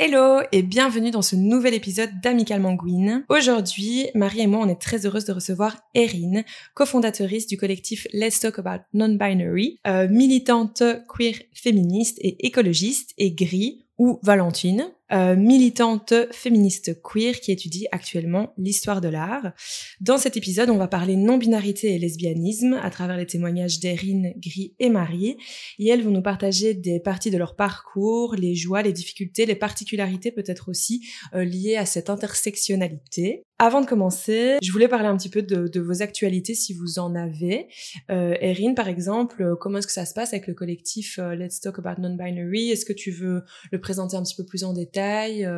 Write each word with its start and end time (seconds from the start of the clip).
Hello 0.00 0.42
et 0.52 0.62
bienvenue 0.62 1.10
dans 1.10 1.22
ce 1.22 1.34
nouvel 1.34 1.74
épisode 1.74 2.20
d'Amical 2.22 2.60
Manguine. 2.60 3.24
Aujourd'hui, 3.28 4.06
Marie 4.14 4.42
et 4.42 4.46
moi, 4.46 4.60
on 4.64 4.68
est 4.68 4.80
très 4.80 5.04
heureuses 5.04 5.24
de 5.24 5.32
recevoir 5.32 5.76
Erin, 5.92 6.44
cofondatrice 6.74 7.48
du 7.48 7.56
collectif 7.56 8.06
Let's 8.12 8.38
Talk 8.38 8.60
About 8.60 8.84
Non-Binary, 8.94 9.80
euh, 9.88 10.06
militante 10.08 10.84
queer 11.08 11.34
féministe 11.52 12.16
et 12.20 12.46
écologiste, 12.46 13.12
et 13.18 13.32
Gris, 13.32 13.86
ou 13.98 14.20
Valentine, 14.22 14.88
euh, 15.12 15.36
militante 15.36 16.14
féministe 16.32 17.00
queer 17.02 17.40
qui 17.40 17.52
étudie 17.52 17.86
actuellement 17.92 18.52
l'histoire 18.58 19.00
de 19.00 19.08
l'art. 19.08 19.52
Dans 20.00 20.18
cet 20.18 20.36
épisode, 20.36 20.70
on 20.70 20.76
va 20.76 20.88
parler 20.88 21.16
non-binarité 21.16 21.94
et 21.94 21.98
lesbianisme 21.98 22.78
à 22.82 22.90
travers 22.90 23.16
les 23.16 23.26
témoignages 23.26 23.80
d'Erin, 23.80 24.32
Gris 24.36 24.74
et 24.78 24.90
Marie. 24.90 25.36
Et 25.78 25.88
elles 25.88 26.02
vont 26.02 26.10
nous 26.10 26.22
partager 26.22 26.74
des 26.74 27.00
parties 27.00 27.30
de 27.30 27.38
leur 27.38 27.56
parcours, 27.56 28.34
les 28.34 28.54
joies, 28.54 28.82
les 28.82 28.92
difficultés, 28.92 29.46
les 29.46 29.54
particularités 29.54 30.30
peut-être 30.30 30.68
aussi 30.68 31.06
euh, 31.34 31.44
liées 31.44 31.76
à 31.76 31.86
cette 31.86 32.10
intersectionnalité. 32.10 33.44
Avant 33.60 33.80
de 33.80 33.86
commencer, 33.86 34.56
je 34.62 34.70
voulais 34.70 34.86
parler 34.86 35.08
un 35.08 35.16
petit 35.16 35.28
peu 35.28 35.42
de, 35.42 35.80
vos 35.80 36.00
actualités 36.00 36.54
si 36.54 36.74
vous 36.74 37.00
en 37.00 37.16
avez. 37.16 37.66
Euh, 38.08 38.36
Erin, 38.40 38.74
par 38.74 38.86
exemple, 38.86 39.42
euh, 39.42 39.56
comment 39.56 39.78
est-ce 39.78 39.88
que 39.88 39.92
ça 39.92 40.06
se 40.06 40.14
passe 40.14 40.32
avec 40.32 40.46
le 40.46 40.54
collectif 40.54 41.18
euh, 41.18 41.34
Let's 41.34 41.60
Talk 41.60 41.80
About 41.80 42.00
Non-Binary? 42.00 42.70
Est-ce 42.70 42.84
que 42.84 42.92
tu 42.92 43.10
veux 43.10 43.42
le 43.72 43.80
présenter 43.80 44.16
un 44.16 44.22
petit 44.22 44.36
peu 44.36 44.44
plus 44.44 44.62
en 44.62 44.72
détail? 44.72 45.48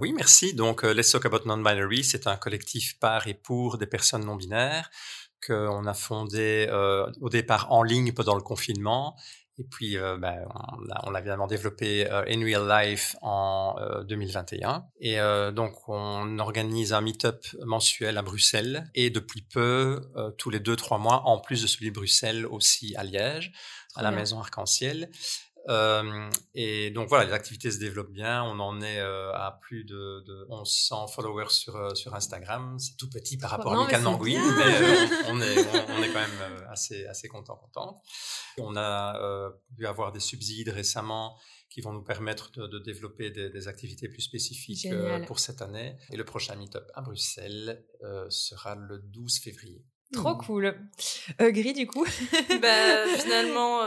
Oui, 0.00 0.12
merci. 0.14 0.52
Donc, 0.52 0.82
Let's 0.82 1.12
Talk 1.12 1.26
About 1.26 1.46
Non-Binary, 1.46 2.02
c'est 2.02 2.26
un 2.26 2.36
collectif 2.36 2.98
par 2.98 3.28
et 3.28 3.34
pour 3.34 3.78
des 3.78 3.86
personnes 3.86 4.24
non 4.24 4.34
binaires 4.34 4.90
qu'on 5.46 5.86
a 5.86 5.94
fondé 5.94 6.66
au 7.20 7.28
départ 7.28 7.70
en 7.70 7.84
ligne 7.84 8.10
pendant 8.10 8.34
le 8.34 8.42
confinement 8.42 9.14
et 9.58 9.64
puis, 9.64 9.98
euh, 9.98 10.16
ben, 10.16 10.46
on, 10.54 10.90
a, 10.90 11.00
on, 11.04 11.14
a, 11.14 11.18
évidemment 11.18 11.48
développé 11.48 12.08
euh, 12.10 12.22
In 12.28 12.44
Real 12.44 12.86
Life 12.86 13.16
en 13.22 13.76
2021. 14.06 14.86
Et 15.00 15.18
euh, 15.18 15.50
donc, 15.50 15.88
on 15.88 16.38
organise 16.38 16.92
un 16.92 17.00
meet-up 17.00 17.44
mensuel 17.64 18.18
à 18.18 18.22
Bruxelles 18.22 18.88
et 18.94 19.10
depuis 19.10 19.42
peu, 19.42 20.00
tous 20.38 20.50
les 20.50 20.60
deux, 20.60 20.76
trois 20.76 20.98
mois, 20.98 21.22
en 21.26 21.40
plus 21.40 21.62
de 21.62 21.66
celui 21.66 21.86
de 21.86 21.94
Bruxelles 21.94 22.46
aussi 22.46 22.94
à 22.96 23.02
Liège, 23.02 23.52
à 23.96 24.02
la 24.02 24.12
Maison 24.12 24.38
Arc-en-Ciel. 24.38 25.10
Euh, 25.68 26.30
et 26.54 26.90
donc 26.90 27.08
voilà, 27.08 27.26
les 27.26 27.32
activités 27.32 27.70
se 27.70 27.78
développent 27.78 28.12
bien. 28.12 28.42
On 28.44 28.58
en 28.60 28.80
est 28.80 29.00
euh, 29.00 29.32
à 29.34 29.58
plus 29.60 29.84
de, 29.84 30.24
de 30.26 30.46
1100 30.48 31.08
followers 31.08 31.50
sur, 31.50 31.76
euh, 31.76 31.94
sur 31.94 32.14
Instagram. 32.14 32.78
C'est 32.78 32.96
tout 32.96 33.10
petit 33.10 33.36
par 33.36 33.50
rapport 33.50 33.74
à 33.74 33.84
Michael 33.84 34.02
mais 34.02 34.08
on, 35.28 35.40
est, 35.40 35.58
on, 35.88 36.02
est 36.02 36.12
quand 36.12 36.20
même 36.20 36.66
assez, 36.70 37.06
assez 37.06 37.28
content, 37.28 37.56
contente. 37.56 38.02
On 38.58 38.76
a 38.76 39.50
pu 39.76 39.86
avoir 39.86 40.12
des 40.12 40.20
subsides 40.20 40.70
récemment 40.70 41.38
qui 41.70 41.82
vont 41.82 41.92
nous 41.92 42.02
permettre 42.02 42.50
de, 42.52 42.66
de 42.66 42.78
développer 42.78 43.30
des, 43.30 43.50
des, 43.50 43.68
activités 43.68 44.08
plus 44.08 44.22
spécifiques 44.22 44.88
pour 45.26 45.38
cette 45.38 45.60
année. 45.60 45.96
Et 46.10 46.16
le 46.16 46.24
prochain 46.24 46.56
meet-up 46.56 46.90
à 46.94 47.02
Bruxelles 47.02 47.84
sera 48.30 48.74
le 48.74 48.98
12 48.98 49.38
février. 49.40 49.84
Trop 50.12 50.34
mmh. 50.34 50.38
cool. 50.38 50.88
Gris, 51.38 51.74
du 51.74 51.86
coup 51.86 52.06
bah, 52.62 53.06
Finalement 53.18 53.86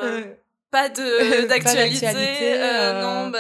pas 0.71 0.87
de 0.87 1.45
d'actualité 1.47 2.07
euh, 2.07 2.63
euh, 2.63 3.01
non 3.01 3.29
bah 3.29 3.39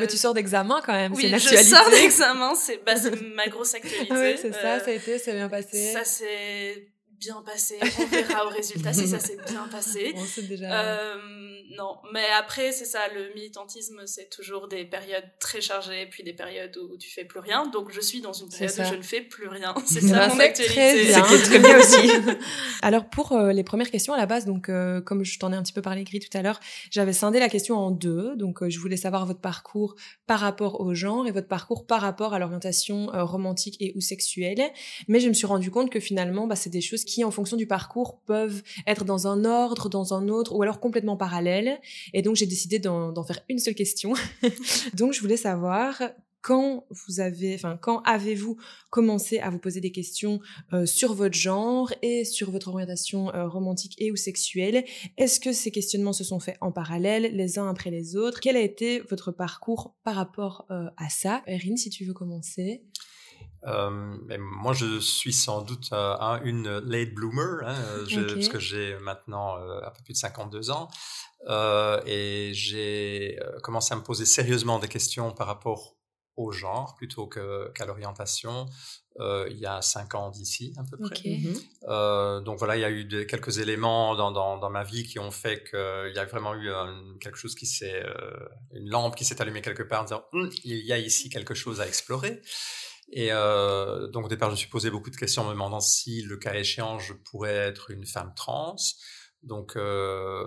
mais 0.00 0.06
tu 0.06 0.16
sors 0.16 0.32
d'examen 0.32 0.80
quand 0.84 0.94
même 0.94 1.12
oui, 1.12 1.22
c'est 1.22 1.28
une 1.28 1.38
je 1.38 1.62
sors 1.62 1.90
d'examen 1.90 2.54
c'est 2.54 2.82
bah, 2.84 2.94
ma 3.36 3.46
grosse 3.48 3.74
actualité 3.76 4.12
oui 4.12 4.38
c'est 4.40 4.52
ça 4.52 4.76
euh, 4.76 4.80
ça 4.80 4.90
a 4.90 4.94
été 4.94 5.18
c'est 5.18 5.34
bien 5.34 5.48
passé. 5.48 5.92
ça 5.92 6.04
c'est 6.04 6.89
bien 7.20 7.42
passé. 7.42 7.78
On 7.98 8.06
verra 8.06 8.46
au 8.46 8.48
résultat 8.48 8.92
si 8.92 9.06
ça 9.06 9.18
s'est 9.18 9.36
bien 9.48 9.68
passé. 9.68 10.12
On 10.16 10.24
sait 10.24 10.42
déjà. 10.42 10.80
Euh, 10.80 11.16
non, 11.76 11.96
mais 12.12 12.24
après, 12.38 12.72
c'est 12.72 12.86
ça, 12.86 13.00
le 13.14 13.32
militantisme, 13.34 14.00
c'est 14.06 14.30
toujours 14.30 14.68
des 14.68 14.84
périodes 14.84 15.28
très 15.38 15.60
chargées, 15.60 16.06
puis 16.10 16.24
des 16.24 16.32
périodes 16.32 16.76
où 16.78 16.96
tu 16.96 17.10
fais 17.10 17.24
plus 17.24 17.40
rien. 17.40 17.66
Donc, 17.66 17.92
je 17.92 18.00
suis 18.00 18.20
dans 18.20 18.32
une 18.32 18.48
période 18.48 18.70
où 18.70 18.90
je 18.90 18.96
ne 18.96 19.02
fais 19.02 19.20
plus 19.20 19.48
rien. 19.48 19.74
C'est 19.86 20.00
ça 20.00 20.28
mon 20.28 20.40
actualité. 20.40 21.12
C'est 21.12 21.42
très 21.42 21.58
bien 21.58 21.78
aussi. 21.78 22.10
Alors, 22.82 23.08
pour 23.08 23.32
euh, 23.32 23.52
les 23.52 23.64
premières 23.64 23.90
questions 23.90 24.14
à 24.14 24.16
la 24.16 24.26
base, 24.26 24.46
donc, 24.46 24.68
euh, 24.68 25.00
comme 25.00 25.24
je 25.24 25.38
t'en 25.38 25.52
ai 25.52 25.56
un 25.56 25.62
petit 25.62 25.72
peu 25.72 25.82
parlé 25.82 26.00
écrit 26.00 26.20
tout 26.20 26.36
à 26.36 26.42
l'heure, 26.42 26.60
j'avais 26.90 27.12
scindé 27.12 27.38
la 27.38 27.48
question 27.48 27.76
en 27.76 27.90
deux. 27.90 28.34
Donc, 28.36 28.66
je 28.66 28.78
voulais 28.78 28.96
savoir 28.96 29.26
votre 29.26 29.40
parcours 29.40 29.94
par 30.26 30.40
rapport 30.40 30.80
au 30.80 30.94
genre 30.94 31.26
et 31.26 31.32
votre 31.32 31.48
parcours 31.48 31.86
par 31.86 32.00
rapport 32.00 32.34
à 32.34 32.38
l'orientation 32.38 33.06
romantique 33.12 33.76
et 33.80 33.92
ou 33.94 34.00
sexuelle. 34.00 34.70
Mais 35.08 35.20
je 35.20 35.28
me 35.28 35.34
suis 35.34 35.46
rendu 35.46 35.70
compte 35.70 35.90
que 35.90 36.00
finalement, 36.00 36.46
bah, 36.46 36.56
c'est 36.56 36.70
des 36.70 36.80
choses 36.80 37.04
qui, 37.04 37.09
en 37.24 37.30
fonction 37.30 37.56
du 37.56 37.66
parcours, 37.66 38.20
peuvent 38.26 38.62
être 38.86 39.04
dans 39.04 39.26
un 39.26 39.44
ordre, 39.44 39.88
dans 39.88 40.14
un 40.14 40.28
autre, 40.28 40.54
ou 40.54 40.62
alors 40.62 40.80
complètement 40.80 41.16
parallèles. 41.16 41.80
Et 42.12 42.22
donc, 42.22 42.36
j'ai 42.36 42.46
décidé 42.46 42.78
d'en 42.78 43.24
faire 43.24 43.40
une 43.48 43.58
seule 43.58 43.74
question. 43.74 44.14
donc, 44.94 45.12
je 45.12 45.20
voulais 45.20 45.36
savoir 45.36 46.00
quand 46.42 46.86
vous 46.90 47.20
avez, 47.20 47.54
enfin, 47.54 47.78
quand 47.80 48.02
avez-vous 48.04 48.56
commencé 48.90 49.38
à 49.38 49.50
vous 49.50 49.58
poser 49.58 49.80
des 49.80 49.92
questions 49.92 50.40
euh, 50.72 50.86
sur 50.86 51.14
votre 51.14 51.34
genre 51.34 51.92
et 52.02 52.24
sur 52.24 52.50
votre 52.50 52.68
orientation 52.68 53.34
euh, 53.34 53.46
romantique 53.46 53.94
et 53.98 54.10
ou 54.10 54.16
sexuelle? 54.16 54.84
Est-ce 55.18 55.40
que 55.40 55.52
ces 55.52 55.70
questionnements 55.70 56.12
se 56.12 56.24
sont 56.24 56.40
faits 56.40 56.56
en 56.60 56.72
parallèle, 56.72 57.34
les 57.34 57.58
uns 57.58 57.68
après 57.68 57.90
les 57.90 58.16
autres? 58.16 58.40
Quel 58.40 58.56
a 58.56 58.60
été 58.60 59.00
votre 59.00 59.32
parcours 59.32 59.94
par 60.02 60.14
rapport 60.14 60.66
euh, 60.70 60.86
à 60.96 61.08
ça? 61.10 61.42
Erin, 61.46 61.76
si 61.76 61.90
tu 61.90 62.04
veux 62.04 62.14
commencer. 62.14 62.82
Euh, 63.66 64.16
moi, 64.38 64.72
je 64.72 65.00
suis 65.00 65.32
sans 65.32 65.62
doute 65.62 65.90
euh, 65.92 66.38
une 66.44 66.78
late 66.78 67.14
bloomer, 67.14 67.60
hein, 67.64 67.76
je, 68.06 68.20
parce 68.20 68.48
que 68.48 68.58
j'ai 68.58 68.96
maintenant 69.00 69.58
euh, 69.58 69.80
un 69.84 69.90
peu 69.90 70.02
plus 70.04 70.14
de 70.14 70.18
52 70.18 70.70
ans, 70.70 70.88
euh, 71.48 72.00
et 72.06 72.52
j'ai 72.54 73.38
commencé 73.62 73.92
à 73.92 73.96
me 73.96 74.02
poser 74.02 74.24
sérieusement 74.24 74.78
des 74.78 74.88
questions 74.88 75.32
par 75.32 75.46
rapport 75.46 75.96
au 76.36 76.52
genre 76.52 76.94
plutôt 76.94 77.26
qu'à 77.26 77.84
l'orientation 77.84 78.66
il 79.18 79.58
y 79.58 79.66
a 79.66 79.82
5 79.82 80.14
ans 80.14 80.30
d'ici 80.30 80.72
à 80.78 80.84
peu 80.84 80.96
près. 80.96 81.18
Okay. 81.18 81.36
Mm-hmm. 81.36 82.42
donc 82.44 82.58
voilà, 82.58 82.76
il 82.76 82.80
y 82.80 82.84
a 82.84 82.90
eu 82.90 83.04
de, 83.04 83.24
quelques 83.24 83.58
éléments 83.58 84.14
dans, 84.14 84.30
dans, 84.30 84.56
dans, 84.56 84.70
ma 84.70 84.82
vie 84.82 85.04
qui 85.04 85.18
ont 85.18 85.30
fait 85.30 85.62
qu'il 85.68 86.12
y 86.14 86.18
a 86.18 86.24
vraiment 86.24 86.54
eu 86.54 86.70
quelque 87.20 87.36
chose 87.36 87.54
qui 87.54 87.66
s'est, 87.66 88.02
une 88.72 88.88
lampe 88.88 89.16
qui 89.16 89.26
s'est 89.26 89.42
allumée 89.42 89.60
quelque 89.60 89.82
part 89.82 90.02
en 90.02 90.04
disant 90.04 90.24
hum, 90.32 90.48
il 90.64 90.86
y 90.86 90.92
a 90.94 90.98
ici 90.98 91.28
quelque 91.28 91.52
chose 91.52 91.82
à 91.82 91.86
explorer. 91.86 92.40
Et 93.12 93.32
euh, 93.32 94.08
donc 94.08 94.26
au 94.26 94.28
départ, 94.28 94.48
je 94.50 94.54
me 94.54 94.58
suis 94.58 94.68
posé 94.68 94.90
beaucoup 94.90 95.10
de 95.10 95.16
questions 95.16 95.42
en 95.42 95.46
me 95.46 95.52
demandant 95.52 95.80
si, 95.80 96.22
le 96.22 96.36
cas 96.36 96.54
échéant, 96.54 96.98
je 96.98 97.12
pourrais 97.12 97.54
être 97.54 97.90
une 97.90 98.06
femme 98.06 98.32
trans. 98.36 98.76
Donc 99.42 99.74
euh, 99.76 100.46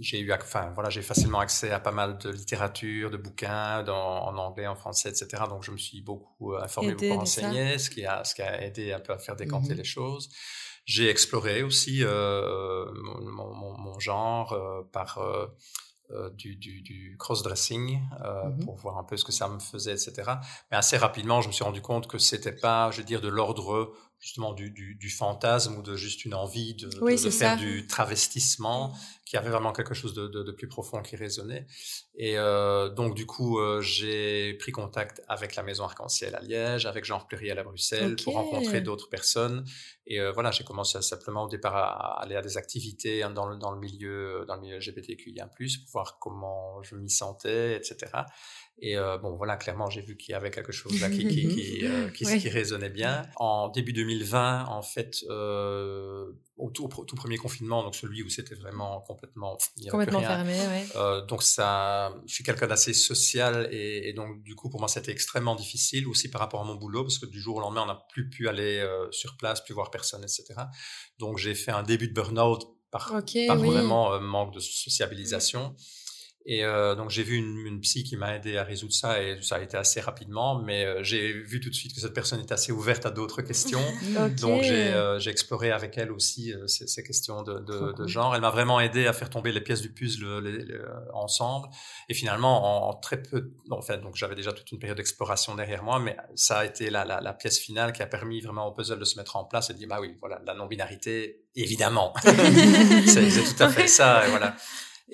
j'ai 0.00 0.18
eu, 0.18 0.32
enfin 0.32 0.72
voilà, 0.74 0.90
j'ai 0.90 1.02
facilement 1.02 1.38
accès 1.38 1.70
à 1.70 1.78
pas 1.78 1.92
mal 1.92 2.18
de 2.18 2.28
littérature, 2.28 3.10
de 3.10 3.16
bouquins 3.16 3.84
dans, 3.84 4.24
en 4.24 4.36
anglais, 4.36 4.66
en 4.66 4.74
français, 4.74 5.10
etc. 5.10 5.44
Donc 5.48 5.62
je 5.62 5.70
me 5.70 5.76
suis 5.76 6.02
beaucoup 6.02 6.52
euh, 6.52 6.62
informé, 6.62 6.94
beaucoup 6.94 7.20
renseigné, 7.20 7.78
ce 7.78 7.88
qui 7.88 8.04
a, 8.04 8.24
ce 8.24 8.34
qui 8.34 8.42
a 8.42 8.62
aidé 8.62 8.92
un 8.92 8.98
peu 8.98 9.12
à 9.12 9.18
faire 9.18 9.36
décanter 9.36 9.74
mmh 9.74 9.78
les 9.78 9.84
choses. 9.84 10.28
J'ai 10.84 11.08
exploré 11.08 11.62
aussi 11.62 12.00
euh, 12.02 12.84
mon, 13.04 13.54
mon, 13.54 13.78
mon, 13.78 14.00
genre 14.00 14.58
par 14.90 15.20
euh, 16.14 16.30
du, 16.30 16.56
du, 16.56 16.82
du 16.82 17.16
cross-dressing 17.18 18.00
euh, 18.24 18.44
mmh 18.44 18.64
pour 18.64 18.76
voir 18.76 18.98
un 18.98 19.04
peu 19.04 19.16
ce 19.16 19.24
que 19.24 19.32
ça 19.32 19.48
me 19.48 19.58
faisait, 19.58 19.92
etc. 19.92 20.12
Mais 20.70 20.76
assez 20.76 20.96
rapidement, 20.96 21.40
je 21.40 21.48
me 21.48 21.52
suis 21.52 21.64
rendu 21.64 21.80
compte 21.80 22.06
que 22.06 22.18
c'était 22.18 22.54
pas, 22.54 22.90
je 22.90 22.98
veux 22.98 23.04
dire, 23.04 23.20
de 23.20 23.28
l'ordre 23.28 23.92
justement 24.22 24.52
du, 24.52 24.70
du, 24.70 24.94
du, 24.94 25.10
fantasme 25.10 25.76
ou 25.76 25.82
de 25.82 25.96
juste 25.96 26.24
une 26.24 26.34
envie 26.34 26.74
de, 26.74 26.88
de, 26.88 27.24
de 27.24 27.30
faire 27.30 27.56
du 27.56 27.88
travestissement, 27.88 28.94
qui 29.32 29.36
avait 29.36 29.50
vraiment 29.50 29.72
quelque 29.72 29.94
chose 29.94 30.14
de, 30.14 30.28
de, 30.28 30.52
plus 30.52 30.68
profond 30.68 31.02
qui 31.02 31.16
résonnait. 31.16 31.66
Et 32.14 32.38
euh, 32.38 32.88
donc 32.88 33.14
du 33.14 33.26
coup, 33.26 33.58
euh, 33.58 33.80
j'ai 33.80 34.54
pris 34.54 34.72
contact 34.72 35.22
avec 35.26 35.56
la 35.56 35.62
Maison 35.62 35.84
Arc-en-Ciel 35.84 36.36
à 36.36 36.40
Liège, 36.40 36.86
avec 36.86 37.04
Genre 37.04 37.26
Pluriel 37.26 37.58
à 37.58 37.64
Bruxelles, 37.64 38.12
okay. 38.12 38.24
pour 38.24 38.34
rencontrer 38.34 38.80
d'autres 38.80 39.08
personnes. 39.08 39.64
Et 40.06 40.20
euh, 40.20 40.32
voilà, 40.32 40.50
j'ai 40.50 40.64
commencé 40.64 40.98
à, 40.98 41.02
simplement 41.02 41.44
au 41.44 41.48
départ 41.48 41.74
à, 41.74 42.22
aller 42.22 42.36
à 42.36 42.42
des 42.42 42.58
activités 42.58 43.22
dans 43.34 43.46
le, 43.46 43.56
dans 43.56 43.72
le 43.72 43.80
milieu 43.80 44.44
dans 44.46 44.56
le 44.56 44.60
milieu 44.60 44.76
LGBTQIA+, 44.76 45.46
pour 45.46 45.92
voir 45.92 46.18
comment 46.20 46.82
je 46.82 46.94
m'y 46.94 47.10
sentais, 47.10 47.74
etc. 47.74 48.12
Et 48.78 48.96
euh, 48.96 49.16
bon, 49.18 49.36
voilà, 49.36 49.56
clairement, 49.56 49.88
j'ai 49.90 50.00
vu 50.00 50.16
qu'il 50.16 50.32
y 50.32 50.34
avait 50.34 50.50
quelque 50.50 50.72
chose 50.72 51.00
là 51.00 51.08
qui, 51.08 51.28
qui, 51.28 51.46
qui, 51.46 51.80
euh, 51.86 52.08
qui, 52.10 52.26
oui. 52.26 52.40
qui, 52.40 52.48
résonnait 52.48 52.90
bien. 52.90 53.22
En 53.36 53.68
début 53.68 53.92
2020, 53.92 54.64
en 54.64 54.82
fait, 54.82 55.18
euh, 55.30 56.32
au 56.56 56.70
tout, 56.70 56.88
premier 56.88 57.36
confinement, 57.36 57.84
donc 57.84 57.94
celui 57.94 58.24
où 58.24 58.28
c'était 58.28 58.56
vraiment 58.56 59.00
complètement, 59.02 59.56
complètement 59.88 60.20
fermé, 60.20 60.52
ouais. 60.54 61.26
Donc 61.28 61.44
ça, 61.44 62.12
je 62.26 62.34
suis 62.34 62.44
quelqu'un 62.44 62.66
d'assez 62.66 62.92
social 62.92 63.68
et, 63.70 64.08
et, 64.08 64.12
donc 64.14 64.42
du 64.42 64.54
coup 64.54 64.68
pour 64.68 64.80
moi 64.80 64.88
c'était 64.88 65.12
extrêmement 65.12 65.54
difficile 65.54 66.06
aussi 66.08 66.30
par 66.30 66.40
rapport 66.40 66.60
à 66.60 66.64
mon 66.64 66.74
boulot 66.74 67.02
parce 67.02 67.18
que 67.18 67.26
du 67.26 67.40
jour 67.40 67.56
au 67.56 67.60
lendemain 67.60 67.82
on 67.82 67.86
n'a 67.86 68.06
plus 68.10 68.28
pu 68.28 68.48
aller 68.48 68.86
sur 69.10 69.36
place, 69.36 69.62
plus 69.62 69.74
voir 69.74 69.90
personne, 69.90 70.22
etc. 70.22 70.54
Donc 71.18 71.38
j'ai 71.38 71.54
fait 71.54 71.72
un 71.72 71.82
début 71.82 72.08
de 72.08 72.14
burn-out 72.14 72.64
par, 72.90 73.12
okay, 73.14 73.46
par 73.46 73.60
oui. 73.60 73.68
vraiment 73.68 74.20
manque 74.20 74.54
de 74.54 74.60
sociabilisation. 74.60 75.74
Et 76.44 76.64
euh, 76.64 76.96
donc 76.96 77.10
j'ai 77.10 77.22
vu 77.22 77.36
une, 77.36 77.66
une, 77.66 77.80
psy 77.80 78.02
qui 78.02 78.16
m'a 78.16 78.34
aidé 78.34 78.56
à 78.56 78.64
résoudre 78.64 78.92
ça 78.92 79.22
et 79.22 79.40
ça 79.42 79.56
a 79.56 79.60
été 79.60 79.76
assez 79.76 80.00
rapidement, 80.00 80.60
mais 80.60 80.84
euh, 80.84 81.02
j'ai 81.02 81.32
vu 81.32 81.60
tout 81.60 81.70
de 81.70 81.74
suite 81.74 81.94
que 81.94 82.00
cette 82.00 82.14
personne 82.14 82.40
est 82.40 82.50
assez 82.50 82.72
ouverte 82.72 83.06
à 83.06 83.10
d'autres 83.10 83.42
questions. 83.42 83.82
Donc 84.40 84.64
euh, 84.64 85.20
j'ai 85.20 85.30
exploré 85.30 85.70
avec 85.70 85.96
elle 85.98 86.10
aussi 86.10 86.52
euh, 86.52 86.66
ces, 86.66 86.88
ces, 86.88 87.04
questions 87.04 87.42
de, 87.42 87.60
de, 87.60 87.92
de 87.92 88.06
genre. 88.08 88.34
Elle 88.34 88.40
m'a 88.40 88.50
vraiment 88.50 88.80
aidé 88.80 89.06
à 89.06 89.12
faire 89.12 89.30
tomber 89.30 89.52
les 89.52 89.60
pièces 89.60 89.82
du 89.82 89.92
puzzle 89.92 90.40
les, 90.42 90.64
les, 90.64 90.78
ensemble. 91.14 91.68
Et 92.08 92.14
finalement, 92.14 92.88
en, 92.88 92.90
en 92.90 92.94
très 92.94 93.22
peu, 93.22 93.52
en 93.70 93.82
fait, 93.82 93.98
donc 93.98 94.16
j'avais 94.16 94.34
déjà 94.34 94.52
toute 94.52 94.70
une 94.72 94.80
période 94.80 94.96
d'exploration 94.96 95.54
derrière 95.54 95.84
moi, 95.84 96.00
mais 96.00 96.16
ça 96.34 96.58
a 96.58 96.64
été 96.64 96.90
la, 96.90 97.04
la, 97.04 97.20
la, 97.20 97.32
pièce 97.34 97.58
finale 97.58 97.92
qui 97.92 98.02
a 98.02 98.06
permis 98.06 98.40
vraiment 98.40 98.66
au 98.66 98.72
puzzle 98.72 98.98
de 98.98 99.04
se 99.04 99.16
mettre 99.16 99.36
en 99.36 99.44
place 99.44 99.70
et 99.70 99.74
de 99.74 99.78
dire 99.78 99.88
bah 99.88 99.98
oui, 100.00 100.16
voilà, 100.18 100.40
la 100.44 100.54
non-binarité, 100.54 101.44
évidemment, 101.54 102.12
c'est 103.06 103.54
tout 103.54 103.62
à 103.62 103.68
fait 103.68 103.86
ça. 103.86 104.26
Et 104.26 104.30
voilà. 104.30 104.56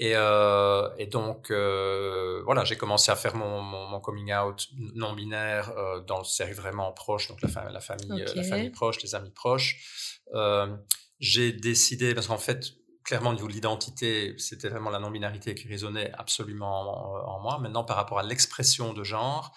Et, 0.00 0.12
euh, 0.14 0.88
et 0.96 1.08
donc, 1.08 1.50
euh, 1.50 2.40
voilà, 2.44 2.64
j'ai 2.64 2.76
commencé 2.76 3.10
à 3.10 3.16
faire 3.16 3.34
mon, 3.34 3.60
mon, 3.60 3.88
mon 3.88 4.00
coming 4.00 4.32
out 4.32 4.68
non 4.94 5.12
binaire 5.12 5.70
euh, 5.76 5.98
dans 6.00 6.18
le 6.18 6.24
cercle 6.24 6.54
vraiment 6.54 6.92
proche, 6.92 7.26
donc 7.26 7.42
la, 7.42 7.48
fa 7.48 7.68
la 7.68 7.80
famille, 7.80 8.22
okay. 8.22 8.34
la 8.36 8.44
famille 8.44 8.70
proche, 8.70 9.02
les 9.02 9.16
amis 9.16 9.32
proches. 9.32 10.22
J'ai 11.18 11.52
décidé, 11.52 12.14
parce 12.14 12.28
qu'en 12.28 12.38
fait, 12.38 12.74
clairement, 13.02 13.30
au 13.30 13.34
niveau 13.34 13.48
de 13.48 13.52
l'identité, 13.52 14.34
c'était 14.38 14.68
vraiment 14.68 14.90
la 14.90 15.00
non-binarité 15.00 15.56
qui 15.56 15.66
résonnait 15.66 16.12
absolument 16.16 17.26
en, 17.26 17.36
en, 17.36 17.40
moi. 17.40 17.58
Maintenant, 17.58 17.82
par 17.82 17.96
rapport 17.96 18.20
à 18.20 18.22
l'expression 18.22 18.92
de 18.92 19.02
genre, 19.02 19.52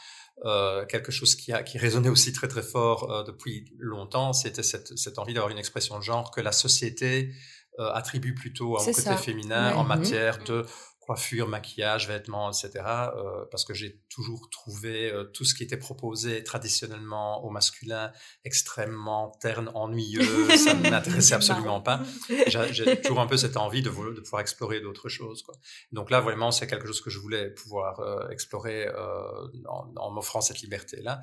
euh, 0.45 0.87
quelque 0.87 1.11
chose 1.11 1.35
qui, 1.35 1.51
a, 1.53 1.61
qui 1.61 1.77
résonnait 1.77 2.09
aussi 2.09 2.33
très 2.33 2.47
très 2.47 2.63
fort 2.63 3.11
euh, 3.11 3.23
depuis 3.23 3.71
longtemps, 3.77 4.33
c'était 4.33 4.63
cette, 4.63 4.97
cette 4.97 5.19
envie 5.19 5.35
d'avoir 5.35 5.51
une 5.51 5.59
expression 5.59 5.99
de 5.99 6.03
genre 6.03 6.31
que 6.31 6.41
la 6.41 6.51
société 6.51 7.31
euh, 7.81 7.91
attribue 7.93 8.33
plutôt 8.33 8.77
à 8.77 8.81
un 8.81 8.85
côté 8.85 9.01
ça. 9.01 9.17
féminin 9.17 9.71
ouais. 9.71 9.77
en 9.77 9.83
matière 9.83 10.39
mmh. 10.39 10.43
de 10.45 10.65
coiffure, 11.01 11.47
maquillage, 11.47 12.07
vêtements, 12.07 12.51
etc. 12.51 12.71
Euh, 12.77 13.45
parce 13.49 13.65
que 13.65 13.73
j'ai 13.73 13.99
toujours 14.07 14.49
trouvé 14.51 15.11
euh, 15.11 15.23
tout 15.25 15.43
ce 15.43 15.55
qui 15.55 15.63
était 15.63 15.77
proposé 15.77 16.43
traditionnellement 16.43 17.43
au 17.43 17.49
masculin 17.49 18.11
extrêmement 18.45 19.31
terne, 19.41 19.71
ennuyeux. 19.73 20.55
ça 20.57 20.75
ne 20.75 20.89
m'intéressait 20.89 21.33
absolument 21.33 21.81
pas. 21.81 22.01
J'ai 22.47 23.01
toujours 23.01 23.19
un 23.19 23.27
peu 23.27 23.35
cette 23.35 23.57
envie 23.57 23.81
de, 23.81 23.89
de 23.89 24.21
pouvoir 24.21 24.41
explorer 24.41 24.79
d'autres 24.79 25.09
choses. 25.09 25.41
Quoi. 25.41 25.55
Donc 25.91 26.11
là, 26.11 26.21
vraiment, 26.21 26.51
c'est 26.51 26.67
quelque 26.67 26.85
chose 26.85 27.01
que 27.01 27.09
je 27.09 27.17
voulais 27.17 27.49
pouvoir 27.49 27.99
euh, 27.99 28.29
explorer 28.29 28.87
euh, 28.87 29.47
en, 29.67 29.91
en 29.97 30.11
m'offrant 30.11 30.39
cette 30.39 30.61
liberté-là. 30.61 31.21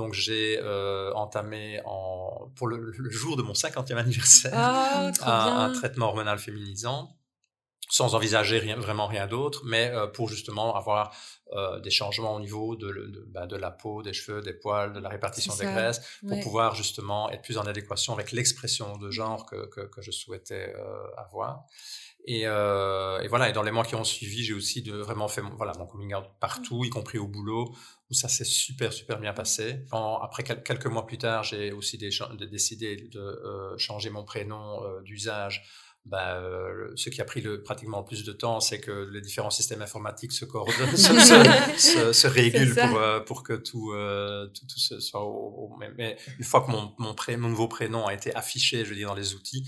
Donc 0.00 0.14
j'ai 0.14 0.58
euh, 0.62 1.12
entamé 1.12 1.82
en, 1.84 2.50
pour 2.54 2.68
le, 2.68 2.90
le, 2.96 3.10
jour 3.10 3.36
de 3.36 3.42
mon 3.42 3.52
50e 3.52 3.96
anniversaire 3.96 4.50
oh, 4.54 5.24
un, 5.26 5.64
un, 5.64 5.72
traitement 5.74 6.06
hormonal 6.06 6.38
féminisant 6.38 7.10
sans 7.90 8.14
envisager 8.14 8.58
rien, 8.58 8.76
vraiment 8.76 9.06
rien 9.06 9.26
d'autre, 9.26 9.62
mais 9.64 9.90
euh, 9.90 10.06
pour 10.06 10.28
justement 10.28 10.76
avoir 10.76 11.12
euh, 11.52 11.80
des 11.80 11.90
changements 11.90 12.36
au 12.36 12.40
niveau 12.40 12.76
de, 12.76 12.92
de, 12.92 13.24
bah, 13.28 13.46
de, 13.46 13.56
la 13.56 13.72
peau, 13.72 14.02
des 14.02 14.12
cheveux, 14.12 14.40
des 14.40 14.52
poils, 14.52 14.92
de 14.92 15.00
la 15.00 15.08
répartition 15.08 15.52
des 15.56 15.64
graisses, 15.64 16.00
pour 16.20 16.36
ouais. 16.36 16.42
pouvoir 16.42 16.76
justement 16.76 17.28
être 17.30 17.42
plus 17.42 17.58
en 17.58 17.66
adéquation 17.66 18.12
avec 18.12 18.30
l'expression 18.30 18.96
de 18.96 19.10
genre 19.10 19.46
que, 19.46 19.66
que, 19.66 19.80
que 19.80 20.00
je 20.00 20.12
souhaitais 20.12 20.72
euh, 20.76 21.02
avoir. 21.16 21.64
Et, 22.26 22.42
euh, 22.44 23.18
et, 23.20 23.26
voilà, 23.26 23.48
et 23.48 23.52
dans 23.52 23.64
les 23.64 23.72
mois 23.72 23.84
qui 23.84 23.96
ont 23.96 24.04
suivi, 24.04 24.44
j'ai 24.44 24.54
aussi 24.54 24.82
de, 24.82 24.96
vraiment 24.96 25.26
fait 25.26 25.42
mon, 25.42 25.56
voilà, 25.56 25.72
mon 25.76 25.86
coming 25.86 26.14
out 26.14 26.26
partout, 26.38 26.84
y 26.84 26.90
compris 26.90 27.18
au 27.18 27.26
boulot, 27.26 27.74
où 28.10 28.14
ça 28.14 28.28
s'est 28.28 28.44
super, 28.44 28.92
super 28.92 29.18
bien 29.18 29.32
passé. 29.32 29.86
En, 29.90 30.20
après 30.22 30.44
quelques 30.44 30.86
mois 30.86 31.06
plus 31.06 31.18
tard, 31.18 31.42
j'ai 31.42 31.72
aussi 31.72 31.98
des, 31.98 32.10
décidé 32.48 33.08
de 33.10 33.74
changer 33.76 34.10
mon 34.10 34.22
prénom 34.22 34.82
d'usage 35.02 35.64
bah, 36.10 36.34
euh, 36.38 36.90
ce 36.96 37.08
qui 37.08 37.20
a 37.20 37.24
pris 37.24 37.40
le, 37.40 37.62
pratiquement 37.62 38.00
le 38.00 38.04
plus 38.04 38.24
de 38.24 38.32
temps, 38.32 38.58
c'est 38.58 38.80
que 38.80 39.08
les 39.12 39.20
différents 39.20 39.50
systèmes 39.50 39.80
informatiques 39.80 40.32
se 40.32 40.44
coordonnent, 40.44 40.90
se, 40.96 41.12
se, 41.20 41.78
se, 41.78 42.12
se, 42.12 42.26
régulent 42.26 42.74
pour, 42.74 42.98
euh, 42.98 43.20
pour 43.20 43.44
que 43.44 43.52
tout, 43.52 43.92
euh, 43.92 44.48
tout, 44.48 44.66
tout 44.66 44.80
ce 44.80 44.98
soit 44.98 45.22
au, 45.22 45.70
au, 45.70 45.76
mais 45.96 46.16
une 46.38 46.44
fois 46.44 46.62
que 46.62 46.70
mon, 46.72 46.92
mon, 46.98 47.14
pré, 47.14 47.36
mon 47.36 47.48
nouveau 47.48 47.68
prénom 47.68 48.06
a 48.08 48.12
été 48.12 48.34
affiché, 48.34 48.84
je 48.84 48.90
veux 48.90 48.96
dire, 48.96 49.06
dans 49.06 49.14
les 49.14 49.34
outils, 49.34 49.64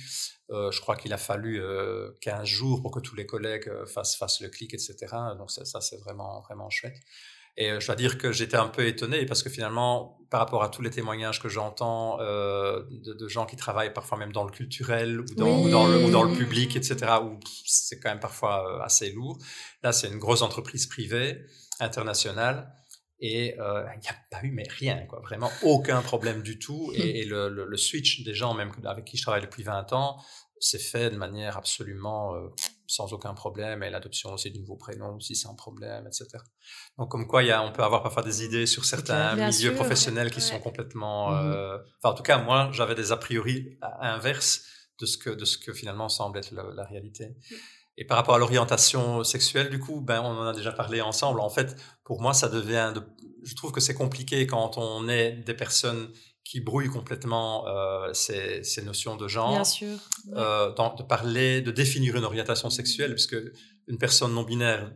euh, 0.50 0.72
je 0.72 0.80
crois 0.80 0.96
qu'il 0.96 1.12
a 1.12 1.16
fallu 1.16 1.62
euh, 1.62 2.10
15 2.22 2.44
jours 2.44 2.82
pour 2.82 2.90
que 2.90 2.98
tous 2.98 3.14
les 3.14 3.24
collègues 3.24 3.70
fassent, 3.86 4.16
fassent 4.16 4.40
le 4.40 4.48
clic, 4.48 4.74
etc. 4.74 4.96
Donc 5.38 5.52
ça, 5.52 5.64
ça 5.64 5.80
c'est 5.80 5.98
vraiment, 5.98 6.40
vraiment 6.40 6.70
chouette. 6.70 6.96
Et 7.56 7.70
euh, 7.70 7.81
je 7.81 7.87
dois 7.87 7.96
dire 7.96 8.19
que 8.19 8.32
j'étais 8.32 8.56
un 8.56 8.69
peu 8.69 8.87
étonné 8.87 9.26
parce 9.26 9.43
que 9.43 9.50
finalement, 9.50 10.22
par 10.32 10.40
rapport 10.40 10.62
à 10.62 10.70
tous 10.70 10.81
les 10.81 10.88
témoignages 10.88 11.43
que 11.43 11.50
j'entends 11.50 12.19
euh, 12.20 12.82
de, 12.90 13.12
de, 13.12 13.28
gens 13.28 13.44
qui 13.44 13.56
travaillent 13.56 13.93
parfois 13.93 14.16
même 14.16 14.32
dans 14.32 14.44
le 14.44 14.50
culturel 14.50 15.20
ou 15.20 15.26
dans, 15.37 15.44
oui. 15.44 15.66
ou 15.66 15.70
dans, 15.70 15.87
le, 15.87 16.04
ou 16.04 16.10
dans 16.10 16.22
le 16.22 16.34
public, 16.34 16.75
etc., 16.75 16.96
où 17.22 17.38
c'est 17.66 18.00
quand 18.00 18.08
même 18.08 18.19
parfois 18.19 18.66
euh, 18.66 18.82
assez 18.82 19.12
lourd. 19.12 19.37
Là, 19.82 19.93
c'est 19.93 20.08
une 20.08 20.19
grosse 20.19 20.40
entreprise 20.40 20.87
privée, 20.87 21.43
internationale, 21.81 22.72
et 23.20 23.60
euh, 23.60 23.84
il 23.94 24.00
n'y 24.00 24.08
a 24.08 24.16
pas 24.31 24.43
eu 24.43 24.50
mais 24.52 24.66
rien, 24.69 25.04
quoi, 25.06 25.20
vraiment 25.20 25.50
aucun 25.62 26.00
problème 26.00 26.43
du 26.43 26.58
tout. 26.58 26.90
Et, 26.94 27.20
et 27.20 27.25
le, 27.26 27.50
le, 27.50 27.66
le, 27.66 27.76
switch 27.76 28.25
des 28.25 28.32
gens, 28.32 28.54
même 28.54 28.72
avec 28.84 29.04
qui 29.04 29.19
je 29.19 29.22
travaille 29.22 29.43
depuis 29.43 29.62
20 29.62 29.93
ans, 29.93 30.16
s'est 30.60 30.78
fait 30.78 31.10
de 31.10 31.16
manière 31.16 31.58
absolument 31.58 32.34
euh, 32.34 32.49
sans 32.87 33.12
aucun 33.12 33.34
problème 33.34 33.82
et 33.82 33.90
l'adoption 33.90 34.32
aussi 34.32 34.50
du 34.50 34.61
nouveau 34.61 34.76
prénom 34.76 35.17
aussi 35.17 35.34
c'est 35.34 35.49
un 35.49 35.55
problème, 35.55 36.06
etc. 36.06 36.26
Donc 36.99 37.11
comme 37.11 37.26
quoi 37.26 37.43
il 37.43 37.49
y 37.49 37.52
a, 37.52 37.62
on 37.62 37.73
peut 37.73 37.82
avoir 37.82 38.02
parfois 38.02 38.23
des 38.23 38.44
idées 38.44 38.67
sur 38.67 38.84
certains 38.84 39.34
milieux 39.34 39.52
sûr, 39.52 39.75
professionnels 39.75 40.31
qui 40.31 40.37
ouais. 40.37 40.43
sont 40.43 40.61
complètement, 40.61 41.31
mmh. 41.31 41.52
euh, 41.52 41.79
enfin 41.99 42.12
en 42.12 42.14
tout 42.14 42.23
cas 42.23 42.38
moi 42.38 42.70
j'avais 42.73 42.94
des 42.94 43.12
a 43.12 43.17
priori 43.17 43.79
inverses 44.00 44.64
de 45.00 45.06
ce 45.06 45.17
que 45.17 45.31
de 45.31 45.44
ce 45.44 45.58
que 45.58 45.73
finalement 45.73 46.08
semble 46.08 46.38
être 46.38 46.52
la, 46.52 46.64
la 46.75 46.84
réalité. 46.84 47.29
Mmh. 47.29 47.55
Et 47.99 48.06
par 48.06 48.17
rapport 48.17 48.34
à 48.34 48.38
l'orientation 48.38 49.23
sexuelle, 49.23 49.69
du 49.69 49.78
coup, 49.78 50.00
ben, 50.00 50.23
on 50.23 50.38
en 50.38 50.46
a 50.46 50.55
déjà 50.55 50.73
parlé 50.73 51.00
ensemble. 51.00 51.40
En 51.40 51.50
fait, 51.50 51.76
pour 52.05 52.23
moi, 52.23 52.32
ça 52.32 52.49
devient, 52.49 52.93
de... 52.94 53.02
je 53.44 53.55
trouve 53.55 53.70
que 53.70 53.81
c'est 53.81 53.94
compliqué 53.94 54.46
quand 54.46 54.78
on 54.78 55.08
est 55.08 55.32
des 55.32 55.55
personnes 55.55 56.08
qui 56.44 56.60
brouille 56.60 56.88
complètement 56.88 57.66
euh, 57.68 58.12
ces, 58.12 58.62
ces, 58.64 58.82
notions 58.82 59.16
de 59.16 59.28
genre. 59.28 59.52
Bien 59.52 59.64
sûr. 59.64 59.96
Euh, 60.34 60.72
dans, 60.74 60.94
de 60.94 61.02
parler, 61.02 61.62
de 61.62 61.70
définir 61.70 62.16
une 62.16 62.24
orientation 62.24 62.70
sexuelle, 62.70 63.10
parce 63.10 63.26
que 63.26 63.52
une 63.88 63.98
personne 63.98 64.32
non 64.32 64.44
binaire 64.44 64.92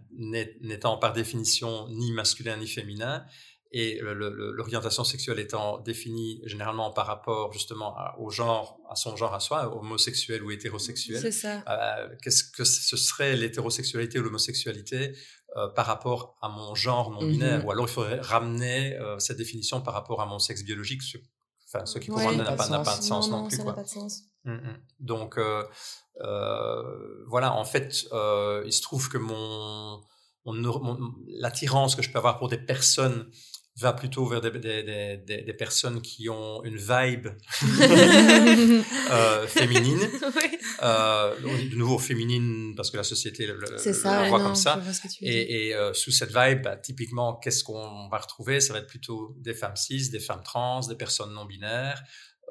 n'étant 0.61 0.97
par 0.99 1.13
définition 1.13 1.89
ni 1.89 2.13
masculin 2.13 2.57
ni 2.57 2.67
féminin, 2.67 3.25
et 3.73 4.01
l'orientation 4.01 5.05
sexuelle 5.05 5.39
étant 5.39 5.79
définie 5.79 6.41
généralement 6.45 6.93
par 6.93 7.07
rapport 7.07 7.53
justement 7.53 7.97
à, 7.97 8.17
au 8.19 8.31
genre, 8.31 8.79
à 8.89 8.95
son 8.97 9.17
genre 9.17 9.35
à 9.35 9.41
soi, 9.41 9.77
homosexuel 9.77 10.43
ou 10.43 10.51
hétérosexuel. 10.51 11.21
C'est 11.21 11.33
ça. 11.33 11.65
Euh, 11.69 12.09
Qu'est-ce 12.23 12.45
que 12.45 12.65
ce 12.65 12.97
serait 12.97 13.37
l'hétérosexualité 13.37 14.19
ou 14.19 14.23
l'homosexualité 14.23 15.15
euh, 15.57 15.69
par 15.69 15.87
rapport 15.87 16.37
à 16.43 16.49
mon 16.49 16.75
genre 16.75 17.11
non 17.11 17.27
binaire, 17.27 17.59
mm 17.59 17.63
-hmm. 17.63 17.67
ou 17.67 17.71
alors 17.73 17.87
il 17.89 17.93
faudrait 17.93 18.21
ramener 18.21 18.95
euh, 18.97 19.19
cette 19.19 19.39
définition 19.39 19.81
par 19.81 19.95
rapport 19.95 20.21
à 20.21 20.27
mon 20.27 20.39
sexe 20.39 20.63
biologique, 20.63 21.03
ce, 21.03 21.19
enfin, 21.67 21.87
ce 21.87 21.99
qui 21.99 22.09
pour 22.11 22.21
moi 22.21 22.35
n'a 22.35 22.45
pas, 22.45 22.69
pas, 22.69 22.83
pas, 22.83 22.97
de 22.97 23.03
sens 23.03 23.29
non, 23.29 23.37
non, 23.37 23.43
non 23.43 23.49
plus. 23.49 23.59
Quoi. 23.59 23.75
Pas 23.75 23.83
de 23.83 23.89
sens. 23.89 24.23
Mm 24.45 24.57
-hmm. 24.57 24.77
Donc 25.01 25.39
euh, 25.39 25.65
euh, 26.23 27.25
voilà, 27.29 27.53
en 27.53 27.65
fait, 27.65 28.07
euh, 28.13 28.63
il 28.67 28.73
se 28.73 28.83
trouve 28.83 29.09
que 29.09 29.19
mon, 29.19 30.01
mon, 30.45 30.55
mon 30.87 31.15
l'attirance 31.29 31.95
que 31.97 32.03
je 32.03 32.11
peux 32.11 32.19
avoir 32.19 32.39
pour 32.39 32.49
des 32.49 32.59
personnes 32.59 33.31
va 33.79 33.93
plutôt 33.93 34.27
vers 34.27 34.41
des, 34.41 34.51
des, 34.51 34.83
des, 35.19 35.43
des, 35.43 35.53
personnes 35.53 36.01
qui 36.01 36.31
ont 36.31 36.65
une 36.65 36.77
vibe 36.77 37.29
euh, 39.11 39.47
féminine. 39.47 40.01
Oui. 40.37 40.59
Euh, 40.83 41.35
de 41.71 41.77
nouveau 41.77 41.99
féminine 41.99 42.75
parce 42.77 42.91
que 42.91 42.97
la 42.97 43.05
société 43.05 43.47
le, 43.47 43.55
le, 43.59 43.79
ça, 43.79 44.23
le 44.23 44.29
voit 44.29 44.39
non, 44.39 44.47
comme 44.47 44.55
ça. 44.55 44.83
Et, 45.23 45.69
et 45.69 45.75
euh, 45.75 45.95
sous 45.95 46.11
cette 46.11 46.35
vibe, 46.37 46.63
bah, 46.63 46.77
typiquement, 46.77 47.37
qu'est-ce 47.37 47.65
qu'on 47.65 48.09
va 48.09 48.19
retrouver? 48.19 48.61
Ça 48.61 48.73
va 48.75 48.81
être 48.81 48.87
plutôt 48.87 49.35
des 49.39 49.55
femmes 49.55 49.77
cis, 49.77 50.11
des 50.11 50.21
femmes 50.21 50.43
trans, 50.43 50.81
des 50.81 50.97
personnes 50.97 51.33
non 51.33 51.47
binaires. 51.47 52.03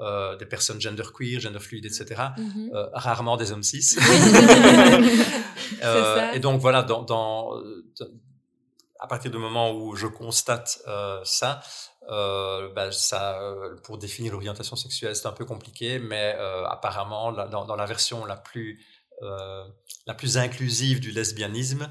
Euh, 0.01 0.35
des 0.35 0.45
personnes 0.45 0.81
genderqueer, 0.81 1.39
genderfluide, 1.39 1.85
etc. 1.85 2.03
Mm 2.37 2.43
-hmm. 2.43 2.75
euh, 2.75 2.89
rarement 2.91 3.37
des 3.37 3.53
hommes 3.53 3.63
cis. 3.63 3.95
euh, 5.83 6.33
et 6.33 6.39
donc 6.41 6.59
voilà, 6.59 6.83
dans, 6.83 7.03
dans 7.03 7.51
à 8.99 9.07
partir 9.07 9.31
du 9.31 9.37
moment 9.37 9.73
où 9.73 9.95
je 9.95 10.07
constate 10.07 10.79
euh, 10.87 11.19
ça, 11.23 11.61
euh, 12.09 12.69
ben 12.73 12.91
ça, 12.91 13.39
euh, 13.41 13.75
pour 13.83 13.97
définir 13.97 14.33
l'orientation 14.33 14.75
sexuelle, 14.75 15.15
c'est 15.15 15.27
un 15.27 15.33
peu 15.33 15.45
compliqué, 15.45 15.99
mais 15.99 16.35
apparemment, 16.67 17.31
la, 17.31 17.47
dans, 17.47 17.65
dans, 17.65 17.75
la 17.75 17.85
version 17.85 18.25
la 18.25 18.37
plus 18.37 18.83
la 19.21 20.13
plus 20.13 20.37
inclusive 20.37 20.99
du 20.99 21.11
lesbianisme, 21.11 21.89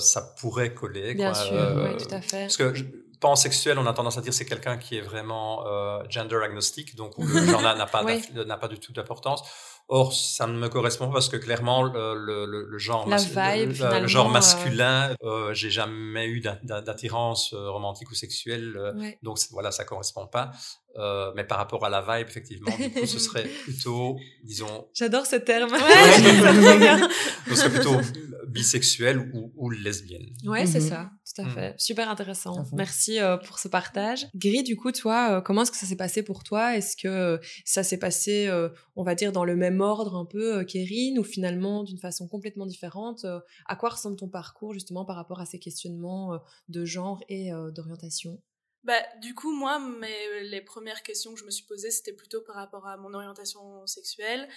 ça 0.00 0.34
pourrait 0.40 0.74
coller. 0.74 1.14
Bien 1.14 1.32
quoi. 1.32 1.44
sûr, 1.44 1.72
oui, 1.76 1.96
tout 1.96 2.14
à 2.14 2.20
fait. 2.20 2.42
Parce 2.42 2.56
que 2.56 2.74
je, 2.74 2.84
pansexuel, 3.20 3.78
on 3.78 3.86
a 3.86 3.92
tendance 3.92 4.18
à 4.18 4.20
dire 4.20 4.34
c'est 4.34 4.44
quelqu'un 4.44 4.76
qui 4.76 4.96
est 4.96 5.00
vraiment 5.00 5.64
gender 6.08 6.40
agnostique, 6.42 6.96
donc 6.96 7.16
où 7.16 7.26
le 7.26 7.46
genre 7.46 7.62
n'a 7.62 7.86
pas, 7.86 8.04
oui. 8.04 8.22
pas 8.60 8.68
du 8.68 8.78
tout 8.78 8.92
d'importance. 8.92 9.42
Or, 9.90 10.12
ça 10.12 10.46
ne 10.46 10.52
me 10.52 10.68
correspond 10.68 11.06
pas 11.06 11.14
parce 11.14 11.30
que 11.30 11.38
clairement, 11.38 11.82
le, 11.82 12.14
le, 12.14 12.66
le 12.68 12.78
genre, 12.78 13.08
vibe, 13.08 13.72
le, 13.80 14.06
genre 14.06 14.28
masculin, 14.28 15.14
euh, 15.22 15.54
j'ai 15.54 15.70
jamais 15.70 16.26
eu 16.26 16.40
d'attirance 16.40 17.54
euh, 17.54 17.70
romantique 17.70 18.10
ou 18.10 18.14
sexuelle. 18.14 18.76
Euh, 18.76 18.92
donc 19.22 19.38
voilà, 19.50 19.72
ça 19.72 19.84
correspond 19.84 20.26
pas. 20.26 20.50
Euh, 20.96 21.32
mais 21.36 21.44
par 21.44 21.58
rapport 21.58 21.84
à 21.84 21.88
la 21.88 22.00
vibe, 22.00 22.26
effectivement, 22.28 22.74
du 22.76 22.90
coup, 22.90 23.06
ce 23.06 23.18
serait 23.18 23.46
plutôt, 23.62 24.18
disons. 24.42 24.88
J'adore 24.94 25.26
ce 25.26 25.36
terme. 25.36 25.70
Ouais, 25.70 27.08
ce 27.48 27.54
serait 27.54 27.70
plutôt 27.70 28.00
bisexuel 28.48 29.30
ou, 29.32 29.52
ou 29.56 29.70
lesbienne. 29.70 30.26
Ouais, 30.44 30.66
c'est 30.66 30.80
mhm. 30.80 30.88
ça, 30.88 31.10
tout 31.24 31.42
à 31.42 31.44
mhm. 31.44 31.50
fait. 31.50 31.74
Super 31.78 32.10
intéressant. 32.10 32.64
Merci 32.72 33.20
euh, 33.20 33.36
pour 33.36 33.58
ce 33.58 33.68
partage. 33.68 34.26
Gris, 34.34 34.64
du 34.64 34.76
coup, 34.76 34.90
toi, 34.90 35.36
euh, 35.36 35.40
comment 35.40 35.62
est-ce 35.62 35.70
que 35.70 35.76
ça 35.76 35.86
s'est 35.86 35.96
passé 35.96 36.24
pour 36.24 36.42
toi? 36.42 36.76
Est-ce 36.76 36.96
que 36.96 37.38
ça 37.64 37.84
s'est 37.84 37.98
passé, 37.98 38.50
on 38.96 39.04
va 39.04 39.14
dire, 39.14 39.30
dans 39.30 39.44
le 39.44 39.54
même 39.54 39.80
ordre 39.80 40.16
un 40.16 40.24
peu 40.24 40.64
qu'Erin 40.64 41.18
ou 41.18 41.22
finalement 41.22 41.84
d'une 41.84 41.98
façon 41.98 42.26
complètement 42.26 42.66
différente? 42.66 43.24
À 43.66 43.76
quoi 43.76 43.90
ressemble 43.90 44.16
ton 44.16 44.28
parcours 44.28 44.72
justement 44.72 45.04
par 45.04 45.16
rapport 45.16 45.40
à 45.40 45.46
ces 45.46 45.58
questionnements 45.58 46.40
de 46.68 46.84
genre 46.84 47.20
et 47.28 47.50
d'orientation? 47.72 48.40
Bah, 48.84 49.00
du 49.20 49.34
coup, 49.34 49.52
moi, 49.52 49.78
mes, 49.78 50.42
les 50.42 50.60
premières 50.60 51.02
questions 51.02 51.34
que 51.34 51.40
je 51.40 51.44
me 51.44 51.50
suis 51.50 51.64
posées, 51.64 51.90
c'était 51.90 52.12
plutôt 52.12 52.40
par 52.42 52.56
rapport 52.56 52.86
à 52.86 52.96
mon 52.96 53.12
orientation 53.14 53.86
sexuelle. 53.86 54.48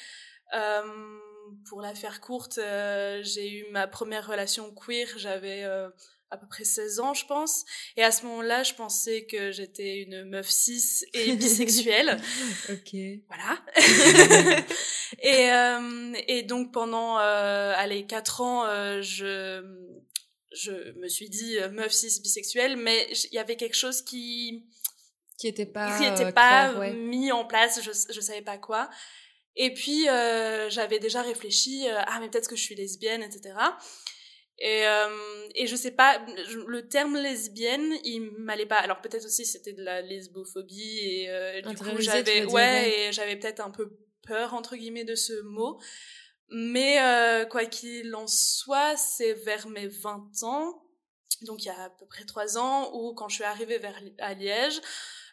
Euh, 0.53 1.19
pour 1.67 1.81
la 1.81 1.95
faire 1.95 2.21
courte, 2.21 2.57
euh, 2.57 3.21
j'ai 3.23 3.49
eu 3.51 3.71
ma 3.71 3.87
première 3.87 4.27
relation 4.27 4.73
queer, 4.73 5.07
j'avais 5.17 5.63
euh, 5.63 5.89
à 6.31 6.37
peu 6.37 6.47
près 6.47 6.63
16 6.63 6.99
ans, 7.01 7.13
je 7.13 7.25
pense. 7.25 7.65
Et 7.97 8.03
à 8.03 8.11
ce 8.11 8.25
moment-là, 8.25 8.63
je 8.63 8.73
pensais 8.73 9.25
que 9.25 9.51
j'étais 9.51 10.01
une 10.01 10.23
meuf 10.23 10.49
cis 10.49 11.05
et 11.13 11.33
bisexuelle. 11.35 12.19
ok. 12.69 12.95
Voilà. 13.27 13.59
et, 15.19 15.51
euh, 15.51 16.13
et 16.27 16.43
donc 16.43 16.71
pendant, 16.71 17.19
euh, 17.19 17.73
allez, 17.75 18.05
4 18.05 18.41
ans, 18.41 18.65
euh, 18.65 19.01
je 19.01 19.61
je 20.53 20.97
me 20.99 21.07
suis 21.07 21.29
dit 21.29 21.57
euh, 21.59 21.69
meuf 21.69 21.91
cis 21.91 22.21
bisexuelle, 22.21 22.77
mais 22.77 23.07
il 23.31 23.35
y 23.35 23.39
avait 23.39 23.55
quelque 23.55 23.75
chose 23.75 24.01
qui 24.01 24.65
qui 25.37 25.47
était 25.47 25.65
pas 25.65 25.97
qui 25.97 26.05
était 26.05 26.31
pas 26.31 26.73
mis 26.93 27.31
en 27.31 27.45
place. 27.45 27.81
Je 27.83 27.91
je 28.13 28.21
savais 28.21 28.41
pas 28.41 28.57
quoi. 28.57 28.89
Et 29.55 29.73
puis 29.73 30.07
euh, 30.07 30.69
j'avais 30.69 30.99
déjà 30.99 31.21
réfléchi 31.21 31.87
euh, 31.87 31.99
ah 32.07 32.19
mais 32.19 32.29
peut-être 32.29 32.49
que 32.49 32.55
je 32.55 32.61
suis 32.61 32.75
lesbienne 32.75 33.21
etc. 33.21 33.55
Et 34.59 34.85
euh, 34.85 35.49
et 35.55 35.67
je 35.67 35.75
sais 35.75 35.91
pas 35.91 36.23
le 36.67 36.87
terme 36.87 37.17
lesbienne 37.17 37.95
il 38.03 38.31
m'allait 38.37 38.65
pas. 38.65 38.77
Alors 38.77 39.01
peut-être 39.01 39.25
aussi 39.25 39.45
c'était 39.45 39.73
de 39.73 39.83
la 39.83 40.01
lesbophobie 40.01 40.99
et 40.99 41.29
euh, 41.29 41.61
du 41.61 41.75
coup 41.75 41.99
j'avais 41.99 42.45
ouais 42.45 43.07
et 43.07 43.11
j'avais 43.11 43.35
peut-être 43.35 43.59
un 43.59 43.71
peu 43.71 43.97
peur 44.25 44.53
entre 44.53 44.75
guillemets 44.75 45.05
de 45.05 45.15
ce 45.15 45.41
mot. 45.41 45.79
Mais 46.51 47.01
euh, 47.01 47.45
quoi 47.45 47.65
qu'il 47.65 48.13
en 48.13 48.27
soit, 48.27 48.97
c'est 48.97 49.33
vers 49.33 49.67
mes 49.67 49.87
20 49.87 50.43
ans, 50.43 50.83
donc 51.43 51.63
il 51.63 51.67
y 51.67 51.69
a 51.69 51.83
à 51.83 51.89
peu 51.89 52.05
près 52.05 52.25
3 52.25 52.57
ans, 52.57 52.91
où 52.93 53.13
quand 53.13 53.29
je 53.29 53.35
suis 53.35 53.43
arrivée 53.43 53.77
vers, 53.77 53.99
à 54.19 54.33
Liège, 54.33 54.81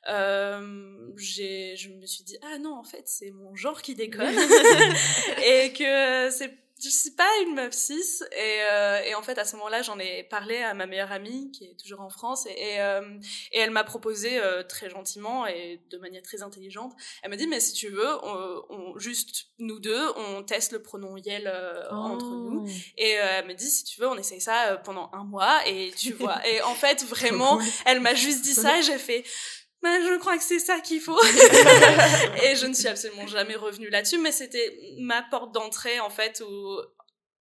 euh, 0.09 1.11
je 1.17 1.89
me 1.89 2.07
suis 2.07 2.23
dit, 2.25 2.39
ah 2.43 2.59
non, 2.59 2.75
en 2.75 2.85
fait, 2.85 3.03
c'est 3.07 3.33
mon 3.33 3.55
genre 3.57 3.83
qui 3.83 3.95
déconne. 3.97 4.35
et 5.45 5.73
que 5.73 6.31
c'est 6.31 6.57
je 6.83 6.89
suis 6.89 7.11
pas 7.11 7.29
une 7.47 7.55
meuf 7.55 7.73
cis 7.73 8.23
et, 8.33 8.63
euh, 8.71 9.01
et 9.05 9.15
en 9.15 9.23
fait 9.23 9.39
à 9.39 9.45
ce 9.45 9.57
moment-là 9.57 9.83
j'en 9.83 9.99
ai 9.99 10.23
parlé 10.23 10.59
à 10.59 10.75
ma 10.75 10.87
meilleure 10.87 11.11
amie 11.11 11.51
qui 11.51 11.65
est 11.65 11.75
toujours 11.81 12.01
en 12.01 12.11
France 12.11 12.47
et, 12.47 12.51
et, 12.51 12.81
euh, 12.81 13.03
et 13.53 13.59
elle 13.59 13.71
m'a 13.71 13.85
proposé 13.85 14.39
euh, 14.39 14.63
très 14.63 14.89
gentiment 14.89 15.47
et 15.47 15.81
de 15.91 15.99
manière 15.99 16.23
très 16.23 16.43
intelligente. 16.43 16.93
Elle 17.23 17.31
m'a 17.31 17.37
dit 17.37 17.47
mais 17.47 17.61
si 17.61 17.73
tu 17.73 17.89
veux 17.89 18.25
on, 18.25 18.63
on, 18.71 18.99
juste 18.99 19.49
nous 19.59 19.81
deux 19.81 20.09
on 20.17 20.43
teste 20.43 20.73
le 20.73 20.83
pronom 20.83 21.17
yel 21.17 21.53
oh. 21.91 21.95
entre 21.95 22.27
nous. 22.27 22.69
Et 22.97 23.11
elle 23.11 23.47
me 23.47 23.55
dit 23.55 23.69
si 23.71 23.85
tu 23.85 24.01
veux 24.01 24.09
on 24.09 24.17
essaye 24.17 24.41
ça 24.41 24.81
pendant 24.85 25.11
un 25.13 25.25
mois 25.25 25.61
et 25.67 25.93
tu 25.97 26.13
vois. 26.13 26.47
Et 26.47 26.63
en 26.63 26.75
fait 26.75 27.05
vraiment 27.09 27.59
elle 27.87 28.01
m'a 28.01 28.15
juste 28.15 28.43
dit 28.43 28.55
ça 28.55 28.79
et 28.79 28.83
j'ai 28.83 28.99
fait 28.99 29.25
ben, 29.83 30.03
je 30.03 30.19
crois 30.19 30.37
que 30.37 30.43
c'est 30.43 30.59
ça 30.59 30.81
qu'il 30.81 31.01
faut. 31.01 31.21
et 32.43 32.57
je 32.57 32.67
ne 32.67 32.75
suis 32.75 32.89
absolument 32.89 33.27
jamais 33.27 33.55
revenue 33.55 33.91
là-dessus, 33.91 34.19
mais 34.19 34.33
c'était 34.33 34.77
ma 34.99 35.23
porte 35.23 35.53
d'entrée, 35.53 36.01
en 36.01 36.11
fait, 36.11 36.43
où 36.47 36.81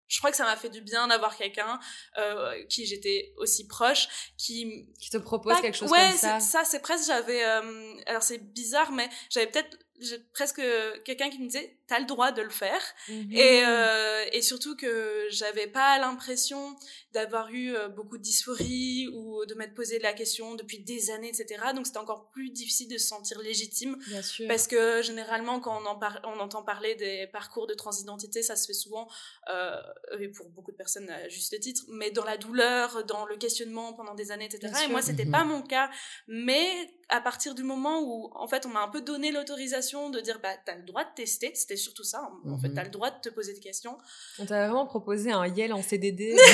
je 0.07 0.19
crois 0.19 0.31
que 0.31 0.37
ça 0.37 0.45
m'a 0.45 0.55
fait 0.55 0.69
du 0.69 0.81
bien 0.81 1.07
d'avoir 1.07 1.35
quelqu'un 1.35 1.79
euh, 2.17 2.63
qui 2.69 2.85
j'étais 2.85 3.33
aussi 3.37 3.67
proche 3.67 4.07
qui 4.37 4.89
qui 4.99 5.09
te 5.09 5.17
propose 5.17 5.59
quelque 5.59 5.75
chose 5.77 5.91
comme 5.91 6.11
ça. 6.13 6.39
ça 6.39 6.63
c'est 6.63 6.79
presque 6.79 7.07
j'avais 7.07 7.43
euh, 7.43 7.93
alors 8.05 8.23
c'est 8.23 8.37
bizarre 8.37 8.91
mais 8.91 9.09
j'avais 9.29 9.47
peut-être 9.47 9.77
j'ai 9.99 10.19
presque 10.33 10.61
quelqu'un 11.03 11.29
qui 11.29 11.39
me 11.39 11.47
disait 11.47 11.77
t'as 11.87 11.99
le 11.99 12.05
droit 12.05 12.31
de 12.31 12.41
le 12.41 12.49
faire 12.49 12.81
mhm. 13.09 13.31
et 13.31 13.63
euh, 13.65 14.25
et 14.31 14.41
surtout 14.41 14.75
que 14.75 15.25
j'avais 15.29 15.67
pas 15.67 15.97
l'impression 15.97 16.75
d'avoir 17.13 17.49
eu 17.51 17.75
euh, 17.75 17.87
beaucoup 17.87 18.17
de 18.17 18.21
dysphorie 18.21 19.07
ou 19.13 19.45
de 19.45 19.55
m'être 19.55 19.73
posé 19.73 19.97
la 19.99 20.13
question 20.13 20.55
depuis 20.55 20.79
des 20.79 21.09
années 21.09 21.29
etc 21.29 21.61
donc 21.73 21.87
c'était 21.87 21.97
encore 21.97 22.29
plus 22.29 22.51
difficile 22.51 22.89
de 22.89 22.97
se 22.97 23.07
sentir 23.07 23.39
légitime 23.39 23.97
Bien 24.07 24.21
sûr. 24.21 24.47
parce 24.47 24.67
que 24.67 25.01
généralement 25.01 25.59
quand 25.59 25.81
on 25.81 25.85
en 25.85 25.99
on 26.25 26.39
entend 26.39 26.63
parler 26.63 26.95
des 26.95 27.27
parcours 27.27 27.65
de 27.65 27.73
transidentité 27.73 28.43
ça 28.43 28.55
se 28.55 28.67
fait 28.67 28.73
souvent 28.73 29.07
euh, 29.49 29.81
et 30.19 30.27
pour 30.27 30.49
beaucoup 30.49 30.71
de 30.71 30.77
personnes 30.77 31.09
à 31.09 31.27
juste 31.27 31.59
titre 31.59 31.83
mais 31.89 32.11
dans 32.11 32.25
la 32.25 32.37
douleur 32.37 33.03
dans 33.05 33.25
le 33.25 33.37
questionnement 33.37 33.93
pendant 33.93 34.13
des 34.13 34.31
années 34.31 34.45
etc 34.45 34.73
et 34.85 34.89
moi 34.89 35.01
c'était 35.01 35.25
mhm. 35.25 35.31
pas 35.31 35.43
mon 35.43 35.61
cas 35.63 35.89
mais 36.27 36.69
à 37.09 37.21
partir 37.21 37.55
du 37.55 37.63
moment 37.63 38.01
où 38.01 38.29
en 38.35 38.47
fait 38.47 38.65
on 38.65 38.69
m'a 38.69 38.81
un 38.81 38.89
peu 38.89 39.01
donné 39.01 39.31
l'autorisation 39.31 39.86
de 40.09 40.19
dire 40.19 40.39
bah 40.41 40.49
t'as 40.65 40.75
le 40.75 40.83
droit 40.83 41.03
de 41.03 41.09
tester. 41.15 41.51
C'était 41.55 41.75
surtout 41.75 42.03
ça 42.03 42.29
en 42.45 42.57
fait 42.57 42.69
mhm. 42.69 42.73
t'as 42.75 42.83
le 42.83 42.89
droit 42.89 43.09
de 43.09 43.19
te 43.21 43.29
poser 43.29 43.53
des 43.53 43.59
questions. 43.59 43.97
On 44.39 44.45
t'a 44.45 44.67
vraiment 44.67 44.85
proposé 44.85 45.31
un 45.31 45.47
Yel 45.47 45.73
en 45.73 45.81
CDD 45.81 46.35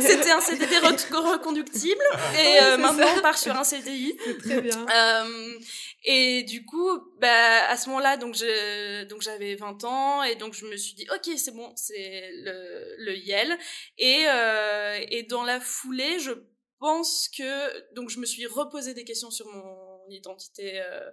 c'était 0.00 0.30
un 0.30 0.40
CDD 0.40 0.78
reconductible. 0.78 2.02
Et 2.38 2.62
euh, 2.62 2.76
maintenant 2.76 3.06
on 3.16 3.20
part 3.20 3.38
sur 3.38 3.56
un 3.56 3.64
CDI 3.64 4.16
très 4.44 4.60
bien. 4.60 4.86
Euh, 4.86 5.58
et 6.04 6.42
du 6.42 6.64
coup 6.64 6.90
bah 7.20 7.68
à 7.68 7.76
ce 7.76 7.88
moment-là 7.88 8.16
donc 8.16 8.34
je 8.34 9.04
donc 9.04 9.22
j'avais 9.22 9.54
20 9.54 9.84
ans 9.84 10.22
et 10.22 10.34
donc 10.36 10.54
je 10.54 10.66
me 10.66 10.76
suis 10.76 10.94
dit 10.94 11.06
ok 11.14 11.30
c'est 11.36 11.54
bon 11.54 11.72
c'est 11.76 12.30
le 12.32 12.96
le 12.98 13.16
Yel 13.16 13.56
et 13.98 14.24
euh, 14.28 14.98
et 15.08 15.22
dans 15.22 15.44
la 15.44 15.60
foulée 15.60 16.18
je 16.18 16.32
pense 16.78 17.28
que 17.28 17.94
donc 17.94 18.10
je 18.10 18.18
me 18.18 18.26
suis 18.26 18.46
reposé 18.46 18.92
des 18.92 19.04
questions 19.04 19.30
sur 19.30 19.46
mon 19.46 19.83
identité, 20.10 20.80
euh, 20.80 21.10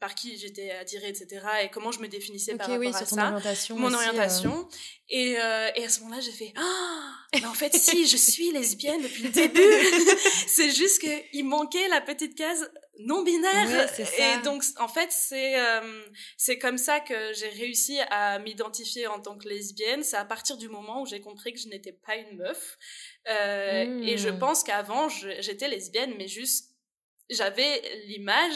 par 0.00 0.14
qui 0.14 0.36
j'étais 0.36 0.70
attirée, 0.70 1.08
etc. 1.08 1.44
Et 1.64 1.68
comment 1.70 1.92
je 1.92 2.00
me 2.00 2.08
définissais 2.08 2.56
par 2.56 2.68
rapport 2.68 2.96
à 2.96 3.04
ça, 3.04 3.26
orientation 3.26 3.78
mon 3.78 3.92
orientation. 3.92 4.52
Euh. 4.52 4.76
Et, 5.08 5.36
euh, 5.38 5.70
et 5.76 5.84
à 5.84 5.88
ce 5.88 6.00
moment-là, 6.00 6.20
j'ai 6.20 6.32
fait 6.32 6.52
ah, 6.56 7.14
mais 7.34 7.46
en 7.46 7.54
fait 7.54 7.74
si, 7.74 8.06
je 8.06 8.16
suis 8.16 8.52
lesbienne 8.52 9.02
depuis 9.02 9.24
le 9.24 9.30
début. 9.30 9.60
c'est 10.46 10.70
juste 10.70 11.02
que 11.02 11.36
il 11.36 11.44
manquait 11.44 11.88
la 11.88 12.00
petite 12.00 12.36
case 12.36 12.70
non 13.00 13.24
binaire 13.24 13.90
et 13.98 14.42
donc 14.44 14.62
en 14.78 14.86
fait 14.86 15.10
c'est 15.10 15.56
c'est 16.36 16.58
comme 16.58 16.78
ça 16.78 17.00
que 17.00 17.32
j'ai 17.32 17.48
réussi 17.48 17.98
à 18.08 18.38
m'identifier 18.38 19.08
en 19.08 19.18
tant 19.18 19.36
que 19.36 19.48
lesbienne 19.48 20.04
c'est 20.04 20.16
à 20.16 20.24
partir 20.24 20.56
du 20.56 20.68
moment 20.68 21.02
où 21.02 21.06
j'ai 21.06 21.20
compris 21.20 21.52
que 21.52 21.58
je 21.58 21.66
n'étais 21.66 21.90
pas 21.90 22.14
une 22.14 22.36
meuf 22.36 22.78
euh, 23.28 24.02
Et 24.02 24.18
je 24.18 24.28
mmh. 24.28 24.38
pense 24.38 24.62
qu'avant, 24.62 25.08
j'étais 25.08 25.68
lesbienne, 25.68 26.14
mais 26.18 26.28
juste 26.28 26.73
j'avais 27.30 27.80
l'image 28.06 28.54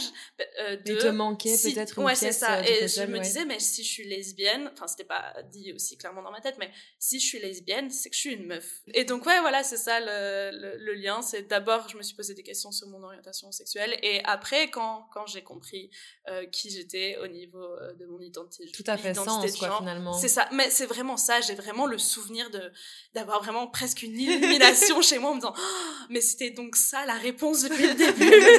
euh, 0.60 0.76
de 0.76 0.96
te 0.96 1.06
manquait 1.06 1.56
peut-être 1.62 1.98
une 1.98 2.04
ouais 2.04 2.14
c'est 2.14 2.32
ça. 2.32 2.58
euh, 2.58 2.62
et 2.62 2.88
je 2.88 3.02
me 3.02 3.18
disais 3.18 3.44
mais 3.44 3.58
si 3.60 3.82
je 3.82 3.88
suis 3.88 4.04
lesbienne 4.04 4.70
enfin 4.72 4.86
c'était 4.86 5.04
pas 5.04 5.34
dit 5.50 5.72
aussi 5.72 5.96
clairement 5.96 6.22
dans 6.22 6.30
ma 6.30 6.40
tête 6.40 6.56
mais 6.58 6.70
si 6.98 7.18
je 7.18 7.26
suis 7.26 7.38
lesbienne 7.38 7.90
c'est 7.90 8.10
que 8.10 8.14
je 8.16 8.20
suis 8.20 8.34
une 8.34 8.46
meuf. 8.46 8.82
Et 8.94 9.04
donc 9.04 9.24
ouais 9.26 9.40
voilà 9.40 9.62
c'est 9.62 9.76
ça 9.76 10.00
le, 10.00 10.76
le, 10.76 10.94
lien. 10.94 11.22
C'est 11.22 11.42
d'abord 11.48 11.88
je 11.88 11.96
me 11.96 12.02
suis 12.02 12.14
posé 12.14 12.34
des 12.34 12.42
questions 12.42 12.70
sur 12.70 12.88
mon 12.88 13.02
orientation 13.02 13.50
sexuelle 13.52 13.98
et 14.02 14.20
après 14.24 14.70
quand 14.70 15.08
quand 15.12 15.26
j'ai 15.26 15.42
compris 15.42 15.90
euh, 16.28 16.44
qui 16.46 16.70
j'étais 16.70 17.16
au 17.22 17.26
niveau 17.26 17.62
euh, 17.62 17.94
de 17.94 18.06
mon 18.06 18.20
identité 18.20 18.70
tout 18.70 18.84
à 18.86 18.96
fait 18.96 19.14
sens 19.14 19.56
quoi 19.56 19.78
finalement. 19.78 20.12
c'est 20.12 20.28
ça. 20.28 20.48
Mais 20.52 20.70
c'est 20.70 20.86
vraiment 20.86 21.16
ça. 21.16 21.40
J'ai 21.40 21.54
vraiment 21.54 21.86
le 21.86 21.98
souvenir 21.98 22.50
de 22.50 22.70
d'avoir 23.14 23.42
vraiment 23.42 23.66
presque 23.66 24.02
une 24.02 24.18
illumination 24.18 25.00
chez 25.08 25.18
moi 25.18 25.30
en 25.30 25.34
me 25.34 25.40
disant 25.40 25.54
oh, 25.56 26.04
mais 26.10 26.20
c'était 26.20 26.50
donc 26.50 26.76
ça 26.76 27.06
la 27.06 27.14
réponse 27.14 27.62
depuis 27.62 27.86
le 27.86 27.94
début 27.94 28.57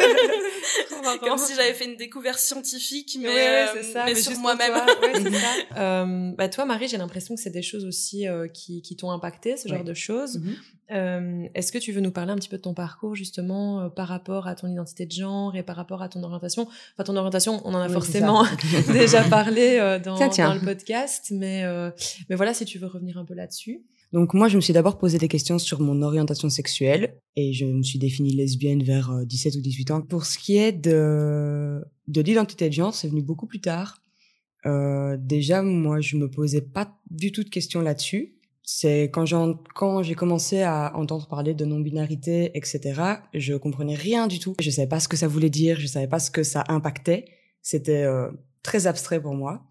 Comme 1.21 1.37
si 1.37 1.55
j'avais 1.55 1.73
fait 1.73 1.85
une 1.85 1.95
découverte 1.95 2.39
scientifique, 2.39 3.17
mais, 3.21 3.27
euh, 3.27 3.83
ça, 3.83 4.05
mais, 4.05 4.15
sur 4.15 4.37
moi-même. 4.39 4.73
euh, 5.77 6.31
bah 6.37 6.49
toi, 6.49 6.65
Marie, 6.65 6.87
j'ai 6.87 6.97
l'impression 6.97 7.35
que 7.35 7.41
c'est 7.41 7.49
des 7.49 7.61
choses 7.61 7.85
aussi 7.85 8.27
euh, 8.27 8.47
qui, 8.47 8.81
qui 8.81 8.95
t'ont 8.95 9.11
impacté, 9.11 9.57
ce 9.57 9.67
genre 9.67 9.83
de 9.83 9.93
choses. 9.93 10.39
Mhm. 10.39 10.55
Euh, 10.91 11.47
est-ce 11.53 11.71
que 11.71 11.77
tu 11.77 11.91
veux 11.91 12.01
nous 12.01 12.11
parler 12.11 12.31
un 12.31 12.35
petit 12.35 12.49
peu 12.49 12.57
de 12.57 12.63
ton 12.63 12.73
parcours 12.73 13.15
justement 13.15 13.89
par 13.91 14.07
rapport 14.07 14.47
à 14.47 14.55
ton 14.55 14.67
identité 14.67 15.05
de 15.05 15.11
genre 15.11 15.55
et 15.55 15.61
par 15.61 15.75
rapport 15.75 16.01
à 16.01 16.09
ton 16.09 16.23
orientation? 16.23 16.63
Enfin, 16.63 17.03
ton 17.03 17.15
orientation, 17.15 17.61
on 17.65 17.73
en 17.73 17.81
a 17.81 17.89
forcément 17.89 18.45
déjà 18.87 19.23
parlé 19.23 19.77
dans, 20.03 20.17
dans, 20.17 20.53
le 20.53 20.65
podcast, 20.65 21.27
mais 21.31 21.63
mais 22.29 22.35
voilà, 22.35 22.53
si 22.53 22.65
tu 22.65 22.79
veux 22.79 22.87
revenir 22.87 23.17
un 23.17 23.25
peu 23.25 23.33
là-dessus. 23.33 23.83
Donc 24.11 24.33
moi, 24.33 24.47
je 24.47 24.55
me 24.55 24.61
suis 24.61 24.73
d'abord 24.73 24.97
posé 24.97 25.17
des 25.19 25.27
questions 25.27 25.59
sur 25.59 25.81
mon 25.81 26.01
orientation 26.01 26.49
sexuelle 26.49 27.19
et 27.35 27.53
je 27.53 27.65
me 27.65 27.83
suis 27.83 27.99
définie 27.99 28.33
lesbienne 28.35 28.83
vers 28.83 29.25
17 29.25 29.55
euh, 29.55 29.59
ou 29.59 29.61
18 29.61 29.91
ans. 29.91 30.01
Pour 30.01 30.25
ce 30.25 30.37
qui 30.37 30.57
est 30.57 30.71
de, 30.71 31.83
de 32.07 32.21
l'identité 32.21 32.69
de 32.69 32.73
genre, 32.73 32.93
c'est 32.93 33.07
venu 33.07 33.21
beaucoup 33.21 33.45
plus 33.45 33.61
tard. 33.61 34.01
euh, 34.65 35.15
déjà, 35.19 35.61
moi, 35.61 36.01
je 36.01 36.17
me 36.17 36.29
posais 36.29 36.61
pas 36.61 36.97
du 37.09 37.31
tout 37.31 37.43
de 37.43 37.49
questions 37.49 37.81
là-dessus. 37.81 38.35
C'est 38.63 39.03
quand 39.05 39.25
j'ai 39.25 39.35
quand 39.73 40.03
commencé 40.15 40.61
à 40.61 40.91
entendre 40.95 41.27
parler 41.27 41.53
de 41.55 41.65
non-binarité, 41.65 42.51
etc. 42.55 43.01
Je 43.33 43.55
comprenais 43.55 43.95
rien 43.95 44.27
du 44.27 44.39
tout. 44.39 44.55
Je 44.59 44.69
savais 44.69 44.87
pas 44.87 44.99
ce 44.99 45.07
que 45.07 45.17
ça 45.17 45.27
voulait 45.27 45.49
dire. 45.49 45.79
Je 45.79 45.87
savais 45.87 46.07
pas 46.07 46.19
ce 46.19 46.29
que 46.29 46.43
ça 46.43 46.63
impactait. 46.67 47.25
C'était 47.61 48.03
euh, 48.03 48.29
très 48.61 48.85
abstrait 48.85 49.21
pour 49.21 49.33
moi. 49.33 49.63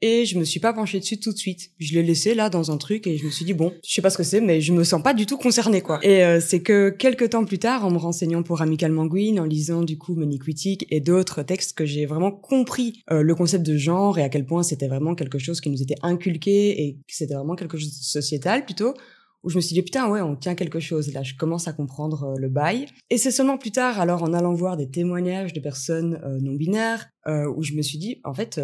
Et 0.00 0.26
je 0.26 0.38
me 0.38 0.44
suis 0.44 0.60
pas 0.60 0.72
penchée 0.72 1.00
dessus 1.00 1.18
tout 1.18 1.32
de 1.32 1.38
suite. 1.38 1.70
Je 1.78 1.94
l'ai 1.94 2.02
laissé 2.02 2.34
là 2.34 2.50
dans 2.50 2.70
un 2.70 2.76
truc 2.76 3.06
et 3.06 3.16
je 3.16 3.24
me 3.24 3.30
suis 3.30 3.44
dit 3.44 3.54
bon, 3.54 3.72
je 3.82 3.94
sais 3.94 4.02
pas 4.02 4.10
ce 4.10 4.18
que 4.18 4.22
c'est, 4.22 4.40
mais 4.40 4.60
je 4.60 4.72
me 4.72 4.84
sens 4.84 5.02
pas 5.02 5.14
du 5.14 5.26
tout 5.26 5.38
concernée 5.38 5.80
quoi. 5.80 5.98
Et 6.02 6.24
euh, 6.24 6.40
c'est 6.40 6.60
que 6.60 6.90
quelques 6.90 7.30
temps 7.30 7.44
plus 7.44 7.58
tard, 7.58 7.86
en 7.86 7.90
me 7.90 7.96
renseignant 7.96 8.42
pour 8.42 8.60
Amical 8.60 8.92
Manguine, 8.92 9.40
en 9.40 9.44
lisant 9.44 9.82
du 9.82 9.96
coup 9.96 10.14
Monique 10.14 10.46
Wittig 10.46 10.86
et 10.90 11.00
d'autres 11.00 11.42
textes, 11.42 11.76
que 11.76 11.86
j'ai 11.86 12.06
vraiment 12.06 12.32
compris 12.32 13.02
euh, 13.10 13.22
le 13.22 13.34
concept 13.34 13.64
de 13.64 13.76
genre 13.76 14.18
et 14.18 14.22
à 14.22 14.28
quel 14.28 14.44
point 14.44 14.62
c'était 14.62 14.88
vraiment 14.88 15.14
quelque 15.14 15.38
chose 15.38 15.60
qui 15.60 15.70
nous 15.70 15.82
était 15.82 15.96
inculqué 16.02 16.82
et 16.82 16.98
c'était 17.08 17.34
vraiment 17.34 17.54
quelque 17.54 17.78
chose 17.78 17.98
de 17.98 18.04
sociétal 18.04 18.64
plutôt 18.64 18.94
où 19.42 19.50
je 19.50 19.56
me 19.56 19.60
suis 19.60 19.74
dit 19.74 19.82
putain 19.82 20.08
ouais 20.08 20.22
on 20.22 20.36
tient 20.36 20.54
quelque 20.54 20.80
chose 20.80 21.12
là 21.12 21.22
je 21.22 21.34
commence 21.34 21.68
à 21.68 21.72
comprendre 21.72 22.24
euh, 22.24 22.34
le 22.38 22.48
bail 22.48 22.86
et 23.10 23.18
c'est 23.18 23.30
seulement 23.30 23.58
plus 23.58 23.72
tard 23.72 24.00
alors 24.00 24.22
en 24.22 24.32
allant 24.32 24.54
voir 24.54 24.76
des 24.76 24.88
témoignages 24.88 25.52
de 25.52 25.60
personnes 25.60 26.20
non 26.40 26.54
binaires 26.54 27.06
où 27.26 27.62
je 27.62 27.74
me 27.74 27.82
suis 27.82 27.98
dit 27.98 28.20
en 28.24 28.34
fait 28.34 28.58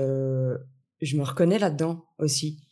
je 1.00 1.16
me 1.16 1.24
reconnais 1.24 1.58
là-dedans 1.58 2.04
aussi. 2.18 2.62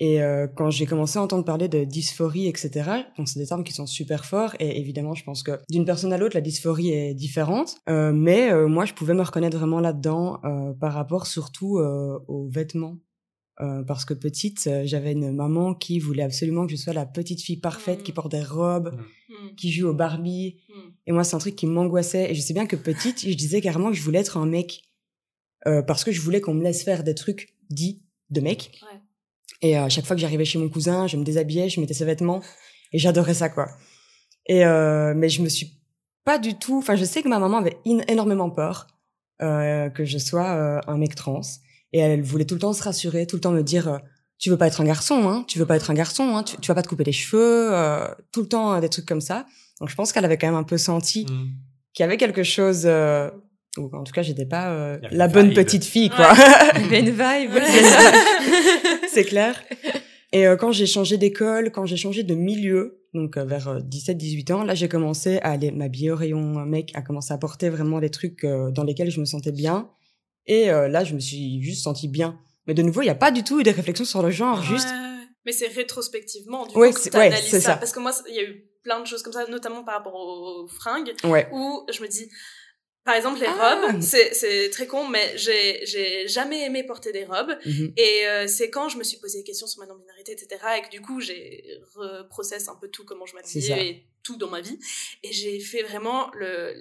Et 0.00 0.22
euh, 0.22 0.46
quand 0.48 0.70
j'ai 0.70 0.86
commencé 0.86 1.18
à 1.18 1.22
entendre 1.22 1.44
parler 1.44 1.68
de 1.68 1.84
dysphorie, 1.84 2.48
etc., 2.48 2.90
donc 3.18 3.28
c'est 3.28 3.38
des 3.38 3.46
termes 3.46 3.62
qui 3.62 3.74
sont 3.74 3.86
super 3.86 4.24
forts, 4.24 4.54
et 4.58 4.80
évidemment, 4.80 5.14
je 5.14 5.22
pense 5.24 5.42
que 5.42 5.60
d'une 5.68 5.84
personne 5.84 6.10
à 6.14 6.16
l'autre, 6.16 6.34
la 6.34 6.40
dysphorie 6.40 6.90
est 6.90 7.12
différente, 7.12 7.76
euh, 7.90 8.10
mais 8.10 8.50
euh, 8.50 8.66
moi, 8.66 8.86
je 8.86 8.94
pouvais 8.94 9.12
me 9.12 9.20
reconnaître 9.20 9.58
vraiment 9.58 9.78
là-dedans 9.78 10.40
euh, 10.44 10.72
par 10.72 10.94
rapport 10.94 11.26
surtout 11.26 11.78
euh, 11.78 12.18
aux 12.28 12.48
vêtements. 12.48 12.96
parce 13.86 14.06
que 14.06 14.14
petite, 14.14 14.70
j'avais 14.84 15.12
une 15.12 15.32
maman 15.32 15.74
qui 15.74 15.98
voulait 15.98 16.22
absolument 16.22 16.64
que 16.64 16.72
je 16.72 16.76
sois 16.76 16.94
la 16.94 17.04
petite 17.04 17.42
fille 17.42 17.60
parfaite 17.60 18.02
qui 18.02 18.12
mmh. 18.12 18.14
porte 18.14 18.30
des 18.30 18.42
robes, 18.42 18.96
mmh. 18.96 19.54
qui 19.58 19.70
joue 19.70 19.88
au 19.88 19.92
Barbie. 19.92 20.56
Mmh. 20.70 20.72
Et 21.08 21.12
moi, 21.12 21.24
c'est 21.24 21.36
un 21.36 21.40
truc 21.40 21.56
qui 21.56 21.66
m'angoissait. 21.66 22.30
Et 22.30 22.34
je 22.34 22.40
sais 22.40 22.54
bien 22.54 22.64
que 22.64 22.76
petite, 22.76 23.20
je 23.20 23.34
disais 23.34 23.60
carrément 23.60 23.90
que 23.90 23.96
je 23.98 24.02
voulais 24.02 24.20
être 24.20 24.38
un 24.38 24.46
mec. 24.46 24.80
parce 25.86 26.04
que 26.04 26.10
je 26.10 26.22
voulais 26.22 26.40
qu'on 26.40 26.54
me 26.54 26.64
laisse 26.64 26.84
faire 26.84 27.04
des 27.04 27.14
trucs 27.14 27.59
dit 27.70 28.02
de 28.30 28.40
mec. 28.40 28.80
Et 29.62 29.78
euh, 29.78 29.84
à 29.84 29.88
chaque 29.88 30.06
fois 30.06 30.16
que 30.16 30.22
j'arrivais 30.22 30.44
chez 30.44 30.58
mon 30.58 30.68
cousin, 30.68 31.06
je 31.06 31.16
me 31.16 31.24
déshabillais, 31.24 31.68
je 31.68 31.80
mettais 31.80 31.94
ses 31.94 32.04
vêtements 32.04 32.42
et 32.92 32.98
j'adorais 32.98 33.34
ça 33.34 33.48
quoi. 33.48 33.68
Et 34.46 34.64
euh, 34.64 35.14
mais 35.14 35.28
je 35.28 35.42
me 35.42 35.48
suis 35.48 35.80
pas 36.24 36.38
du 36.38 36.54
tout. 36.54 36.78
Enfin, 36.78 36.96
je 36.96 37.04
sais 37.04 37.22
que 37.22 37.28
ma 37.28 37.38
maman 37.38 37.58
avait 37.58 37.78
énormément 37.84 38.50
peur 38.50 38.86
euh, 39.42 39.88
que 39.90 40.04
je 40.04 40.18
sois 40.18 40.48
euh, 40.48 40.80
un 40.86 40.98
mec 40.98 41.14
trans 41.14 41.40
et 41.92 41.98
elle 41.98 42.22
voulait 42.22 42.44
tout 42.44 42.54
le 42.54 42.60
temps 42.60 42.72
se 42.72 42.82
rassurer, 42.82 43.26
tout 43.26 43.36
le 43.36 43.40
temps 43.40 43.52
me 43.52 43.62
dire 43.62 43.88
euh, 43.88 43.98
tu 44.38 44.50
veux 44.50 44.56
pas 44.56 44.66
être 44.66 44.80
un 44.80 44.84
garçon, 44.84 45.28
hein, 45.28 45.44
tu 45.48 45.58
veux 45.58 45.66
pas 45.66 45.76
être 45.76 45.90
un 45.90 45.94
garçon, 45.94 46.36
hein, 46.36 46.42
tu, 46.42 46.56
tu 46.58 46.68
vas 46.68 46.74
pas 46.74 46.82
te 46.82 46.88
couper 46.88 47.04
les 47.04 47.12
cheveux, 47.12 47.70
tout 48.32 48.40
le 48.40 48.48
temps 48.48 48.80
des 48.80 48.88
trucs 48.88 49.06
comme 49.06 49.20
ça. 49.20 49.46
Donc 49.80 49.90
je 49.90 49.94
pense 49.94 50.12
qu'elle 50.12 50.24
avait 50.24 50.38
quand 50.38 50.46
même 50.46 50.56
un 50.56 50.62
peu 50.62 50.78
senti 50.78 51.24
mmh. 51.24 51.28
qu'il 51.92 52.02
y 52.02 52.04
avait 52.04 52.16
quelque 52.16 52.42
chose 52.42 52.88
ou 53.78 53.88
en 53.92 54.04
tout 54.04 54.12
cas 54.12 54.22
j'étais 54.22 54.46
pas 54.46 54.70
euh, 54.70 54.98
la 55.10 55.28
bonne 55.28 55.54
petite 55.54 55.84
fille 55.84 56.10
quoi. 56.10 56.32
Il 56.74 56.82
y 56.82 56.84
avait 56.84 57.00
une 57.00 57.10
vibe 57.10 57.62
c'est 59.08 59.24
clair. 59.24 59.62
Et 60.32 60.46
euh, 60.46 60.56
quand 60.56 60.72
j'ai 60.72 60.86
changé 60.86 61.18
d'école 61.18 61.70
quand 61.70 61.86
j'ai 61.86 61.96
changé 61.96 62.22
de 62.22 62.34
milieu 62.34 63.04
donc 63.14 63.36
euh, 63.36 63.44
vers 63.44 63.80
17 63.82 64.16
18 64.16 64.50
ans 64.50 64.64
là 64.64 64.74
j'ai 64.74 64.88
commencé 64.88 65.38
à 65.38 65.50
aller 65.50 65.70
m'habiller 65.70 66.10
au 66.10 66.16
rayon 66.16 66.64
mec 66.64 66.90
à 66.94 67.02
commencer 67.02 67.32
à 67.32 67.38
porter 67.38 67.68
vraiment 67.68 68.00
des 68.00 68.10
trucs 68.10 68.44
dans 68.44 68.84
lesquels 68.84 69.10
je 69.10 69.20
me 69.20 69.24
sentais 69.24 69.52
bien. 69.52 69.90
Et 70.46 70.66
là 70.66 71.04
je 71.04 71.14
me 71.14 71.20
suis 71.20 71.62
juste 71.62 71.84
sentie 71.84 72.08
bien. 72.08 72.40
Mais 72.66 72.74
de 72.74 72.82
nouveau 72.82 73.02
il 73.02 73.06
y 73.06 73.10
a 73.10 73.14
pas 73.14 73.30
du 73.30 73.44
tout 73.44 73.60
eu 73.60 73.62
des 73.62 73.70
réflexions 73.70 74.04
sur 74.04 74.22
le 74.22 74.30
genre 74.30 74.62
juste 74.62 74.88
mais 75.46 75.52
c'est 75.52 75.68
rétrospectivement 75.68 76.66
du 76.66 76.74
coup 76.74 76.80
que 76.80 77.16
ouais, 77.16 77.32
ça. 77.32 77.60
ça. 77.60 77.76
Parce 77.76 77.92
que 77.92 78.00
moi 78.00 78.12
il 78.28 78.34
y 78.34 78.40
a 78.40 78.42
eu 78.42 78.64
plein 78.82 79.00
de 79.00 79.06
choses 79.06 79.22
comme 79.22 79.32
ça 79.32 79.46
notamment 79.46 79.84
par 79.84 79.96
rapport 79.96 80.14
aux 80.14 80.66
fringues 80.66 81.14
où 81.52 81.86
je 81.90 82.02
me 82.02 82.08
dis 82.08 82.28
par 83.04 83.14
exemple, 83.14 83.40
les 83.40 83.46
ah. 83.46 83.80
robes, 83.88 84.00
c'est 84.00 84.70
très 84.70 84.86
con, 84.86 85.08
mais 85.08 85.32
j'ai 85.36 86.28
jamais 86.28 86.64
aimé 86.66 86.84
porter 86.84 87.12
des 87.12 87.24
robes. 87.24 87.56
Mhm. 87.64 87.92
Et 87.96 88.26
euh, 88.26 88.46
c'est 88.46 88.70
quand 88.70 88.88
je 88.88 88.98
me 88.98 89.04
suis 89.04 89.18
posé 89.18 89.38
des 89.38 89.44
questions 89.44 89.66
sur 89.66 89.80
ma 89.80 89.86
non-binarité, 89.86 90.32
etc., 90.32 90.60
et 90.78 90.82
que 90.82 90.90
du 90.90 91.00
coup, 91.00 91.20
j'ai 91.20 91.80
reprocessé 91.94 92.68
un 92.68 92.76
peu 92.76 92.88
tout, 92.88 93.04
comment 93.04 93.26
je 93.26 93.34
m'habillais 93.34 93.86
et 93.86 94.06
tout 94.22 94.36
dans 94.36 94.48
ma 94.48 94.60
vie. 94.60 94.78
Et 95.22 95.32
j'ai 95.32 95.60
fait 95.60 95.82
vraiment 95.82 96.30
le 96.34 96.74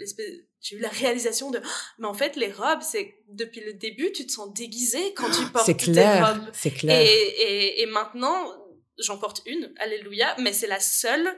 j'ai 0.62 0.76
eu 0.76 0.80
la 0.80 0.90
réalisation 0.90 1.52
de 1.52 1.62
mais 2.00 2.08
en 2.08 2.14
fait 2.14 2.36
les 2.36 2.52
robes 2.52 2.82
c'est 2.82 3.16
depuis 3.30 3.62
le 3.62 3.74
début 3.74 4.12
tu 4.12 4.26
te 4.28 4.32
sens 4.34 4.54
déguisé 4.54 5.14
quand 5.14 5.32
tu 5.32 5.46
portes 5.54 5.78
clair, 5.78 6.34
tes 6.34 6.34
robes 6.34 6.50
c'est 6.52 6.72
clair 6.72 7.00
et, 7.00 7.06
et, 7.08 7.82
et 7.82 7.86
maintenant 7.86 8.54
j'en 8.98 9.18
porte 9.18 9.42
une 9.46 9.74
alléluia 9.78 10.36
mais 10.38 10.52
c'est 10.52 10.68
la 10.68 10.82
seule 10.82 11.30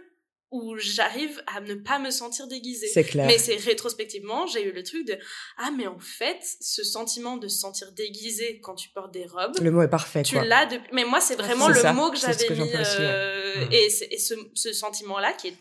où 0.51 0.75
j'arrive 0.77 1.41
à 1.47 1.61
ne 1.61 1.75
pas 1.75 1.97
me 1.97 2.11
sentir 2.11 2.47
déguisée. 2.47 2.87
C'est 2.87 3.05
clair. 3.05 3.25
Mais 3.25 3.37
c'est 3.37 3.55
rétrospectivement, 3.55 4.45
j'ai 4.47 4.67
eu 4.67 4.73
le 4.73 4.83
truc 4.83 5.07
de 5.07 5.17
ah 5.57 5.71
mais 5.75 5.87
en 5.87 5.99
fait, 5.99 6.39
ce 6.59 6.83
sentiment 6.83 7.37
de 7.37 7.47
se 7.47 7.57
sentir 7.57 7.91
déguisée 7.93 8.59
quand 8.61 8.75
tu 8.75 8.89
portes 8.89 9.13
des 9.13 9.25
robes. 9.25 9.57
Le 9.61 9.71
mot 9.71 9.81
est 9.81 9.87
parfait. 9.87 10.23
Tu 10.23 10.35
l'as 10.35 10.65
depuis. 10.65 10.89
Mais 10.91 11.05
moi, 11.05 11.21
c'est 11.21 11.35
vraiment 11.35 11.69
le 11.69 11.93
mot 11.93 12.11
que 12.11 12.17
j'avais 12.17 12.49
mis. 12.49 12.69
Euh, 12.75 13.65
et, 13.71 13.85
et 13.85 14.17
ce, 14.17 14.33
ce 14.53 14.73
sentiment-là 14.73 15.33
qui 15.33 15.47
est 15.49 15.57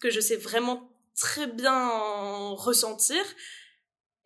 que 0.00 0.10
je 0.10 0.20
sais 0.20 0.36
vraiment 0.36 0.90
très 1.14 1.46
bien 1.46 1.90
ressentir. 2.54 3.22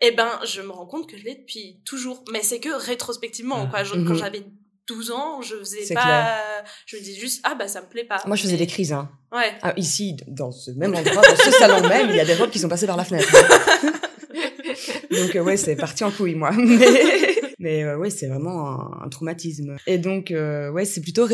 Eh 0.00 0.12
ben, 0.12 0.40
je 0.44 0.60
me 0.60 0.70
rends 0.70 0.86
compte 0.86 1.08
que 1.08 1.16
je 1.16 1.24
l'ai 1.24 1.34
depuis 1.34 1.80
toujours. 1.84 2.24
Mais 2.30 2.42
c'est 2.42 2.60
que 2.60 2.68
rétrospectivement, 2.68 3.68
quoi. 3.68 3.82
quand 3.82 3.96
mhm. 3.96 4.16
j'avais 4.16 4.44
12 4.86 5.10
ans, 5.12 5.42
je 5.42 5.56
faisais 5.56 5.94
pas, 5.94 6.38
je 6.86 6.96
me 6.96 7.02
disais 7.02 7.18
juste, 7.18 7.40
ah 7.44 7.54
bah 7.54 7.68
ça 7.68 7.80
me 7.80 7.86
plaît 7.86 8.04
pas. 8.04 8.22
Moi 8.26 8.36
je 8.36 8.42
faisais 8.42 8.56
des 8.56 8.66
crises, 8.66 8.92
hein. 8.92 9.10
Ouais. 9.32 9.52
Ah, 9.62 9.72
ici, 9.76 10.16
dans 10.28 10.52
ce 10.52 10.70
même 10.72 10.94
endroit, 10.94 11.22
dans 11.22 11.36
ce 11.36 11.50
salon 11.50 11.88
même, 11.88 12.10
il 12.10 12.16
y 12.16 12.20
a 12.20 12.24
des 12.24 12.34
robes 12.34 12.50
qui 12.50 12.58
sont 12.58 12.68
passées 12.68 12.86
par 12.86 12.96
la 12.96 13.04
fenêtre. 13.04 13.28
donc 15.10 15.36
euh, 15.36 15.42
ouais, 15.42 15.56
c'est 15.56 15.76
parti 15.76 16.04
en 16.04 16.10
couille, 16.10 16.34
moi. 16.34 16.50
Mais, 16.56 17.42
mais 17.58 17.84
euh, 17.84 17.96
ouais, 17.96 18.10
c'est 18.10 18.26
vraiment 18.26 19.02
un, 19.02 19.08
traumatisme. 19.08 19.76
Et 19.86 19.98
donc 19.98 20.30
euh, 20.30 20.70
ouais, 20.70 20.84
c'est 20.84 21.00
plutôt 21.00 21.26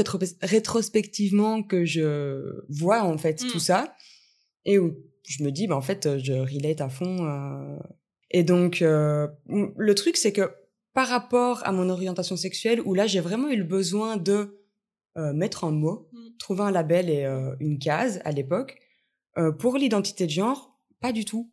rétrospectivement 0.42 1.62
que 1.62 1.84
je 1.84 2.62
vois 2.68 3.02
en 3.02 3.18
fait 3.18 3.34
tout 3.34 3.56
mm. 3.56 3.60
ça 3.60 3.94
et 4.64 4.78
où 4.78 4.96
je 5.26 5.42
me 5.42 5.50
dis, 5.50 5.66
bah 5.66 5.76
en 5.76 5.80
fait, 5.80 6.18
je 6.18 6.32
relate 6.32 6.80
à 6.80 6.88
fond. 6.88 7.78
Et 8.30 8.44
donc 8.44 8.80
le 8.80 9.94
truc, 9.94 10.16
c'est 10.16 10.32
que 10.32 10.52
par 10.92 11.08
rapport 11.08 11.66
à 11.66 11.72
mon 11.72 11.88
orientation 11.88 12.36
sexuelle, 12.36 12.80
où 12.84 12.94
là 12.94 13.06
j'ai 13.06 13.20
vraiment 13.20 13.48
eu 13.48 13.56
le 13.56 13.64
besoin 13.64 14.16
de 14.16 14.60
euh, 15.16 15.32
mettre 15.32 15.64
un 15.64 15.72
mot, 15.72 16.08
mm. 16.12 16.18
trouver 16.38 16.62
un 16.62 16.70
label 16.70 17.10
et 17.10 17.24
euh, 17.24 17.54
une 17.58 17.78
case 17.78 18.20
à 18.24 18.30
l'époque. 18.30 18.78
Euh, 19.38 19.50
pour 19.50 19.76
l'identité 19.76 20.24
de 20.26 20.30
genre, 20.30 20.78
pas 21.00 21.12
du 21.12 21.24
tout. 21.24 21.50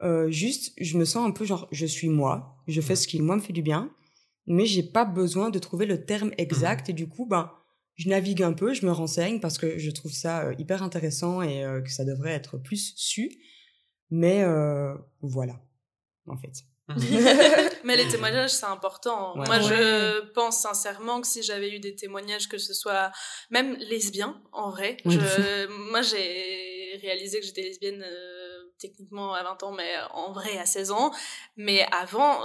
Mm. 0.00 0.30
juste, 0.30 0.72
je 0.78 0.98
me 0.98 1.04
sens 1.04 1.28
un 1.28 1.30
peu 1.30 1.44
genre, 1.44 1.68
je 1.70 1.86
suis 1.86 2.08
moi, 2.08 2.56
je 2.66 2.80
fais 2.80 2.96
ce 2.96 3.06
qui 3.06 3.20
moi 3.20 3.36
me 3.36 3.40
fait 3.40 3.52
du 3.52 3.62
bien, 3.62 3.90
mais 4.46 4.66
j'ai 4.66 4.82
pas 4.82 5.04
besoin 5.04 5.50
de 5.50 5.58
trouver 5.58 5.86
le 5.86 6.04
terme 6.04 6.32
exact. 6.38 6.88
Mm. 6.88 6.90
Et 6.90 6.94
du 6.94 7.08
coup, 7.08 7.26
ben, 7.26 7.52
je 7.94 8.08
navigue 8.08 8.42
un 8.42 8.52
peu, 8.52 8.74
je 8.74 8.84
me 8.84 8.92
renseigne 8.92 9.40
parce 9.40 9.58
que 9.58 9.78
je 9.78 9.90
trouve 9.90 10.12
ça 10.12 10.52
hyper 10.58 10.82
intéressant 10.82 11.42
et 11.42 11.64
que 11.82 11.90
ça 11.90 12.04
devrait 12.04 12.32
être 12.32 12.58
plus 12.58 12.92
su. 12.96 13.30
Mais 14.10 14.44
voilà, 15.22 15.60
en 16.26 16.36
fait. 16.36 16.64
Mais 17.86 17.96
les 17.96 18.08
témoignages, 18.08 18.50
c'est 18.50 18.66
important. 18.66 19.36
Moi, 19.36 19.60
je 19.60 20.20
pense 20.32 20.58
sincèrement 20.60 21.20
que 21.20 21.26
si 21.28 21.44
j'avais 21.44 21.70
eu 21.70 21.78
des 21.78 21.94
témoignages, 21.94 22.48
que 22.48 22.58
ce 22.58 22.74
soit 22.74 23.12
même 23.50 23.76
lesbiens, 23.76 24.42
en 24.52 24.70
vrai, 24.70 24.96
je... 25.04 25.66
moi, 25.90 26.02
j'ai 26.02 26.98
réalisé 27.00 27.38
que 27.38 27.46
j'étais 27.46 27.62
lesbienne 27.62 28.02
euh, 28.04 28.72
techniquement 28.80 29.34
à 29.34 29.44
20 29.44 29.62
ans, 29.62 29.72
mais 29.72 29.94
en 30.10 30.32
vrai 30.32 30.58
à 30.58 30.66
16 30.66 30.90
ans. 30.90 31.12
Mais 31.56 31.86
avant, 31.92 32.42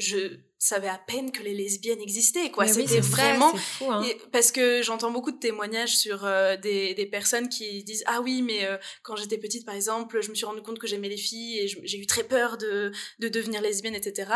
je 0.00 0.38
savais 0.58 0.88
à 0.88 0.98
peine 0.98 1.32
que 1.32 1.42
les 1.42 1.54
lesbiennes 1.54 2.00
existaient 2.00 2.50
quoi. 2.50 2.66
C'était 2.66 3.00
vraiment 3.00 3.52
hein. 3.82 4.04
parce 4.32 4.52
que 4.52 4.82
j'entends 4.82 5.10
beaucoup 5.10 5.30
de 5.30 5.38
témoignages 5.38 5.96
sur 5.96 6.24
euh, 6.24 6.56
des, 6.56 6.94
des 6.94 7.06
personnes 7.06 7.48
qui 7.48 7.82
disent 7.84 8.02
ah 8.06 8.20
oui 8.20 8.42
mais 8.42 8.66
euh, 8.66 8.76
quand 9.02 9.16
j'étais 9.16 9.38
petite 9.38 9.64
par 9.64 9.74
exemple 9.74 10.20
je 10.20 10.30
me 10.30 10.34
suis 10.34 10.44
rendu 10.44 10.60
compte 10.62 10.78
que 10.78 10.86
j'aimais 10.86 11.08
les 11.08 11.16
filles 11.16 11.60
et 11.60 11.68
j'ai 11.68 11.98
eu 11.98 12.06
très 12.06 12.24
peur 12.24 12.58
de 12.58 12.92
de 13.20 13.28
devenir 13.28 13.62
lesbienne 13.62 13.94
etc 13.94 14.30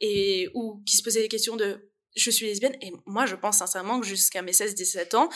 et 0.00 0.48
ou 0.54 0.82
qui 0.84 0.96
se 0.96 1.02
posaient 1.02 1.22
des 1.22 1.28
questions 1.28 1.56
de 1.56 1.88
je 2.14 2.30
suis 2.30 2.46
lesbienne? 2.46 2.76
Et 2.82 2.92
moi 3.06 3.26
je 3.26 3.36
pense 3.36 3.58
sincèrement 3.58 4.00
que 4.00 4.06
jusqu'à 4.06 4.42
mes 4.42 4.52
16 4.52 4.74
17 4.74 5.14
ans 5.14 5.28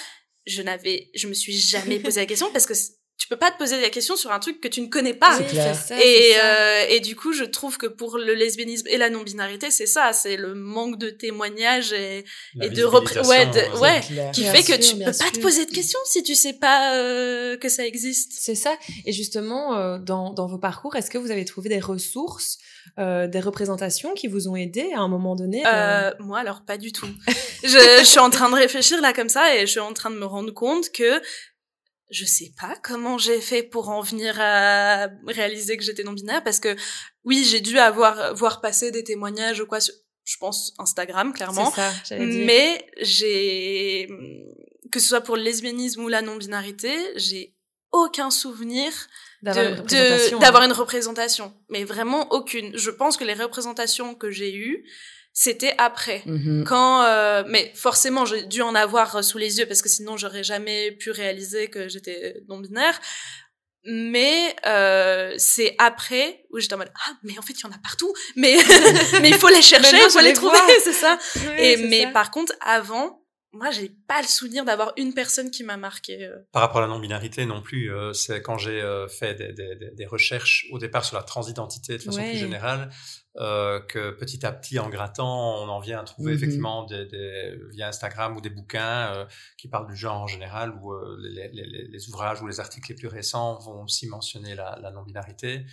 je 0.47 0.63
n'avais 0.63 1.11
je 1.15 1.29
me 1.29 1.35
suis 1.35 1.57
jamais 1.57 1.99
posé 2.01 2.21
la 2.21 2.27
question 2.27 2.51
parce 2.53 2.67
que 2.67 2.75
tu 3.19 3.29
peux 3.29 3.37
pas 3.37 3.51
te 3.51 3.57
poser 3.59 3.81
des 3.81 3.91
questions 3.91 4.15
sur 4.15 4.31
un 4.31 4.39
truc 4.39 4.61
que 4.61 4.69
tu 4.69 4.81
ne 4.83 4.89
connais 4.89 5.15
pas. 5.15 5.39
Clair. 5.39 5.75
ça, 5.75 5.97
et, 5.99 6.35
euh, 6.43 6.85
et 6.91 7.01
du 7.01 7.17
coup, 7.17 7.33
je 7.33 7.45
trouve 7.45 7.79
que 7.79 7.87
pour 7.87 8.19
le 8.19 8.35
lesbianisme 8.35 8.87
et 8.89 8.99
la 8.99 9.09
non-binarité, 9.11 9.71
c'est 9.71 9.87
ça, 9.87 10.13
c'est 10.13 10.37
le 10.37 10.55
manque 10.55 10.99
de 10.99 11.09
témoignages 11.11 11.93
et, 11.93 12.25
La 12.55 12.67
et 12.67 12.69
de 12.71 12.85
repré- 12.85 13.19
visibilisation, 13.21 13.31
ouais, 13.31 13.47
de- 13.47 13.77
euh, 13.77 13.81
ouais, 13.81 14.01
clair. 14.07 14.31
qui 14.33 14.43
Bien 14.43 14.53
fait 14.53 14.63
que 14.63 14.81
tu 14.81 14.97
peux 14.97 15.05
pas 15.05 15.31
te 15.33 15.41
poser 15.41 15.65
de 15.65 15.71
questions 15.71 15.99
si 16.05 16.23
tu 16.23 16.35
sais 16.35 16.53
pas 16.53 16.95
euh, 16.97 17.57
que 17.57 17.69
ça 17.71 17.87
existe. 17.87 18.33
C'est 18.39 18.55
ça. 18.55 18.77
Et 19.07 19.13
justement, 19.13 19.77
euh, 19.77 19.99
dans, 19.99 20.33
dans 20.33 20.47
vos 20.47 20.59
parcours, 20.59 20.95
est-ce 20.97 21.11
que 21.11 21.19
vous 21.19 21.31
avez 21.31 21.45
trouvé 21.47 21.69
des 21.71 21.81
ressources, 21.81 22.59
euh, 22.99 23.27
des 23.27 23.41
représentations 23.41 24.13
qui 24.15 24.29
vous 24.29 24.47
ont 24.49 24.57
aidé 24.57 24.91
à 24.95 25.01
un 25.01 25.09
moment 25.09 25.35
donné 25.37 25.67
euh, 25.67 25.71
Euh, 26.11 26.13
moi, 26.21 26.39
alors 26.41 26.63
pas 26.67 26.77
du 26.77 26.93
tout. 26.93 27.09
je, 27.65 27.69
je 28.01 28.05
suis 28.05 28.21
en 28.21 28.31
train 28.31 28.51
de 28.51 28.55
réfléchir 28.57 29.01
là 29.01 29.13
comme 29.15 29.29
ça 29.31 29.57
et 29.57 29.61
je 29.63 29.71
suis 29.71 29.81
en 29.81 29.93
train 29.95 30.11
de 30.11 30.17
me 30.17 30.27
rendre 30.27 30.53
compte 30.53 30.91
que 30.93 31.21
je 32.11 32.25
sais 32.25 32.53
pas 32.61 32.77
comment 32.83 33.19
j'ai 33.19 33.41
fait 33.41 33.63
pour 33.63 33.89
en 33.89 34.01
venir 34.01 34.37
à 34.39 35.09
réaliser 35.27 35.77
que 35.77 35.83
j'étais 35.83 36.05
non 36.05 36.13
binaire 36.13 36.43
parce 36.45 36.61
que 36.61 36.77
oui, 37.25 37.45
j'ai 37.45 37.61
dû 37.61 37.79
avoir 37.79 38.35
voir 38.35 38.61
passer 38.61 38.91
des 38.91 39.05
témoignages 39.05 39.61
ou 39.61 39.67
quoi 39.67 39.81
sur, 39.81 39.95
je 40.25 40.37
pense 40.39 40.75
Instagram 40.79 41.33
clairement. 41.33 41.71
Ça. 41.73 41.93
Mais 42.19 42.87
j'ai 43.01 44.09
que 44.93 45.01
ce 45.01 45.09
soit 45.09 45.21
pour 45.21 45.37
le 45.37 45.43
lesbianisme 45.43 46.03
ou 46.05 46.09
la 46.09 46.23
non 46.23 46.37
binarité, 46.37 46.95
j'ai 47.17 47.55
aucun 47.93 48.31
souvenir 48.31 48.93
D'avoir 49.43 49.79
représentation, 49.79 50.39
d'avoir 50.39 50.63
hein. 50.63 50.67
une 50.67 50.73
représentation, 50.73 51.55
mais 51.69 51.85
vraiment 51.85 52.33
aucune. 52.33 52.77
Je 52.77 52.91
pense 52.91 53.17
que 53.17 53.25
les 53.25 53.35
représentations 53.35 54.15
que 54.15 54.31
j'ai 54.31 54.55
eues, 54.55 54.85
c'était 55.39 55.75
après. 55.77 56.23
Mhm. 56.25 56.65
Quand, 56.67 57.03
euh, 57.05 57.45
mais 57.47 57.71
forcément, 57.75 58.25
j'ai 58.25 58.43
dû 58.45 58.63
en 58.63 58.75
avoir 58.75 59.23
sous 59.23 59.37
les 59.37 59.59
yeux 59.59 59.67
parce 59.67 59.83
que 59.83 59.89
sinon, 59.91 60.17
j'aurais 60.17 60.43
jamais 60.43 60.93
pu 60.93 61.11
réaliser 61.11 61.69
que 61.69 61.89
j'étais 61.89 62.41
non 62.49 62.59
binaire. 62.59 62.99
Mais 63.85 64.57
euh, 64.67 65.35
c'est 65.37 65.77
après 65.79 66.45
où 66.51 66.59
j'étais 66.59 66.75
en 66.75 66.79
mode 66.79 66.91
ah 67.07 67.13
mais 67.23 67.39
en 67.39 67.43
fait 67.43 67.53
il 67.53 67.63
y 67.63 67.67
en 67.67 67.71
a 67.71 67.79
partout 67.79 68.13
mais 68.35 68.57
mais 69.23 69.29
il 69.29 69.37
faut 69.37 69.49
les 69.49 69.63
chercher 69.63 69.97
il 69.97 70.11
faut 70.11 70.19
les 70.19 70.29
les 70.31 70.33
trouver 70.33 70.59
c'est 70.83 70.93
ça 70.93 71.17
et 71.57 71.77
mais 71.77 72.03
ça. 72.03 72.11
par 72.11 72.33
contre 72.33 72.53
avant 72.63 73.23
moi 73.53 73.71
j'ai 73.71 73.93
pas 74.09 74.21
le 74.21 74.27
souvenir 74.27 74.65
d'avoir 74.65 74.93
une 74.97 75.15
personne 75.15 75.53
qui 75.53 75.63
m'a 75.63 75.77
marqué 75.77 76.25
euh. 76.25 76.35
Par 76.51 76.63
rapport 76.63 76.79
à 76.79 76.81
la 76.81 76.89
non-binarité 76.89 77.47
non 77.47 77.63
plus, 77.63 77.95
euh, 77.95 78.13
c'est 78.13 78.43
quand 78.43 78.59
j'ai 78.59 78.83
euh, 78.83 79.07
fait 79.09 79.35
des, 79.35 79.53
des- 79.53 79.77
des- 79.77 79.91
des 79.95 80.07
recherches 80.07 80.67
au 80.73 80.79
départ 80.79 81.05
sur 81.05 81.17
la 81.17 81.23
transidentité 81.23 81.97
de 81.97 82.03
façon 82.03 82.19
Ouais. 82.19 82.31
plus 82.31 82.39
générale, 82.41 82.91
euh, 83.39 83.81
que 83.81 84.11
petit 84.13 84.47
à 84.47 84.53
petit 84.53 84.79
en 84.79 84.89
grattant, 84.89 85.63
on 85.63 85.69
en 85.69 85.79
vient 85.81 85.99
à 86.01 86.05
trouver 86.05 86.33
Mhm. 86.33 86.37
effectivement 86.39 86.85
des, 86.85 87.05
des- 87.07 87.59
via 87.71 87.89
Instagram 87.89 88.37
ou 88.37 88.41
des 88.41 88.51
bouquins 88.51 89.13
euh, 89.15 89.27
qui 89.59 89.69
parlent 89.69 89.87
du 89.89 89.97
genre 89.97 90.21
en 90.23 90.27
général, 90.27 90.75
ou 90.81 90.93
euh, 90.93 91.17
les, 91.21 91.49
les- 91.49 91.67
les- 91.67 91.89
les 91.89 92.09
ouvrages 92.09 92.41
ou 92.43 92.47
les 92.47 92.61
articles 92.61 92.89
les 92.91 92.97
plus 92.97 93.09
récents 93.09 93.59
vont 93.59 93.83
aussi 93.85 94.07
mentionner 94.09 94.55
la, 94.55 94.79
la 94.81 94.91
non-binarité. 94.91 95.67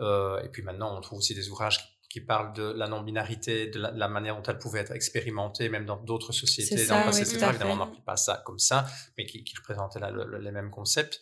Euh, 0.00 0.40
et 0.42 0.48
puis 0.48 0.62
maintenant, 0.62 0.96
on 0.96 1.00
trouve 1.02 1.18
aussi 1.18 1.34
des 1.34 1.48
ouvrages 1.50 1.78
qui, 1.78 1.84
qui 2.08 2.20
parlent 2.20 2.52
de 2.54 2.62
la 2.62 2.88
non-binarité, 2.88 3.66
de 3.68 3.78
la, 3.78 3.90
de 3.90 3.98
la 3.98 4.08
manière 4.08 4.36
dont 4.36 4.42
elle 4.42 4.58
pouvait 4.58 4.80
être 4.80 4.92
expérimentée, 4.92 5.68
même 5.68 5.84
dans 5.86 5.96
d'autres 5.96 6.32
sociétés 6.32 6.76
C'est 6.78 6.86
dans 6.86 6.96
le 6.96 7.00
ça, 7.02 7.06
passé, 7.06 7.36
oui, 7.36 7.44
Évidemment, 7.50 7.72
on 7.74 7.76
n'appelle 7.86 8.02
pas 8.04 8.16
ça 8.16 8.42
comme 8.44 8.58
ça, 8.58 8.86
mais 9.18 9.26
qui, 9.26 9.44
qui 9.44 9.54
représentait 9.56 9.98
là 10.00 10.10
le- 10.10 10.24
le- 10.24 10.38
les 10.38 10.50
mêmes 10.50 10.70
concepts. 10.70 11.20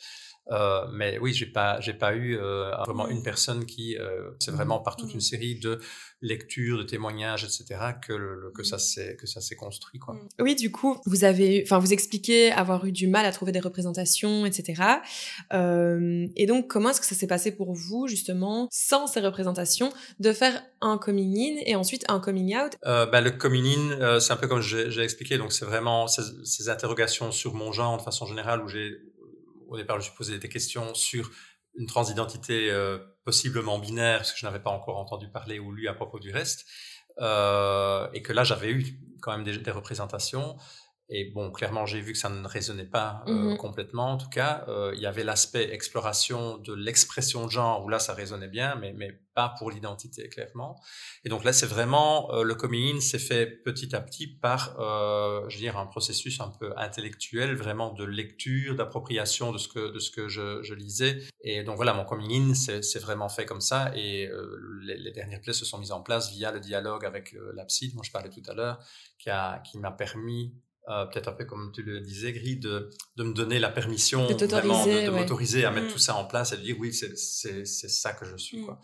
Euh, 0.50 0.86
mais 0.92 1.18
oui, 1.18 1.32
j'ai 1.32 1.46
pas, 1.46 1.78
j'ai 1.80 1.92
pas 1.94 2.14
eu 2.14 2.36
euh, 2.36 2.70
vraiment 2.86 3.06
Mm. 3.06 3.10
une 3.12 3.22
personne 3.22 3.64
qui, 3.66 3.96
euh, 3.96 4.30
c'est 4.40 4.50
vraiment 4.50 4.80
par 4.80 4.96
toute 4.96 5.10
Mm. 5.10 5.14
une 5.14 5.20
série 5.20 5.54
de 5.60 5.78
lectures, 6.22 6.78
de 6.78 6.82
témoignages, 6.82 7.44
etc., 7.44 7.64
que 8.06 8.12
le, 8.12 8.34
le- 8.34 8.50
que 8.50 8.62
ça 8.62 8.78
s'est, 8.78 9.16
que 9.16 9.26
ça 9.26 9.40
s'est 9.40 9.56
construit, 9.56 9.98
quoi. 9.98 10.14
Mm. 10.14 10.28
Oui, 10.40 10.54
du 10.54 10.70
coup, 10.70 10.98
vous 11.06 11.24
avez, 11.24 11.62
enfin, 11.64 11.78
vous 11.78 11.92
expliquez 11.92 12.50
avoir 12.52 12.84
eu 12.84 12.92
du 12.92 13.06
mal 13.06 13.24
à 13.24 13.32
trouver 13.32 13.52
des 13.52 13.60
représentations, 13.60 14.44
etc. 14.44 14.82
Euh, 15.52 16.26
et 16.36 16.46
donc, 16.46 16.68
comment 16.68 16.90
est-ce 16.90 17.00
que 17.00 17.06
ça 17.06 17.14
s'est 17.14 17.26
passé 17.26 17.52
pour 17.52 17.72
vous, 17.72 18.06
justement, 18.08 18.68
sans 18.70 19.06
ces 19.06 19.20
représentations, 19.20 19.92
de 20.18 20.32
faire 20.32 20.62
un 20.80 20.98
coming 20.98 21.36
in 21.38 21.62
et 21.66 21.74
ensuite 21.76 22.04
un 22.08 22.20
coming 22.20 22.56
out? 22.56 22.72
Euh, 22.86 23.06
bah, 23.06 23.20
le 23.20 23.30
coming 23.30 23.64
in, 23.66 23.90
euh, 24.00 24.20
c'est 24.20 24.32
un 24.32 24.36
peu 24.36 24.48
comme 24.48 24.60
j'ai 24.60 24.90
j'ai 24.90 25.02
expliqué, 25.02 25.38
donc 25.38 25.52
c'est 25.52 25.64
vraiment 25.64 26.06
ces, 26.08 26.22
ces 26.44 26.68
interrogations 26.68 27.32
sur 27.32 27.54
mon 27.54 27.72
genre 27.72 27.96
de 27.96 28.02
façon 28.02 28.26
générale 28.26 28.62
où 28.62 28.68
j'ai, 28.68 28.98
au 29.70 29.76
départ, 29.76 30.00
je 30.00 30.10
me 30.10 30.16
posé 30.16 30.38
des 30.38 30.48
questions 30.48 30.94
sur 30.94 31.30
une 31.76 31.86
transidentité 31.86 32.70
euh, 32.70 32.98
possiblement 33.24 33.78
binaire, 33.78 34.18
parce 34.18 34.32
que 34.32 34.38
je 34.38 34.44
n'avais 34.44 34.60
pas 34.60 34.70
encore 34.70 34.98
entendu 34.98 35.30
parler 35.30 35.58
ou 35.58 35.72
lu 35.72 35.88
à 35.88 35.94
propos 35.94 36.18
du 36.18 36.32
reste, 36.32 36.66
euh, 37.18 38.08
et 38.12 38.22
que 38.22 38.32
là 38.32 38.44
j'avais 38.44 38.70
eu 38.70 38.98
quand 39.22 39.36
même 39.36 39.44
des 39.44 39.70
représentations. 39.70 40.56
Et 41.12 41.24
bon, 41.32 41.50
clairement, 41.50 41.86
j'ai 41.86 42.00
vu 42.00 42.12
que 42.12 42.18
ça 42.18 42.28
ne 42.28 42.46
résonnait 42.46 42.84
pas 42.84 43.24
euh, 43.26 43.32
Mhm. 43.50 43.56
complètement. 43.56 44.12
En 44.12 44.16
tout 44.16 44.28
cas, 44.28 44.64
euh, 44.68 44.92
il 44.94 45.00
y 45.00 45.06
avait 45.06 45.24
l'aspect 45.24 45.72
exploration 45.72 46.56
de 46.58 46.72
l'expression 46.72 47.46
de 47.46 47.50
genre 47.50 47.84
où 47.84 47.88
là, 47.88 47.98
ça 47.98 48.14
résonnait 48.14 48.46
bien, 48.48 48.76
mais, 48.76 48.92
mais 48.92 49.20
pas 49.34 49.54
pour 49.58 49.70
l'identité, 49.72 50.28
clairement. 50.28 50.80
Et 51.24 51.28
donc 51.28 51.42
là, 51.42 51.52
c'est 51.52 51.66
vraiment 51.66 52.32
euh, 52.32 52.44
le 52.44 52.54
coming 52.54 52.96
in 52.96 53.00
s'est 53.00 53.18
fait 53.18 53.46
petit 53.46 53.94
à 53.96 54.00
petit 54.00 54.28
par, 54.28 54.76
je 55.48 55.54
veux 55.54 55.60
dire, 55.60 55.76
un 55.78 55.86
processus 55.86 56.40
un 56.40 56.48
peu 56.60 56.72
intellectuel, 56.76 57.54
vraiment 57.56 57.92
de 57.92 58.04
lecture, 58.04 58.76
d'appropriation 58.76 59.50
de 59.52 59.58
ce 59.58 59.66
que 59.68 59.92
de 59.92 59.98
ce 59.98 60.10
que 60.12 60.28
je, 60.28 60.62
je 60.62 60.74
lisais. 60.74 61.18
Et 61.42 61.64
donc 61.64 61.76
voilà, 61.76 61.92
mon 61.92 62.04
coming 62.04 62.52
in 62.52 62.54
c'est 62.54 62.98
vraiment 63.00 63.28
fait 63.28 63.46
comme 63.46 63.60
ça. 63.60 63.90
Et 63.96 64.28
les, 64.82 64.96
les 64.96 65.10
dernières 65.12 65.40
clés 65.40 65.52
se 65.52 65.64
sont 65.64 65.78
mises 65.78 65.92
en 65.92 66.02
place 66.02 66.30
via 66.32 66.52
le 66.52 66.60
dialogue 66.60 67.04
avec 67.04 67.34
euh, 67.34 67.52
l'abside, 67.54 67.94
dont 67.96 68.02
je 68.02 68.12
parlais 68.12 68.30
tout 68.30 68.42
à 68.48 68.54
l'heure, 68.54 68.78
qui 69.18 69.30
a 69.30 69.58
qui 69.60 69.78
m'a 69.78 69.90
permis 69.90 70.54
euh, 70.88 71.04
peut-être 71.06 71.28
un 71.28 71.32
peu 71.32 71.44
comme 71.44 71.70
tu 71.72 71.82
le 71.82 72.00
disais, 72.00 72.32
Gris, 72.32 72.56
de, 72.56 72.90
de 73.16 73.22
me 73.22 73.32
donner 73.34 73.58
la 73.58 73.68
permission 73.70 74.26
De 74.26 74.46
vraiment 74.46 74.84
de, 74.86 74.90
de 74.90 74.96
ouais. 74.96 75.10
m'autoriser 75.10 75.64
à 75.64 75.70
mettre 75.70 75.88
Mm. 75.88 75.92
tout 75.92 75.98
ça 75.98 76.14
en 76.16 76.24
place 76.24 76.52
et 76.52 76.56
de 76.56 76.62
dire 76.62 76.76
oui, 76.80 76.92
c'est 76.92 77.16
c'est 77.16 77.64
c'est 77.66 77.88
ça 77.88 78.12
que 78.12 78.24
je 78.24 78.36
suis. 78.36 78.58
Mm. 78.62 78.64
Quoi. 78.64 78.80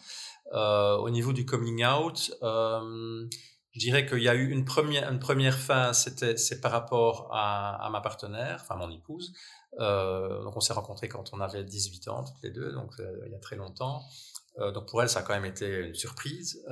Euh, 0.55 0.97
au 0.99 1.11
niveau 1.11 1.33
du 1.33 1.45
coming 1.47 1.85
out, 1.85 2.33
euh, 2.43 3.27
je 3.73 3.81
dirais 3.81 4.07
qu'il 4.07 4.23
y 4.23 4.29
a 4.29 4.35
eu 4.35 4.51
une 4.51 4.65
première 4.65 5.11
une 5.11 5.19
première 5.19 5.59
phase, 5.59 6.05
c'était 6.05 6.37
c'est 6.37 6.61
par 6.61 6.73
rapport 6.73 7.29
à, 7.33 7.85
à 7.85 7.91
ma 7.91 8.01
partenaire, 8.01 8.59
enfin 8.63 8.77
mon 8.77 8.91
épouse. 8.91 9.33
Euh, 9.81 10.43
donc 10.43 10.57
on 10.57 10.61
s'est 10.61 10.73
rencontrés 10.73 11.09
quand 11.09 11.31
on 11.35 11.41
avait 11.41 11.63
18 11.65 12.09
ans 12.09 12.25
toutes 12.25 12.43
les 12.43 12.51
deux, 12.51 12.73
donc 12.73 12.93
euh, 13.01 13.23
il 13.27 13.33
y 13.33 13.35
a 13.35 13.39
très 13.39 13.57
longtemps. 13.57 14.03
Euh, 14.59 14.71
donc 14.73 14.89
pour 14.89 15.03
elle, 15.03 15.09
ça 15.11 15.21
a 15.21 15.23
quand 15.23 15.35
même 15.35 15.45
été 15.45 15.67
une 15.89 15.95
surprise. 15.95 16.65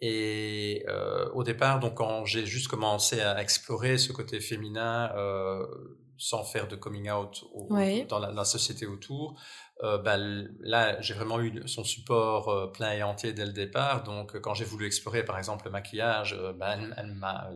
Et 0.00 0.84
euh, 0.88 1.28
au 1.32 1.44
départ, 1.44 1.78
donc 1.80 1.94
quand 1.94 2.24
j'ai 2.24 2.44
juste 2.46 2.68
commencé 2.68 3.20
à 3.20 3.40
explorer 3.40 3.96
ce 3.98 4.12
côté 4.12 4.40
féminin 4.40 5.12
euh, 5.16 5.64
sans 6.18 6.44
faire 6.44 6.68
de 6.68 6.76
coming 6.76 7.10
out 7.10 7.44
au- 7.52 7.68
dans 8.08 8.18
la, 8.18 8.30
la 8.30 8.44
société 8.44 8.86
autour, 8.86 9.40
euh, 9.82 9.98
ben, 9.98 10.48
là 10.60 11.00
j'ai 11.00 11.14
vraiment 11.14 11.40
eu 11.40 11.66
son 11.66 11.84
support 11.84 12.72
plein 12.72 12.92
et 12.92 13.02
entier 13.02 13.32
dès 13.32 13.46
le 13.46 13.52
départ. 13.52 14.02
Donc 14.04 14.38
quand 14.40 14.54
j'ai 14.54 14.64
voulu 14.64 14.86
explorer 14.86 15.24
par 15.24 15.38
exemple 15.38 15.64
le 15.66 15.70
maquillage, 15.70 16.36
ben, 16.58 16.92
elle, 16.96 17.12
m'a 17.14 17.48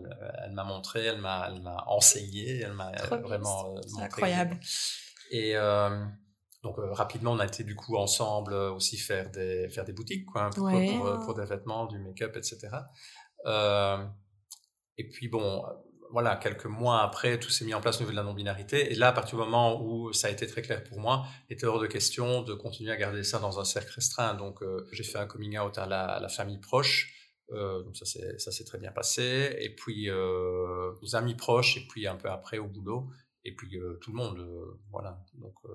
elle 0.44 0.52
m'a 0.52 0.64
montré, 0.64 1.04
elle 1.04 1.18
m'a 1.20 1.48
elle 1.52 1.60
m'a 1.62 1.84
enseigné, 1.86 2.60
elle 2.60 2.72
m'a 2.72 2.90
vraiment 3.22 3.74
C'est 3.82 3.92
montré. 3.92 4.04
incroyable. 4.06 4.58
Et 5.30 5.54
donc 6.62 6.78
euh, 6.78 6.92
rapidement, 6.92 7.32
on 7.32 7.38
a 7.38 7.46
été 7.46 7.62
du 7.64 7.74
coup 7.76 7.96
ensemble 7.96 8.52
euh, 8.52 8.72
aussi 8.72 8.96
faire 8.96 9.30
des 9.30 9.68
faire 9.68 9.84
des 9.84 9.92
boutiques 9.92 10.26
quoi, 10.26 10.50
pour, 10.50 10.64
Ouais. 10.64 10.86
pour, 10.96 11.06
euh, 11.06 11.18
pour 11.18 11.34
des 11.34 11.44
vêtements, 11.44 11.86
du 11.86 11.98
make-up, 11.98 12.36
etc. 12.36 12.68
Euh, 13.46 14.04
et 14.96 15.08
puis 15.08 15.28
bon, 15.28 15.64
voilà, 16.10 16.36
quelques 16.36 16.66
mois 16.66 17.02
après, 17.02 17.38
tout 17.38 17.50
s'est 17.50 17.64
mis 17.64 17.74
en 17.74 17.80
place 17.80 17.96
au 17.96 18.00
niveau 18.00 18.10
de 18.12 18.16
la 18.16 18.22
non-binarité. 18.24 18.90
Et 18.90 18.94
là, 18.94 19.08
à 19.08 19.12
partir 19.12 19.38
du 19.38 19.44
moment 19.44 19.80
où 19.82 20.12
ça 20.12 20.28
a 20.28 20.30
été 20.30 20.46
très 20.46 20.62
clair 20.62 20.82
pour 20.82 20.98
moi, 20.98 21.26
il 21.48 21.52
était 21.54 21.66
hors 21.66 21.78
de 21.78 21.86
question 21.86 22.42
de 22.42 22.54
continuer 22.54 22.90
à 22.90 22.96
garder 22.96 23.22
ça 23.22 23.38
dans 23.38 23.60
un 23.60 23.64
cercle 23.64 23.92
restreint. 23.94 24.34
Donc 24.34 24.62
euh, 24.62 24.88
j'ai 24.92 25.04
fait 25.04 25.18
un 25.18 25.26
coming 25.26 25.58
out 25.58 25.78
à 25.78 25.86
la, 25.86 26.04
à 26.04 26.20
la 26.20 26.28
famille 26.28 26.58
proche. 26.58 27.14
Euh, 27.52 27.82
donc 27.82 27.96
ça 27.96 28.04
s'est 28.04 28.38
ça 28.38 28.50
s'est 28.50 28.64
très 28.64 28.78
bien 28.78 28.90
passé. 28.90 29.56
Et 29.60 29.74
puis 29.74 30.10
euh, 30.10 30.90
aux 31.02 31.14
amis 31.14 31.34
proches. 31.34 31.76
Et 31.76 31.86
puis 31.88 32.06
un 32.08 32.16
peu 32.16 32.28
après 32.30 32.58
au 32.58 32.66
boulot 32.66 33.06
et 33.44 33.54
puis 33.54 33.76
euh, 33.78 33.98
tout 34.02 34.10
le 34.10 34.16
monde 34.16 34.38
euh, 34.40 34.80
voilà 34.90 35.18
donc 35.34 35.54
euh, 35.64 35.70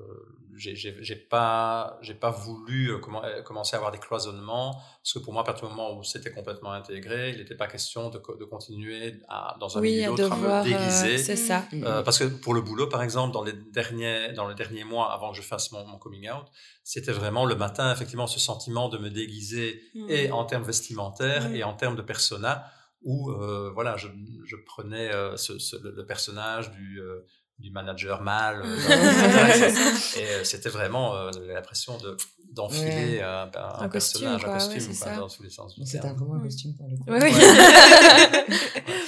j'ai 0.55 1.15
pas 1.15 1.97
j'ai 2.01 2.13
pas 2.13 2.29
voulu 2.29 2.91
euh, 2.91 2.97
commen- 2.99 3.41
commencer 3.43 3.75
à 3.75 3.77
avoir 3.77 3.91
des 3.91 3.97
cloisonnements 3.99 4.73
parce 5.01 5.13
que 5.13 5.19
pour 5.19 5.33
moi 5.33 5.41
à 5.43 5.45
partir 5.45 5.67
du 5.69 5.73
moment 5.75 5.97
où 5.97 6.03
c'était 6.03 6.31
complètement 6.31 6.71
intégré 6.73 7.31
il 7.31 7.37
n'était 7.37 7.55
pas 7.55 7.67
question 7.67 8.09
de, 8.09 8.17
co- 8.19 8.35
de 8.35 8.45
continuer 8.45 9.15
à, 9.29 9.55
dans 9.59 9.77
un 9.77 9.81
Oui, 9.81 9.91
milieu 9.91 10.03
à 10.03 10.07
d'autre 10.09 10.31
à 10.33 10.35
devoir. 10.35 10.65
me 10.65 10.69
euh, 10.73 10.77
déguiser 10.77 11.17
c'est 11.17 11.35
ça. 11.35 11.63
Euh, 11.73 12.03
parce 12.03 12.19
que 12.19 12.25
pour 12.25 12.53
le 12.53 12.61
boulot, 12.61 12.87
par 12.87 13.01
exemple, 13.01 13.33
dans 13.33 13.43
les 13.43 13.53
derniers, 13.53 14.33
dans 14.33 14.47
les 14.47 14.55
derniers 14.55 14.83
mois 14.83 15.11
avant 15.13 15.31
que 15.31 15.37
je 15.37 15.41
fasse 15.41 15.71
mon, 15.71 15.85
mon 15.87 15.97
coming 15.97 16.29
out, 16.29 16.45
c'était 16.83 17.11
vraiment 17.13 17.45
le 17.45 17.55
matin, 17.55 17.91
effectivement, 17.93 18.27
ce 18.27 18.39
sentiment 18.39 18.89
de 18.89 18.97
me 18.97 19.09
déguiser 19.09 19.81
Mm. 19.95 20.09
et 20.09 20.31
en 20.31 20.45
termes 20.45 20.63
vestimentaires 20.63 21.49
Mm. 21.49 21.55
et 21.55 21.63
en 21.63 21.73
termes 21.73 21.95
de 21.95 22.01
persona, 22.01 22.65
où 23.03 23.31
euh, 23.31 23.71
voilà, 23.73 23.95
je, 23.97 24.07
je 24.45 24.55
prenais 24.65 25.13
euh, 25.13 25.35
ce, 25.37 25.57
ce- 25.59 25.77
le, 25.83 25.91
le 25.91 26.05
personnage 26.05 26.71
du, 26.71 26.99
euh, 27.01 27.25
du 27.59 27.71
manager 27.71 28.21
mâle, 28.21 28.61
euh, 28.65 28.75
Mm. 28.77 30.19
et 30.19 30.25
euh, 30.25 30.43
c'était 30.43 30.69
vraiment 30.69 31.15
euh, 31.15 31.29
l'impression 31.47 31.97
de 31.97 32.17
d'enfiler 32.51 33.17
Ouais. 33.17 33.21
un, 33.21 33.49
un, 33.55 33.83
Un 33.85 33.89
costume, 33.89 34.21
personnage, 34.21 34.43
quoi, 34.43 34.53
un 34.53 34.57
costume, 34.59 34.95
quoi, 34.97 35.11
dans 35.15 35.27
tous 35.27 35.41
les 35.43 35.49
sens 35.49 35.75
Mais 35.77 35.85
C'était 35.85 36.01
terme. 36.03 36.17
vraiment 36.17 36.35
un 36.35 36.37
Mm. 36.39 36.43
costume 36.43 36.75
pour 36.75 36.87
le 36.87 36.97
coup. 36.97 37.03
Oui, 37.07 37.19
oui. 37.21 37.31
Ouais. 37.31 38.45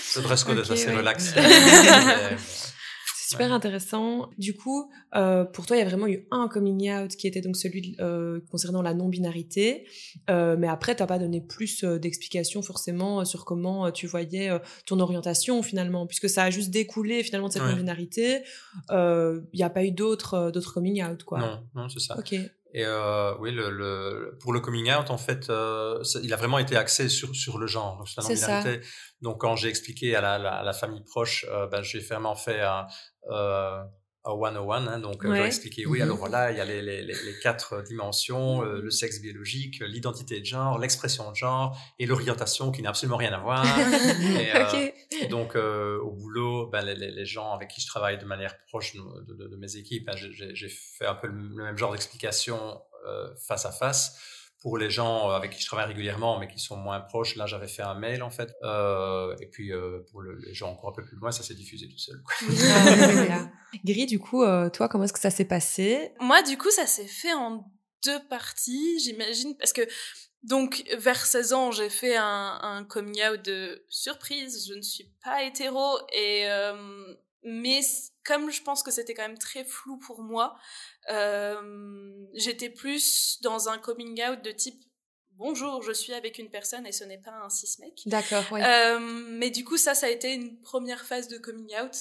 Ce 0.01 0.19
dress 0.19 0.43
code 0.43 0.58
est 0.60 0.71
assez 0.71 0.91
relax. 0.95 1.34
mais- 1.36 2.38
Super 3.35 3.53
intéressant. 3.53 4.29
Du 4.37 4.55
coup, 4.55 4.91
euh, 5.15 5.45
pour 5.45 5.65
toi, 5.65 5.77
il 5.77 5.79
y 5.79 5.83
a 5.83 5.85
vraiment 5.85 6.07
eu 6.07 6.27
un 6.31 6.47
coming 6.47 6.91
out 6.91 7.15
qui 7.15 7.27
était 7.27 7.41
donc 7.41 7.55
celui 7.55 7.95
euh, 7.99 8.39
concernant 8.51 8.81
la 8.81 8.93
non-binarité. 8.93 9.87
Euh, 10.29 10.55
mais 10.57 10.67
après, 10.67 10.95
tu 10.95 11.03
n'as 11.03 11.07
pas 11.07 11.19
donné 11.19 11.41
plus 11.41 11.83
d'explications 11.83 12.61
forcément 12.61 13.25
sur 13.25 13.45
comment 13.45 13.91
tu 13.91 14.07
voyais 14.07 14.49
ton 14.85 14.99
orientation 14.99 15.61
finalement, 15.63 16.07
puisque 16.07 16.29
ça 16.29 16.43
a 16.43 16.49
juste 16.49 16.71
découlé 16.71 17.23
finalement 17.23 17.47
de 17.47 17.53
cette 17.53 17.63
non-binarité. 17.63 18.43
Il 18.91 19.41
n'y 19.53 19.63
a 19.63 19.69
pas 19.69 19.83
eu 19.83 19.91
d'autres 19.91 20.51
d'autres 20.51 20.73
coming 20.73 21.03
out, 21.03 21.23
quoi. 21.23 21.39
Non, 21.39 21.63
non, 21.75 21.89
c'est 21.89 21.99
ça. 21.99 22.17
Ok. 22.17 22.35
Et 22.77 22.83
oui, 23.39 23.51
le, 23.53 23.69
le, 23.69 24.37
pour 24.41 24.51
le 24.51 24.59
coming 24.59 24.91
out, 24.91 25.09
en 25.09 25.17
fait, 25.17 25.49
il 26.23 26.33
a 26.33 26.35
vraiment 26.35 26.59
été 26.59 26.75
axé 26.75 27.07
sur, 27.07 27.33
sur 27.35 27.57
le 27.57 27.67
genre, 27.67 28.03
donc 29.21 29.41
la 29.41 29.47
quand 29.47 29.55
j'ai 29.55 29.69
expliqué 29.69 30.15
à 30.15 30.21
la, 30.21 30.37
la, 30.37 30.63
la 30.63 30.73
famille 30.73 31.03
proche, 31.03 31.45
euh, 31.49 31.67
ben, 31.67 31.81
j'ai 31.81 31.99
vraiment 31.99 32.35
fait 32.35 32.61
un, 32.61 32.85
euh, 33.29 33.83
à 34.23 34.31
101, 34.31 34.88
hein, 34.88 34.99
donc 34.99 35.23
euh, 35.23 35.35
j'ai 35.35 35.43
expliqué, 35.43 35.85
oui, 35.85 36.01
alors 36.01 36.15
mhm. 36.15 36.19
voilà, 36.19 36.51
il 36.51 36.57
y 36.57 36.59
a 36.59 36.65
les, 36.65 36.81
les, 36.81 37.03
les 37.03 37.39
quatre 37.43 37.83
dimensions, 37.83 38.63
euh, 38.63 38.81
le 38.81 38.89
sexe 38.89 39.21
biologique, 39.21 39.79
l'identité 39.81 40.39
de 40.39 40.45
genre, 40.45 40.79
l'expression 40.79 41.29
de 41.29 41.35
genre 41.35 41.77
et 41.99 42.07
l'orientation 42.07 42.71
qui 42.71 42.81
n'a 42.81 42.89
absolument 42.89 43.17
rien 43.17 43.33
à 43.33 43.38
voir. 43.41 43.63
et, 45.21 45.27
donc 45.27 45.55
au 45.55 46.11
boulot, 46.11 46.67
ben, 46.71 46.81
les, 46.81 46.95
les, 46.95 47.25
gens 47.25 47.53
avec 47.53 47.69
qui 47.69 47.81
je 47.81 47.88
travaille 47.88 48.17
de 48.17 48.25
manière 48.25 48.57
proche 48.67 48.95
de, 48.95 49.33
de, 49.33 49.47
de 49.47 49.55
mes 49.57 49.75
équipes, 49.75 50.07
ben, 50.07 50.15
j'ai 50.15 50.69
fait 50.69 51.05
un 51.05 51.15
peu 51.15 51.27
le, 51.27 51.33
même 51.33 51.77
genre 51.77 51.91
d'explication 51.91 52.81
face 53.47 53.67
à 53.67 53.71
face 53.71 54.17
pour 54.61 54.77
les 54.77 54.89
gens 54.89 55.29
avec 55.29 55.51
qui 55.51 55.61
je 55.61 55.67
travaille 55.67 55.87
régulièrement, 55.87 56.39
mais 56.39 56.47
qui 56.47 56.59
sont 56.59 56.75
moins 56.75 56.99
proches, 56.99 57.35
là, 57.35 57.45
j'avais 57.45 57.67
fait 57.67 57.83
un 57.83 57.93
mail, 57.93 58.23
en 58.23 58.29
fait. 58.29 58.51
Euh, 58.63 59.35
et 59.39 59.47
puis, 59.47 59.71
euh, 59.71 59.99
pour 60.11 60.23
les 60.23 60.53
gens 60.53 60.71
encore 60.71 60.89
un 60.89 60.93
peu 60.93 61.03
plus 61.03 61.17
loin, 61.17 61.31
ça 61.31 61.43
s'est 61.43 61.53
diffusé 61.53 61.87
tout 61.87 61.97
seul. 61.97 62.21
Ah, 63.31 63.49
Gris, 63.83 64.05
du 64.05 64.19
coup, 64.19 64.43
euh, 64.43 64.69
toi, 64.69 64.87
comment 64.87 65.03
est-ce 65.03 65.13
que 65.13 65.19
ça 65.19 65.29
s'est 65.29 65.45
passé? 65.45 66.13
Moi, 66.19 66.41
du 66.43 66.57
coup, 66.57 66.71
ça 66.71 66.87
s'est 66.87 67.07
fait 67.07 67.33
en 67.33 67.65
deux 68.05 68.19
parties, 68.29 68.99
j'imagine, 68.99 69.55
parce 69.57 69.73
que 69.73 69.81
donc, 70.45 70.83
vers 70.97 71.25
16 71.25 71.53
ans, 71.53 71.71
j'ai 71.71 71.89
fait 71.89 72.15
un, 72.15 72.59
un, 72.61 72.83
coming 72.83 73.19
out 73.27 73.43
de 73.43 73.83
surprise. 73.89 74.67
Je 74.67 74.75
ne 74.75 74.81
suis 74.81 75.11
pas 75.23 75.43
hétéro 75.43 75.97
et 76.13 76.47
euh, 76.47 77.13
mais 77.45 77.79
comme 78.25 78.51
je 78.51 78.62
pense 78.62 78.84
que 78.84 78.91
c'était 78.91 79.13
quand 79.13 79.27
même 79.27 79.38
très 79.38 79.63
flou 79.63 79.97
pour 79.97 80.21
moi, 80.21 80.58
euh, 81.10 82.25
j'étais 82.34 82.69
plus 82.69 83.39
dans 83.41 83.69
un 83.69 83.77
coming 83.77 84.21
out 84.27 84.43
de 84.43 84.51
type 84.51 84.84
bonjour, 85.38 85.81
je 85.81 85.91
suis 85.91 86.13
avec 86.13 86.39
une 86.39 86.49
personne 86.49 86.86
et 86.86 86.91
ce 86.91 87.03
n'est 87.03 87.17
pas 87.17 87.31
un 87.31 87.49
cis 87.49 87.79
mec. 87.79 88.01
D'accord, 88.05 88.43
oui. 88.51 88.62
Euh, 88.63 88.99
mais 88.99 89.49
du 89.49 89.63
coup, 89.63 89.77
ça, 89.77 89.93
ça 89.93 90.08
a 90.08 90.10
été 90.10 90.34
une 90.34 90.60
première 90.62 91.05
phase 91.05 91.27
de 91.27 91.38
coming 91.38 91.75
out. 91.81 91.95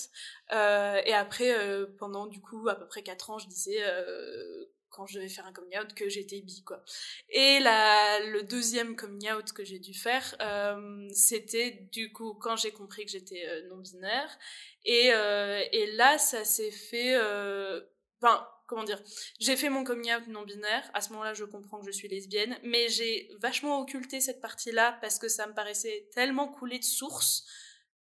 Euh, 0.53 1.01
et 1.05 1.13
après, 1.13 1.51
euh, 1.51 1.87
pendant 1.99 2.27
du 2.27 2.41
coup 2.41 2.69
à 2.69 2.75
peu 2.75 2.87
près 2.87 3.03
quatre 3.03 3.31
ans, 3.31 3.39
je 3.39 3.49
disais 3.49 3.83
euh, 3.83 4.65
quand 4.95 5.07
je 5.07 5.19
devais 5.19 5.29
faire 5.29 5.47
un 5.47 5.53
coming 5.53 5.79
out 5.79 5.93
que 5.95 6.09
j'étais 6.09 6.41
bi 6.41 6.63
quoi. 6.63 6.83
Et 7.31 7.59
la, 7.61 8.21
le 8.21 8.43
deuxième 8.43 8.95
coming 8.95 9.33
out 9.33 9.53
que 9.53 9.65
j'ai 9.65 9.81
dû 9.81 9.93
faire, 9.93 10.37
euh, 10.41 11.09
c'était 11.13 11.89
du 11.93 12.13
coup 12.13 12.35
quand 12.35 12.57
j'ai 12.57 12.71
compris 12.71 13.05
que 13.05 13.11
j'étais 13.11 13.45
euh, 13.47 13.69
non 13.69 13.79
binaire. 13.79 14.39
Et, 14.85 15.11
euh, 15.13 15.63
et 15.73 15.93
là, 15.93 16.19
ça 16.19 16.45
s'est 16.45 16.71
fait. 16.71 17.15
Euh, 17.15 17.81
enfin, 18.23 18.47
comment 18.67 18.85
dire 18.85 19.03
J'ai 19.41 19.57
fait 19.57 19.69
mon 19.69 19.83
coming 19.83 20.13
out 20.15 20.27
non 20.29 20.43
binaire. 20.43 20.89
À 20.95 21.01
ce 21.01 21.11
moment-là, 21.11 21.35
je 21.35 21.45
comprends 21.45 21.81
que 21.81 21.87
je 21.87 21.93
suis 21.93 22.09
lesbienne, 22.09 22.57
mais 22.63 22.89
j'ai 22.89 23.31
vachement 23.41 23.81
occulté 23.81 24.21
cette 24.21 24.41
partie-là 24.41 24.99
parce 25.01 25.19
que 25.19 25.29
ça 25.29 25.47
me 25.47 25.55
paraissait 25.55 26.09
tellement 26.15 26.49
coulé 26.49 26.79
de 26.79 26.85
source 26.85 27.47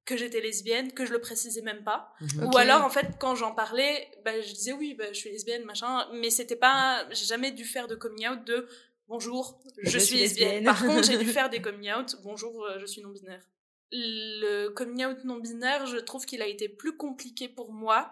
que 0.06 0.16
j'étais 0.16 0.40
lesbienne, 0.40 0.92
que 0.92 1.04
je 1.04 1.12
le 1.12 1.20
précisais 1.20 1.62
même 1.62 1.84
pas. 1.84 2.14
Mhm. 2.20 2.44
Ou 2.46 2.56
alors, 2.56 2.84
en 2.84 2.90
fait, 2.90 3.06
quand 3.18 3.34
j'en 3.34 3.54
parlais, 3.54 4.08
bah, 4.24 4.40
je 4.40 4.52
disais 4.54 4.72
oui, 4.72 4.94
bah, 4.94 5.06
je 5.08 5.18
suis 5.18 5.30
lesbienne, 5.30 5.64
machin, 5.64 6.06
mais 6.14 6.30
c'était 6.30 6.56
pas, 6.56 7.06
j'ai 7.10 7.26
jamais 7.26 7.50
dû 7.50 7.64
faire 7.64 7.88
de 7.88 7.94
coming 7.94 8.28
out 8.28 8.44
de 8.44 8.68
bonjour, 9.08 9.60
je, 9.82 9.98
suis 9.98 10.16
lesbienne. 10.16 10.64
Par 10.64 10.84
contre, 10.84 11.04
j'ai 11.04 11.18
dû 11.18 11.26
faire 11.32 11.50
des 11.50 11.60
coming 11.60 11.92
out, 11.92 12.16
bonjour, 12.22 12.64
euh, 12.64 12.78
je 12.78 12.86
suis 12.86 13.02
non 13.02 13.10
binaire. 13.10 13.46
Le 13.92 14.68
coming 14.70 15.04
out 15.04 15.24
non 15.24 15.38
binaire, 15.38 15.86
je 15.86 15.98
trouve 15.98 16.24
qu'il 16.24 16.40
a 16.40 16.46
été 16.46 16.68
plus 16.68 16.96
compliqué 16.96 17.48
pour 17.48 17.72
moi. 17.72 18.10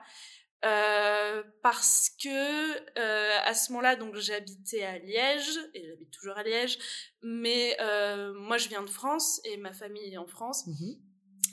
Euh, 0.65 1.43
parce 1.63 2.11
que 2.23 2.29
euh, 2.99 3.39
à 3.45 3.53
ce 3.53 3.71
moment-là, 3.73 3.97
donc 3.97 4.17
j'habitais 4.17 4.83
à 4.83 4.99
Liège 4.99 5.59
et 5.75 5.87
j'habite 5.87 6.11
toujours 6.11 6.39
à 6.39 6.43
Liège, 6.43 6.79
mais 7.23 7.77
euh, 7.81 8.33
moi 8.33 8.57
je 8.57 8.69
viens 8.69 8.83
de 8.83 8.89
France 8.89 9.43
et 9.45 9.59
ma 9.59 9.75
famille 9.75 10.15
est 10.15 10.17
en 10.17 10.27
France. 10.27 10.67
Mhm. 10.67 10.97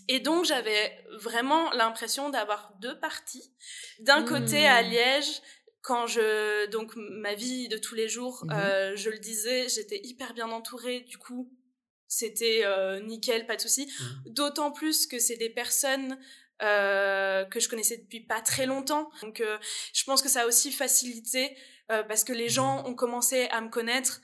Et 0.08 0.20
donc 0.20 0.46
j'avais 0.46 1.04
vraiment 1.12 1.72
l'impression 1.72 2.30
d'avoir 2.30 2.74
deux 2.80 3.00
parties. 3.00 3.54
D'un 4.00 4.24
côté 4.24 4.68
à 4.68 4.84
mmh. 4.84 4.88
Liège, 4.88 5.42
quand 5.82 6.08
je 6.08 6.68
donc 6.68 6.94
ma 6.96 7.34
vie 7.34 7.68
de 7.68 7.78
tous 7.78 7.96
les 7.96 8.08
jours, 8.08 8.46
mmh 8.46 8.52
euh, 8.52 8.96
je 8.96 9.10
le 9.10 9.20
disais, 9.20 9.68
j'étais 9.70 10.00
hyper 10.04 10.34
bien 10.34 10.50
entourée. 10.50 11.02
Du 11.02 11.18
coup, 11.18 11.52
c'était 12.08 12.62
euh, 12.64 13.00
nickel, 13.02 13.46
pas 13.46 13.56
de 13.56 13.62
souci. 13.62 13.88
Mmh. 13.88 14.30
D'autant 14.32 14.72
plus 14.72 15.08
que 15.08 15.20
c'est 15.20 15.38
des 15.38 15.50
personnes 15.50 16.20
euh, 16.62 17.46
que 17.46 17.60
je 17.60 17.70
connaissais 17.70 17.98
depuis 17.98 18.22
pas 18.22 18.42
très 18.42 18.66
longtemps. 18.66 19.10
Donc, 19.22 19.44
je 19.94 20.04
pense 20.04 20.22
que 20.22 20.30
ça 20.30 20.42
a 20.42 20.46
aussi 20.46 20.72
facilité 20.72 21.56
parce 22.08 22.24
que 22.24 22.32
les 22.32 22.48
gens 22.48 22.88
ont 22.88 22.96
commencé 22.96 23.50
à 23.52 23.60
me 23.60 23.68
connaître 23.68 24.22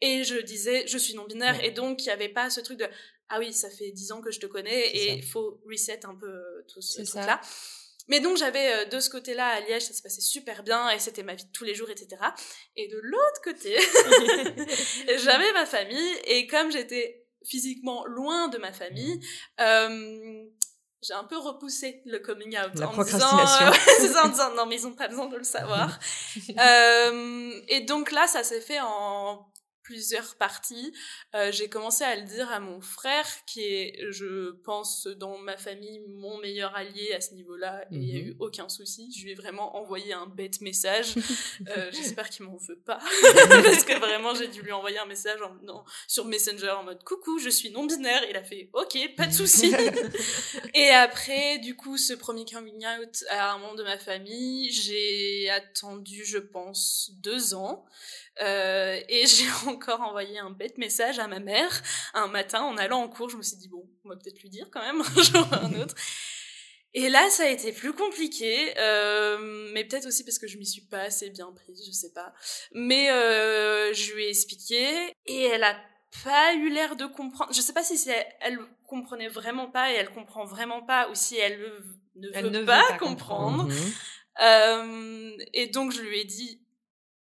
et 0.00 0.24
je 0.24 0.36
disais 0.36 0.86
je 0.86 0.98
suis 0.98 1.14
non 1.14 1.24
binaire 1.24 1.62
et 1.62 1.70
donc 1.70 2.04
il 2.04 2.06
y 2.06 2.10
avait 2.10 2.28
pas 2.28 2.50
ce 2.50 2.60
truc 2.60 2.78
de 2.78 2.86
ah 3.30 3.38
oui, 3.38 3.52
ça 3.52 3.70
fait 3.70 3.92
dix 3.92 4.10
ans 4.12 4.20
que 4.20 4.30
je 4.30 4.40
te 4.40 4.46
connais 4.46 4.88
et 4.88 5.14
il 5.14 5.24
faut 5.24 5.60
reset 5.64 6.04
un 6.04 6.16
peu 6.16 6.28
euh, 6.28 6.66
tout 6.72 6.82
ce 6.82 7.02
truc-là. 7.02 7.40
Mais 8.08 8.18
donc 8.18 8.36
j'avais 8.36 8.72
euh, 8.72 8.84
de 8.86 8.98
ce 8.98 9.08
côté-là 9.08 9.46
à 9.46 9.60
Liège, 9.60 9.84
ça 9.84 9.94
se 9.94 10.02
passait 10.02 10.20
super 10.20 10.64
bien 10.64 10.90
et 10.90 10.98
c'était 10.98 11.22
ma 11.22 11.34
vie 11.34 11.44
de 11.44 11.50
tous 11.52 11.62
les 11.62 11.76
jours, 11.76 11.88
etc. 11.90 12.20
Et 12.74 12.88
de 12.88 12.98
l'autre 13.00 13.40
côté, 13.44 13.76
j'avais 15.18 15.52
ma 15.52 15.64
famille 15.64 16.12
et 16.24 16.48
comme 16.48 16.72
j'étais 16.72 17.24
physiquement 17.46 18.04
loin 18.06 18.48
de 18.48 18.58
ma 18.58 18.72
famille, 18.72 19.20
euh, 19.60 20.44
j'ai 21.02 21.14
un 21.14 21.24
peu 21.24 21.38
repoussé 21.38 22.02
le 22.04 22.18
coming 22.18 22.58
out 22.58 22.78
La 22.78 22.88
en 22.88 23.02
disant, 23.02 23.38
euh, 23.38 24.22
en 24.24 24.28
disant 24.28 24.54
non 24.54 24.66
mais 24.66 24.76
ils 24.76 24.86
ont 24.86 24.94
pas 24.94 25.08
besoin 25.08 25.28
de 25.28 25.36
le 25.36 25.44
savoir. 25.44 25.98
euh, 26.58 27.60
et 27.68 27.80
donc 27.82 28.10
là 28.10 28.26
ça 28.26 28.44
s'est 28.44 28.60
fait 28.60 28.80
en 28.80 29.49
plusieurs 29.90 30.36
parties. 30.36 30.92
Euh, 31.34 31.50
j'ai 31.50 31.68
commencé 31.68 32.04
à 32.04 32.14
le 32.14 32.22
dire 32.22 32.48
à 32.52 32.60
mon 32.60 32.80
frère, 32.80 33.26
qui 33.44 33.62
est, 33.64 33.98
je 34.10 34.52
pense, 34.62 35.08
dans 35.08 35.36
ma 35.38 35.56
famille, 35.56 36.00
mon 36.06 36.38
meilleur 36.38 36.76
allié 36.76 37.12
à 37.12 37.20
ce 37.20 37.34
niveau-là, 37.34 37.82
et 37.90 37.96
il 37.96 38.00
n'y 38.00 38.16
a 38.16 38.22
mhm. 38.22 38.28
eu 38.28 38.36
aucun 38.38 38.68
souci. 38.68 39.12
Je 39.12 39.24
lui 39.24 39.32
ai 39.32 39.34
vraiment 39.34 39.76
envoyé 39.76 40.12
un 40.12 40.26
bête 40.26 40.60
message. 40.60 41.14
euh, 41.76 41.90
J'espère 41.90 42.30
qu'il 42.30 42.46
m'en 42.46 42.56
veut 42.56 42.78
pas, 42.78 43.00
parce 43.48 43.82
que 43.82 43.98
vraiment, 43.98 44.32
j'ai 44.32 44.46
dû 44.46 44.62
lui 44.62 44.70
envoyer 44.70 44.98
un 44.98 45.06
message 45.06 45.42
en, 45.42 45.54
non, 45.64 45.82
sur 46.06 46.24
Messenger 46.24 46.70
en 46.70 46.84
mode 46.84 47.02
coucou, 47.02 47.40
je 47.40 47.50
suis 47.50 47.72
non 47.72 47.84
binaire. 47.84 48.22
Il 48.30 48.36
a 48.36 48.44
fait 48.44 48.70
ok, 48.72 48.96
pas 49.16 49.26
de 49.26 49.32
souci. 49.32 49.74
et 50.74 50.90
après, 50.90 51.58
du 51.58 51.74
coup, 51.74 51.98
ce 51.98 52.12
premier 52.12 52.44
coming 52.44 52.86
out 52.86 53.24
à 53.28 53.54
un 53.54 53.58
membre 53.58 53.76
de 53.78 53.82
ma 53.82 53.98
famille, 53.98 54.70
j'ai 54.70 55.50
attendu, 55.50 56.24
je 56.24 56.38
pense, 56.38 57.10
deux 57.14 57.54
ans. 57.54 57.84
Euh, 58.42 58.98
et 59.08 59.26
j'ai 59.26 59.50
encore 59.66 59.79
envoyé 59.88 60.38
un 60.38 60.50
bête 60.50 60.78
message 60.78 61.18
à 61.18 61.26
ma 61.26 61.40
mère 61.40 61.82
un 62.14 62.28
matin 62.28 62.62
en 62.62 62.76
allant 62.76 63.02
en 63.02 63.08
cours. 63.08 63.30
Je 63.30 63.36
me 63.36 63.42
suis 63.42 63.56
dit, 63.56 63.68
bon, 63.68 63.88
on 64.04 64.08
va 64.08 64.16
peut-être 64.16 64.40
lui 64.40 64.50
dire 64.50 64.68
quand 64.70 64.82
même 64.82 65.00
un 65.16 65.22
jour 65.22 65.46
ou 65.50 65.54
un 65.54 65.80
autre. 65.80 65.94
Et 66.92 67.08
là, 67.08 67.30
ça 67.30 67.44
a 67.44 67.46
été 67.46 67.72
plus 67.72 67.92
compliqué, 67.92 68.74
euh, 68.78 69.70
mais 69.72 69.84
peut-être 69.84 70.06
aussi 70.06 70.24
parce 70.24 70.40
que 70.40 70.48
je 70.48 70.58
m'y 70.58 70.66
suis 70.66 70.82
pas 70.82 71.02
assez 71.02 71.30
bien 71.30 71.52
prise, 71.52 71.84
je 71.86 71.92
sais 71.92 72.12
pas. 72.12 72.32
Mais 72.72 73.10
euh, 73.10 73.92
je 73.94 74.12
lui 74.12 74.24
ai 74.24 74.28
expliqué 74.28 75.14
et 75.26 75.44
elle 75.44 75.62
a 75.62 75.76
pas 76.24 76.54
eu 76.54 76.68
l'air 76.68 76.96
de 76.96 77.06
comprendre. 77.06 77.52
Je 77.54 77.60
sais 77.60 77.72
pas 77.72 77.84
si 77.84 77.96
c'est 77.96 78.26
elle 78.40 78.58
comprenait 78.88 79.28
vraiment 79.28 79.70
pas 79.70 79.92
et 79.92 79.94
elle 79.94 80.10
comprend 80.10 80.44
vraiment 80.44 80.82
pas 80.82 81.08
ou 81.10 81.14
si 81.14 81.36
elle 81.36 81.60
ne 82.16 82.58
veut, 82.58 82.64
pas, 82.64 82.98
comprendre. 82.98 83.68
Euh, 84.40 85.30
et 85.52 85.68
donc 85.68 85.92
je 85.92 86.00
lui 86.00 86.20
ai 86.20 86.24
dit 86.24 86.60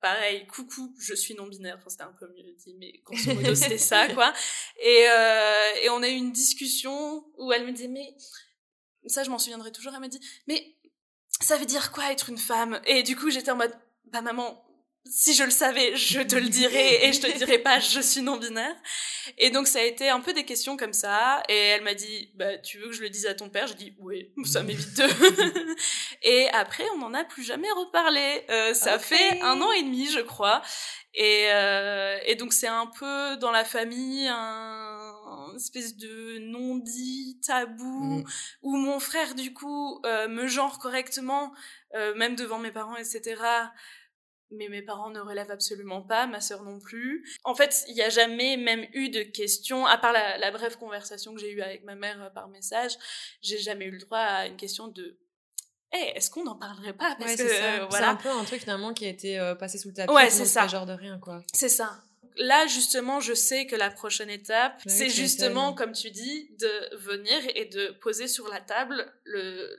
pareil, 0.02 0.48
coucou, 0.48 0.94
je 1.00 1.14
suis 1.14 1.36
non-binaire. 1.36 1.78
Enfin, 1.78 1.90
c'était 1.90 2.04
un 2.04 2.16
peu 2.20 2.28
mieux 2.28 2.54
dit, 2.58 2.76
mais 2.80 2.94
grosso 3.04 3.34
modo, 3.34 3.56
c'était 3.56 3.78
ça, 3.78 4.08
quoi. 4.14 4.34
Et, 4.82 5.06
euh, 5.10 5.74
et 5.84 5.90
on 5.90 6.02
a 6.04 6.10
eu 6.10 6.16
une 6.16 6.32
discussion 6.32 7.26
où 7.38 7.52
elle 7.52 7.66
me 7.66 7.72
dit, 7.72 7.88
mais, 7.88 8.16
ça, 9.08 9.24
je 9.24 9.30
m'en 9.30 9.40
souviendrai 9.40 9.72
toujours, 9.72 9.94
elle 9.94 10.02
m'a 10.02 10.08
dit, 10.08 10.20
mais, 10.48 10.76
ça 11.42 11.58
veut 11.58 11.66
dire 11.66 11.92
quoi 11.92 12.12
être 12.12 12.30
une 12.30 12.38
femme? 12.38 12.82
Et 12.86 13.04
du 13.04 13.16
coup, 13.16 13.30
j'étais 13.30 13.52
en 13.52 13.58
mode, 13.58 13.76
bah, 14.06 14.22
maman, 14.22 14.65
si 15.08 15.34
je 15.36 15.44
le 15.44 15.52
savais, 15.52 15.96
je 15.96 16.20
te 16.22 16.36
le 16.36 16.50
dirais 16.50 17.06
et 17.06 17.14
je 17.14 17.22
te 17.22 17.38
dirais 17.38 17.60
pas 17.60 17.80
je 17.80 18.00
suis 18.00 18.22
non 18.22 18.38
binaire. 18.38 18.76
Et 19.38 19.50
donc 19.52 19.68
ça 19.68 19.80
a 19.80 19.84
été 19.84 20.10
un 20.10 20.20
peu 20.20 20.34
des 20.34 20.46
questions 20.46 20.78
comme 20.78 20.94
ça 20.94 21.44
et 21.48 21.56
elle 21.56 21.84
m'a 21.84 21.94
dit 21.94 22.32
bah 22.36 22.58
tu 22.58 22.80
veux 22.80 22.88
que 22.88 22.94
je 22.94 23.02
le 23.02 23.10
dise 23.10 23.26
à 23.28 23.36
ton 23.36 23.50
père? 23.50 23.68
J'ai 23.68 23.76
dit 23.76 23.96
oui, 24.00 24.30
ça 24.46 24.64
m'évite 24.64 24.98
de. 24.98 25.04
et 26.24 26.50
après 26.50 26.84
on 26.96 26.98
n'en 26.98 27.14
a 27.14 27.24
plus 27.24 27.44
jamais 27.44 27.72
reparlé. 27.72 28.46
Euh, 28.50 28.74
ça 28.74 29.00
fait 29.00 29.42
un 29.42 29.62
an 29.62 29.72
et 29.72 29.84
demi 29.84 30.10
je 30.12 30.20
crois. 30.22 30.62
Et, 31.18 31.46
euh, 31.50 32.18
et 32.26 32.36
donc 32.36 32.52
c'est 32.52 32.68
un 32.68 32.88
peu 32.88 33.38
dans 33.38 33.52
la 33.52 33.64
famille 33.64 34.28
un 34.28 35.14
un 35.28 35.56
espèce 35.56 35.96
de 35.96 36.40
non-dit 36.40 37.40
tabou 37.46 38.20
Mm. 38.20 38.24
où 38.64 38.76
mon 38.76 39.00
frère 39.00 39.36
du 39.36 39.54
coup 39.54 40.02
euh, 40.06 40.28
me 40.28 40.48
genre 40.48 40.80
correctement 40.80 41.54
euh, 41.96 42.14
même 42.16 42.36
devant 42.36 42.60
mes 42.60 42.72
parents 42.72 42.98
etc 42.98 43.36
mais 44.52 44.70
mes 44.70 44.82
parents 44.82 45.10
ne 45.10 45.20
relèvent 45.20 45.52
absolument 45.52 46.02
pas, 46.02 46.28
ma 46.28 46.40
sœur 46.42 46.64
non 46.64 46.80
plus. 46.80 47.26
En 47.44 47.56
fait, 47.56 47.84
il 47.88 47.96
n'y 47.96 48.02
a 48.02 48.10
jamais 48.10 48.58
même 48.58 48.86
eu 48.94 49.10
de 49.10 49.24
questions, 49.24 49.86
à 49.86 49.98
part 49.98 50.14
la, 50.14 50.38
la 50.38 50.52
brève 50.52 50.78
conversation 50.78 51.34
que 51.34 51.40
j'ai 51.42 51.52
eue 51.52 51.62
avec 51.62 51.84
ma 51.84 51.96
mère 51.96 52.22
euh, 52.22 52.30
par 52.30 52.48
message, 52.50 52.98
j'ai 53.42 53.58
jamais 53.58 53.86
eu 53.86 53.92
le 53.92 54.00
droit 54.00 54.20
à 54.20 54.48
une 54.48 54.58
question 54.58 54.88
de 54.88 55.18
hey, 55.92 56.12
est-ce 56.16 56.30
qu'on 56.30 56.44
n'en 56.44 56.56
parlerait 56.56 56.94
pas? 56.94 57.16
Parce 57.18 57.32
Ouais, 57.32 57.38
que 57.38 57.44
euh, 57.44 57.48
C'est 57.48 57.64
un 57.64 57.86
voilà, 57.88 58.16
peu 58.22 58.30
un 58.30 58.44
truc 58.44 58.62
finalement 58.62 58.94
qui 58.94 59.06
a 59.06 59.10
été 59.10 59.40
euh, 59.40 59.56
passé 59.56 59.78
sous 59.78 59.88
le 59.90 59.94
tapis. 59.94 60.14
Ouais, 60.14 60.30
c'est 60.30 60.46
ça. 60.46 60.68
genre 60.68 60.86
de 60.86 60.94
rien, 60.94 61.20
quoi. 61.20 61.42
c'est 61.54 61.70
ça. 61.70 62.02
Là, 62.38 62.68
justement, 62.68 63.20
je 63.22 63.34
sais 63.34 63.66
que 63.66 63.76
la 63.76 63.90
prochaine 63.90 64.30
étape, 64.30 64.74
oui, 64.86 64.92
c'est 64.92 65.10
justement, 65.10 65.74
comme 65.74 65.94
tu 65.94 66.12
dis, 66.12 66.50
de 66.60 66.96
venir 66.98 67.38
et 67.56 67.66
de 67.66 67.96
poser 68.02 68.28
sur 68.28 68.48
la 68.50 68.60
table 68.60 69.06
le, 69.24 69.70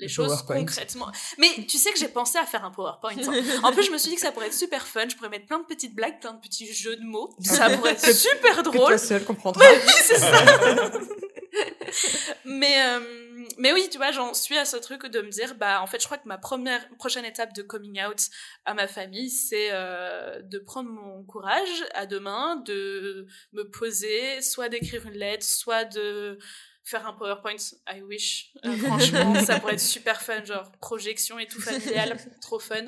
les 0.00 0.06
Le 0.06 0.08
choses 0.08 0.28
PowerPoint. 0.28 0.56
concrètement. 0.60 1.12
Mais 1.38 1.48
tu 1.68 1.76
sais 1.76 1.92
que 1.92 1.98
j'ai 1.98 2.08
pensé 2.08 2.38
à 2.38 2.46
faire 2.46 2.64
un 2.64 2.70
PowerPoint. 2.70 3.12
hein. 3.16 3.42
En 3.62 3.72
plus, 3.72 3.82
je 3.84 3.90
me 3.90 3.98
suis 3.98 4.08
dit 4.10 4.14
que 4.14 4.22
ça 4.22 4.32
pourrait 4.32 4.46
être 4.46 4.54
super 4.54 4.86
fun. 4.86 5.06
Je 5.08 5.16
pourrais 5.16 5.28
mettre 5.28 5.46
plein 5.46 5.58
de 5.58 5.64
petites 5.66 5.94
blagues, 5.94 6.18
plein 6.20 6.32
de 6.32 6.40
petits 6.40 6.72
jeux 6.72 6.96
de 6.96 7.04
mots. 7.04 7.34
Ça 7.42 7.68
pourrait 7.70 7.92
être 7.92 8.12
super 8.14 8.56
Que 8.56 8.62
drôle. 8.62 8.88
toi 8.88 8.98
seul 8.98 9.24
comprendras. 9.24 9.64
Oui, 9.70 9.92
c'est 10.02 10.18
ça. 10.18 10.32
mais, 12.44 12.82
euh, 12.82 13.00
mais 13.58 13.72
oui, 13.72 13.88
tu 13.90 13.98
vois, 13.98 14.12
j'en 14.12 14.34
suis 14.34 14.56
à 14.56 14.64
ce 14.64 14.76
truc 14.76 15.06
de 15.06 15.20
me 15.20 15.30
dire, 15.30 15.54
bah, 15.54 15.82
en 15.82 15.86
fait, 15.86 16.00
je 16.00 16.06
crois 16.06 16.18
que 16.18 16.28
ma 16.28 16.38
première, 16.38 16.88
prochaine 16.98 17.24
étape 17.24 17.54
de 17.54 17.62
coming 17.62 18.02
out 18.02 18.20
à 18.64 18.74
ma 18.74 18.86
famille, 18.86 19.30
c'est 19.30 19.68
euh, 19.72 20.40
de 20.42 20.58
prendre 20.58 20.90
mon 20.90 21.24
courage 21.24 21.84
à 21.94 22.06
deux 22.06 22.20
mains, 22.20 22.56
de 22.56 23.26
me 23.52 23.64
poser, 23.64 24.42
soit 24.42 24.68
d'écrire 24.68 25.06
une 25.06 25.18
lettre, 25.18 25.44
soit 25.44 25.84
de 25.84 26.38
faire 26.88 27.06
un 27.06 27.12
PowerPoint. 27.12 27.56
I 27.88 28.02
wish. 28.02 28.52
Euh, 28.64 28.76
franchement, 28.76 29.38
ça 29.44 29.60
pourrait 29.60 29.74
être 29.74 29.80
super 29.80 30.20
fun, 30.20 30.44
genre 30.44 30.72
projection 30.80 31.38
et 31.38 31.46
tout 31.46 31.60
familial, 31.60 32.16
trop 32.40 32.58
fun. 32.58 32.84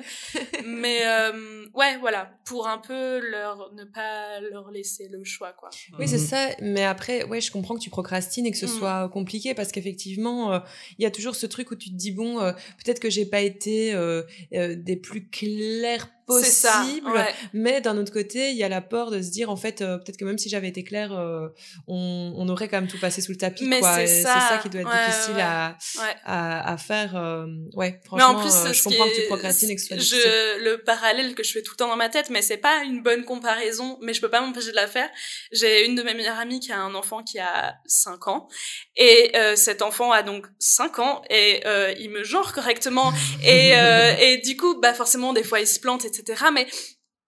Mais 0.65 1.05
euh, 1.07 1.65
ouais, 1.73 1.97
voilà, 1.97 2.29
pour 2.45 2.67
un 2.67 2.77
peu 2.77 3.19
leur 3.19 3.71
ne 3.73 3.85
pas 3.85 4.39
leur 4.41 4.69
laisser 4.71 5.07
le 5.07 5.23
choix, 5.23 5.53
quoi. 5.53 5.69
Oui, 5.97 6.07
c'est 6.07 6.17
Mhm. 6.17 6.25
ça. 6.25 6.49
Mais 6.61 6.83
après, 6.83 7.23
ouais, 7.23 7.39
je 7.41 7.51
comprends 7.51 7.75
que 7.75 7.79
tu 7.79 7.89
procrastines 7.89 8.45
et 8.45 8.51
que 8.51 8.57
ce 8.57 8.65
Mhm. 8.65 8.77
soit 8.79 9.09
compliqué 9.13 9.53
parce 9.53 9.71
qu'effectivement, 9.71 10.53
euh, 10.53 10.59
il 10.99 11.03
y 11.03 11.05
a 11.05 11.11
toujours 11.11 11.35
ce 11.35 11.45
truc 11.45 11.71
où 11.71 11.75
tu 11.75 11.89
te 11.89 11.95
dis 11.95 12.11
bon, 12.11 12.39
euh, 12.41 12.51
peut-être 12.83 12.99
que 12.99 13.09
j'ai 13.09 13.25
pas 13.25 13.39
été 13.41 13.93
euh, 13.93 14.23
euh, 14.53 14.75
des 14.75 14.97
plus 14.97 15.29
clairs 15.29 16.09
Ça. 16.43 16.85
Ouais. 17.05 17.33
Mais 17.53 17.81
d'un 17.81 17.97
autre 17.97 18.13
côté, 18.13 18.51
il 18.51 18.57
y 18.57 18.63
a 18.63 18.69
la 18.69 18.81
peur 18.81 19.11
de 19.11 19.21
se 19.21 19.29
dire 19.31 19.49
en 19.49 19.55
fait, 19.55 19.81
euh, 19.81 19.97
peut-être 19.97 20.17
que 20.17 20.25
même 20.25 20.37
si 20.37 20.49
j'avais 20.49 20.67
été 20.69 20.83
claire, 20.83 21.11
euh, 21.13 21.47
on, 21.87 22.33
on 22.37 22.47
aurait 22.49 22.67
quand 22.67 22.77
même 22.79 22.89
tout 22.89 22.99
passé 22.99 23.21
sous 23.21 23.31
le 23.31 23.37
tapis. 23.37 23.65
Mais 23.65 23.79
quoi. 23.79 23.95
c'est 23.95 24.21
ça. 24.23 24.39
ça 24.49 24.57
qui 24.61 24.69
doit 24.69 24.81
être 24.81 24.89
Ouais, 24.89 25.05
difficile 25.07 25.35
ouais. 25.35 25.41
à, 25.41 25.77
à, 26.25 26.73
à 26.73 26.77
faire. 26.77 27.15
euh, 27.15 27.45
ouais, 27.73 27.99
Mais 28.13 28.23
en 28.23 28.35
plus, 28.39 28.51
je 28.73 28.83
comprends 28.83 29.05
que 29.05 29.15
tu 29.21 29.27
procrastines 29.27 29.77
je, 29.77 30.63
le 30.63 30.83
parallèle 30.83 31.35
que 31.35 31.43
je 31.43 31.51
fais 31.51 31.61
tout 31.61 31.71
le 31.73 31.77
temps 31.77 31.87
dans 31.87 31.95
ma 31.95 32.09
tête, 32.09 32.29
mais 32.29 32.41
c'est 32.41 32.57
pas 32.57 32.83
une 32.83 33.01
bonne 33.03 33.23
comparaison, 33.25 33.97
mais 34.01 34.13
je 34.13 34.21
peux 34.21 34.29
pas 34.29 34.41
m'empêcher 34.41 34.71
de 34.71 34.75
la 34.75 34.87
faire. 34.87 35.09
J'ai 35.51 35.85
une 35.85 35.95
de 35.95 36.03
mes 36.03 36.13
meilleures 36.13 36.39
amies 36.39 36.59
qui 36.59 36.71
a 36.71 36.79
un 36.79 36.93
enfant 36.95 37.23
qui 37.23 37.39
a 37.39 37.75
5 37.85 38.27
ans, 38.27 38.47
et 38.95 39.31
cet 39.55 39.81
enfant 39.81 40.11
a 40.11 40.23
donc 40.23 40.45
5 40.59 40.99
ans, 40.99 41.21
et 41.29 41.61
il 41.99 42.09
me 42.09 42.23
genre 42.23 42.53
correctement, 42.53 43.11
et, 43.43 43.71
et 44.21 44.37
du 44.39 44.57
coup, 44.57 44.79
bah 44.79 44.93
forcément, 44.93 45.33
des 45.33 45.43
fois, 45.43 45.59
il 45.59 45.67
se 45.67 45.79
plante, 45.79 46.05
mais 46.53 46.67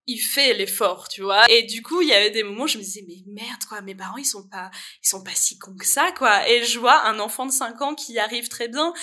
il 0.06 0.20
fait 0.20 0.54
l'effort, 0.54 1.08
tu 1.08 1.22
vois. 1.22 1.50
Et 1.50 1.64
du 1.64 1.82
coup, 1.82 2.02
il 2.02 2.10
y 2.10 2.14
avait 2.14 2.32
des 2.32 2.44
moments 2.44 2.64
où 2.66 2.68
je 2.68 2.78
me 2.78 2.84
disais, 2.84 3.06
mais 3.08 3.24
merde, 3.28 3.64
quoi, 3.70 3.82
mes 3.82 3.96
parents, 3.96 4.18
ils 4.18 4.26
sont 4.26 4.48
pas, 4.50 4.70
ils 5.04 5.08
sont 5.08 5.24
pas 5.24 5.32
si 5.34 5.58
cons 5.58 5.76
que 5.76 5.86
ça, 5.86 6.12
quoi. 6.12 6.48
Et 6.50 6.64
je 6.66 6.80
vois 6.80 7.06
un 7.06 7.20
enfant 7.20 7.46
de 7.46 7.52
5 7.52 7.82
ans 7.82 7.96
qui 7.96 8.20
arrive 8.20 8.50
très 8.50 8.68
bien. 8.68 8.94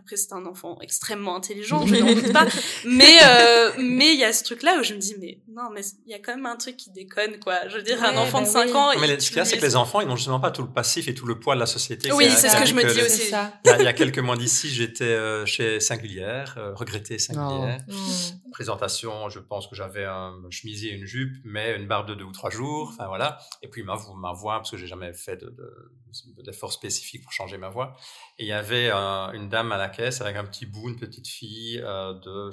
Après, 0.00 0.16
c'est 0.16 0.32
un 0.32 0.46
enfant 0.46 0.78
extrêmement 0.80 1.36
intelligent, 1.36 1.86
je 1.86 1.94
n'en 1.94 2.12
doute 2.12 2.32
pas. 2.32 2.46
Mais, 2.84 3.18
euh, 3.24 3.70
mais 3.78 4.14
il 4.14 4.18
y 4.18 4.24
a 4.24 4.32
ce 4.32 4.42
truc-là 4.44 4.78
où 4.80 4.82
je 4.82 4.94
me 4.94 4.98
dis, 4.98 5.14
mais 5.20 5.38
non, 5.48 5.68
mais 5.72 5.82
il 6.06 6.10
y 6.10 6.14
a 6.14 6.18
quand 6.18 6.34
même 6.34 6.46
un 6.46 6.56
truc 6.56 6.76
qui 6.76 6.90
déconne, 6.90 7.38
quoi. 7.38 7.68
Je 7.68 7.76
veux 7.76 7.82
dire, 7.82 8.02
un 8.02 8.16
enfant 8.16 8.40
bah 8.40 8.46
de 8.46 8.50
5 8.50 8.64
oui. 8.66 8.72
ans. 8.74 8.90
Mais 9.00 9.08
il- 9.08 9.20
ce 9.20 9.28
qu'il 9.28 9.36
y 9.36 9.40
a, 9.40 9.44
c'est 9.44 9.58
que 9.58 9.62
les 9.62 9.76
enfants, 9.76 10.00
ils 10.00 10.08
n'ont 10.08 10.16
justement 10.16 10.40
pas 10.40 10.50
tout 10.50 10.62
le 10.62 10.72
passif 10.72 11.06
et 11.08 11.14
tout 11.14 11.26
le 11.26 11.38
poids 11.38 11.54
de 11.54 11.60
la 11.60 11.66
société. 11.66 12.10
Oui, 12.12 12.28
C'est- 12.30 12.48
ce 12.48 12.56
que 12.56 12.66
je 12.66 12.74
me 12.74 12.82
dis 12.82 13.00
aussi. 13.02 13.28
Il 13.28 13.30
y, 13.30 13.70
a, 13.70 13.78
il 13.78 13.84
y 13.84 13.88
a 13.88 13.92
quelques 13.92 14.18
mois 14.18 14.36
d'ici, 14.36 14.70
j'étais 14.70 15.04
euh, 15.04 15.44
chez 15.46 15.80
Singulière, 15.80 16.54
euh, 16.56 16.74
regretté 16.74 17.18
Singulière. 17.18 17.80
Mm. 17.88 18.50
Présentation, 18.52 19.28
je 19.28 19.38
pense 19.38 19.66
que 19.68 19.76
j'avais 19.76 20.04
un 20.04 20.34
chemisier 20.50 20.90
et 20.92 20.94
une 20.94 21.06
jupe, 21.06 21.34
mais 21.44 21.76
une 21.76 21.86
barbe 21.86 22.08
de 22.08 22.14
deux 22.14 22.24
ou 22.24 22.32
trois 22.32 22.50
jours, 22.50 22.90
enfin 22.92 23.06
voilà. 23.06 23.38
Et 23.62 23.68
puis 23.68 23.82
ma, 23.82 23.96
ma 24.16 24.32
voix, 24.32 24.56
parce 24.56 24.70
que 24.70 24.76
j'ai 24.76 24.86
jamais 24.86 25.12
fait 25.12 25.36
de, 25.36 25.46
de, 25.50 26.42
d'efforts 26.42 26.72
spécifiques 26.72 27.22
pour 27.22 27.32
changer 27.32 27.58
ma 27.58 27.68
voix. 27.68 27.94
Et 28.38 28.44
il 28.44 28.48
y 28.48 28.52
avait 28.52 28.90
euh, 28.92 29.30
une 29.32 29.48
dame 29.48 29.70
à 29.72 29.76
la 29.76 29.88
caisse 29.90 30.20
avec 30.22 30.36
un 30.36 30.44
petit 30.44 30.66
bout, 30.66 30.88
une 30.88 30.98
petite 30.98 31.28
fille 31.28 31.80
euh, 31.84 32.14
de 32.14 32.50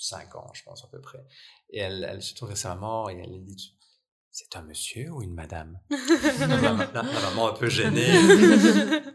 5 0.00 0.34
ans, 0.36 0.50
je 0.54 0.62
pense 0.64 0.82
à 0.84 0.88
peu 0.88 1.00
près. 1.00 1.24
Et 1.70 1.78
elle, 1.80 2.06
elle 2.08 2.22
se 2.22 2.34
tourne 2.34 2.48
vers 2.50 2.58
sa 2.58 2.70
maman 2.74 3.08
et 3.10 3.20
elle 3.22 3.44
dit 3.44 3.76
C'est 4.30 4.56
un 4.56 4.62
monsieur 4.62 5.10
ou 5.10 5.22
une 5.22 5.34
madame? 5.34 5.78
La, 6.40 7.02
maman- 7.02 7.48
un 7.48 7.52
peu 7.52 7.68
gênée. 7.68 8.08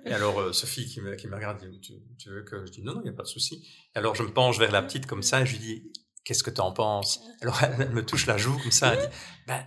Et 0.05 0.13
alors, 0.13 0.39
euh, 0.39 0.53
Sophie 0.53 0.86
qui 0.88 1.01
me, 1.01 1.15
qui 1.15 1.27
me 1.27 1.36
regarde, 1.36 1.63
dit, 1.69 1.79
tu, 1.79 1.93
tu 2.17 2.29
veux 2.29 2.43
que 2.43 2.65
je 2.65 2.71
dis 2.71 2.81
non, 2.84 2.93
non, 2.95 3.01
il 3.01 3.03
n'y 3.05 3.10
a 3.10 3.13
pas 3.13 3.23
de 3.23 3.27
souci. 3.27 3.67
Et 3.95 3.97
alors, 3.99 4.15
je 4.15 4.23
me 4.23 4.31
penche 4.34 4.57
vers 4.60 4.71
la 4.71 4.81
petite 4.81 5.05
comme 5.05 5.23
ça 5.23 5.41
et 5.41 5.45
je 5.45 5.53
lui 5.53 5.60
dis, 5.60 5.91
qu'est-ce 6.23 6.43
que 6.43 6.49
tu 6.51 6.62
en 6.62 6.71
penses? 6.71 7.21
Alors, 7.41 7.62
elle, 7.63 7.75
elle 7.79 7.91
me 7.91 8.05
touche 8.05 8.25
la 8.27 8.38
joue 8.38 8.57
comme 8.60 8.71
ça, 8.71 8.93
elle 8.93 8.99
dit, 9.01 9.15
ben, 9.47 9.63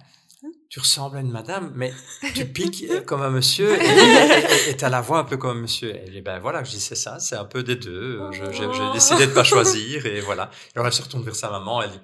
tu 0.74 0.80
ressembles 0.80 1.18
à 1.18 1.20
une 1.20 1.30
madame, 1.30 1.70
mais 1.76 1.92
tu 2.34 2.44
piques 2.52 2.84
euh, 2.90 3.00
comme 3.00 3.22
un 3.22 3.30
monsieur 3.30 3.80
et 4.68 4.76
tu 4.76 4.84
as 4.84 4.88
la 4.88 5.00
voix 5.00 5.20
un 5.20 5.24
peu 5.24 5.36
comme 5.36 5.56
un 5.56 5.60
monsieur. 5.60 5.94
Et 5.94 6.02
je 6.08 6.10
dis, 6.10 6.20
ben 6.20 6.40
voilà, 6.40 6.64
je 6.64 6.72
dis, 6.72 6.80
c'est 6.80 6.96
ça, 6.96 7.20
c'est 7.20 7.36
un 7.36 7.44
peu 7.44 7.62
des 7.62 7.76
deux. 7.76 8.20
J'ai 8.32 8.52
j'ai 8.52 8.92
décidé 8.92 9.28
de 9.28 9.30
pas 9.30 9.44
choisir 9.44 10.04
et 10.04 10.20
voilà. 10.20 10.50
Alors, 10.74 10.88
elle 10.88 10.92
se 10.92 11.02
retourne 11.02 11.22
vers 11.22 11.36
sa 11.36 11.48
maman, 11.48 11.80
elle 11.80 11.92
dit, 11.92 12.00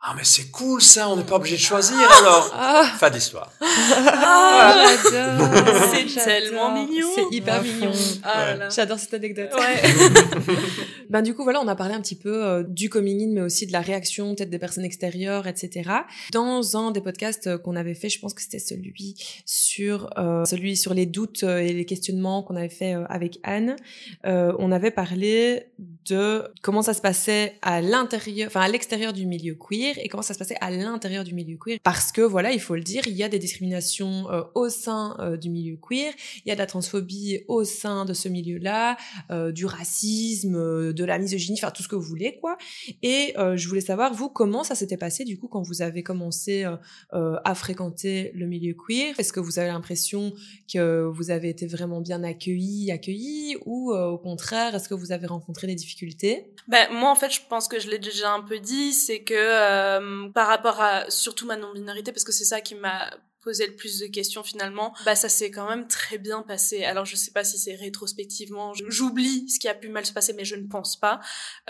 ah, 0.00 0.14
mais 0.16 0.22
c'est 0.24 0.50
cool 0.50 0.80
ça, 0.80 1.08
on 1.08 1.16
n'est 1.16 1.24
pas 1.24 1.36
obligé 1.36 1.56
de 1.56 1.60
choisir 1.60 1.96
alors. 1.98 2.50
Ah, 2.54 2.84
Fin 2.98 3.10
d'histoire. 3.10 3.52
Ah, 3.60 4.86
j'adore. 5.10 5.48
C'est 5.92 6.24
tellement 6.24 6.72
mignon. 6.72 7.08
C'est 7.14 7.36
hyper 7.36 7.54
À 7.56 7.60
mignon. 7.62 7.90
Ah 8.22 8.54
Ouais. 8.56 8.68
J'adore 8.74 8.98
cette 8.98 9.14
anecdote. 9.14 9.50
Ouais. 9.54 9.82
Ben 11.10 11.22
du 11.22 11.34
coup 11.34 11.42
voilà, 11.42 11.60
on 11.62 11.68
a 11.68 11.74
parlé 11.74 11.94
un 11.94 12.02
petit 12.02 12.16
peu 12.16 12.44
euh, 12.44 12.62
du 12.62 12.90
coming 12.90 13.22
in, 13.22 13.32
mais 13.32 13.40
aussi 13.40 13.66
de 13.66 13.72
la 13.72 13.80
réaction 13.80 14.34
peut-être 14.34 14.50
des 14.50 14.58
personnes 14.58 14.84
extérieures, 14.84 15.46
etc. 15.46 15.90
Dans 16.32 16.76
un 16.76 16.90
des 16.90 17.00
podcasts 17.00 17.46
euh, 17.46 17.56
qu'on 17.56 17.76
avait 17.76 17.94
fait, 17.94 18.10
je 18.10 18.20
pense 18.20 18.34
que 18.34 18.42
c'était 18.42 18.58
celui 18.58 19.14
sur 19.46 20.10
euh, 20.18 20.44
celui 20.44 20.76
sur 20.76 20.92
les 20.92 21.06
doutes 21.06 21.44
euh, 21.44 21.58
et 21.60 21.72
les 21.72 21.86
questionnements 21.86 22.42
qu'on 22.42 22.56
avait 22.56 22.68
fait 22.68 22.94
euh, 22.94 23.06
avec 23.08 23.38
Anne, 23.42 23.76
euh, 24.26 24.52
on 24.58 24.70
avait 24.70 24.90
parlé 24.90 25.68
de 25.78 26.44
comment 26.62 26.82
ça 26.82 26.92
se 26.92 27.00
passait 27.00 27.54
à 27.62 27.80
l'intérieur, 27.80 28.48
enfin 28.48 28.60
à 28.60 28.68
l'extérieur 28.68 29.14
du 29.14 29.24
milieu 29.24 29.54
queer 29.54 29.87
et 29.96 30.08
comment 30.08 30.22
ça 30.22 30.34
se 30.34 30.38
passait 30.38 30.56
à 30.60 30.70
l'intérieur 30.70 31.24
du 31.24 31.34
milieu 31.34 31.56
queer. 31.56 31.78
Parce 31.82 32.12
que 32.12 32.20
voilà, 32.20 32.52
il 32.52 32.60
faut 32.60 32.74
le 32.74 32.82
dire, 32.82 33.02
il 33.06 33.14
y 33.14 33.22
a 33.22 33.28
des 33.28 33.38
discriminations 33.38 34.30
euh, 34.30 34.42
au 34.54 34.68
sein 34.68 35.16
euh, 35.20 35.36
du 35.36 35.50
milieu 35.50 35.76
queer, 35.76 36.12
il 36.44 36.48
y 36.48 36.52
a 36.52 36.54
de 36.54 36.60
la 36.60 36.66
transphobie 36.66 37.40
au 37.48 37.64
sein 37.64 38.04
de 38.04 38.12
ce 38.12 38.28
milieu-là, 38.28 38.96
euh, 39.30 39.52
du 39.52 39.66
racisme, 39.66 40.92
de 40.92 41.04
la 41.04 41.18
misogynie, 41.18 41.58
enfin 41.62 41.70
tout 41.70 41.82
ce 41.82 41.88
que 41.88 41.96
vous 41.96 42.02
voulez 42.02 42.38
quoi. 42.40 42.56
Et 43.02 43.34
je 43.36 43.68
voulais 43.68 43.80
savoir 43.80 44.12
vous 44.12 44.28
comment 44.28 44.64
ça 44.64 44.74
s'était 44.74 44.96
passé 44.96 45.24
du 45.24 45.38
coup 45.38 45.48
quand 45.48 45.62
vous 45.62 45.82
avez 45.82 46.02
commencé 46.02 46.64
à 47.12 47.54
fréquenter 47.54 48.32
le 48.34 48.46
milieu 48.46 48.74
queer? 48.74 49.14
Est-ce 49.18 49.32
que 49.32 49.40
vous 49.40 49.58
avez 49.58 49.68
l'impression 49.68 50.32
que 50.72 51.04
vous 51.04 51.30
avez 51.30 51.48
été 51.48 51.66
vraiment 51.66 52.00
bien 52.00 52.22
accueillis, 52.24 52.90
accueillis, 52.90 53.56
ou 53.64 53.92
au 53.92 54.18
contraire 54.18 54.74
est-ce 54.74 54.88
que 54.88 54.94
vous 54.94 55.12
avez 55.12 55.26
rencontré 55.26 55.66
des 55.66 55.74
difficultés? 55.74 56.46
Ben, 56.66 56.88
moi, 56.92 57.10
en 57.10 57.14
fait, 57.14 57.32
je 57.32 57.40
pense 57.48 57.68
que 57.68 57.78
je 57.78 57.88
l'ai 57.88 57.98
déjà 57.98 58.32
un 58.32 58.42
peu 58.42 58.58
dit, 58.58 58.92
c'est 58.92 59.20
que 59.20 59.34
euh, 59.78 60.28
par 60.38 60.46
rapport 60.52 60.78
à 60.80 60.92
surtout 61.10 61.46
ma 61.46 61.56
non-binarité, 61.56 62.12
parce 62.12 62.24
que 62.24 62.32
c'est 62.32 62.50
ça 62.54 62.60
qui 62.60 62.74
m'a 62.74 63.10
posé 63.40 63.66
le 63.66 63.76
plus 63.76 64.00
de 64.00 64.08
questions 64.08 64.42
finalement, 64.42 64.94
bah 65.04 65.14
ça 65.14 65.28
s'est 65.28 65.50
quand 65.50 65.68
même 65.68 65.86
très 65.86 66.18
bien 66.18 66.42
passé. 66.42 66.84
Alors 66.84 67.06
je 67.06 67.16
sais 67.16 67.30
pas 67.30 67.44
si 67.44 67.56
c'est 67.56 67.76
rétrospectivement, 67.76 68.72
j'oublie 68.74 69.48
ce 69.48 69.58
qui 69.60 69.68
a 69.68 69.74
pu 69.74 69.88
mal 69.88 70.04
se 70.04 70.12
passer, 70.12 70.32
mais 70.32 70.44
je 70.44 70.56
ne 70.56 70.66
pense 70.66 70.98
pas. 70.98 71.20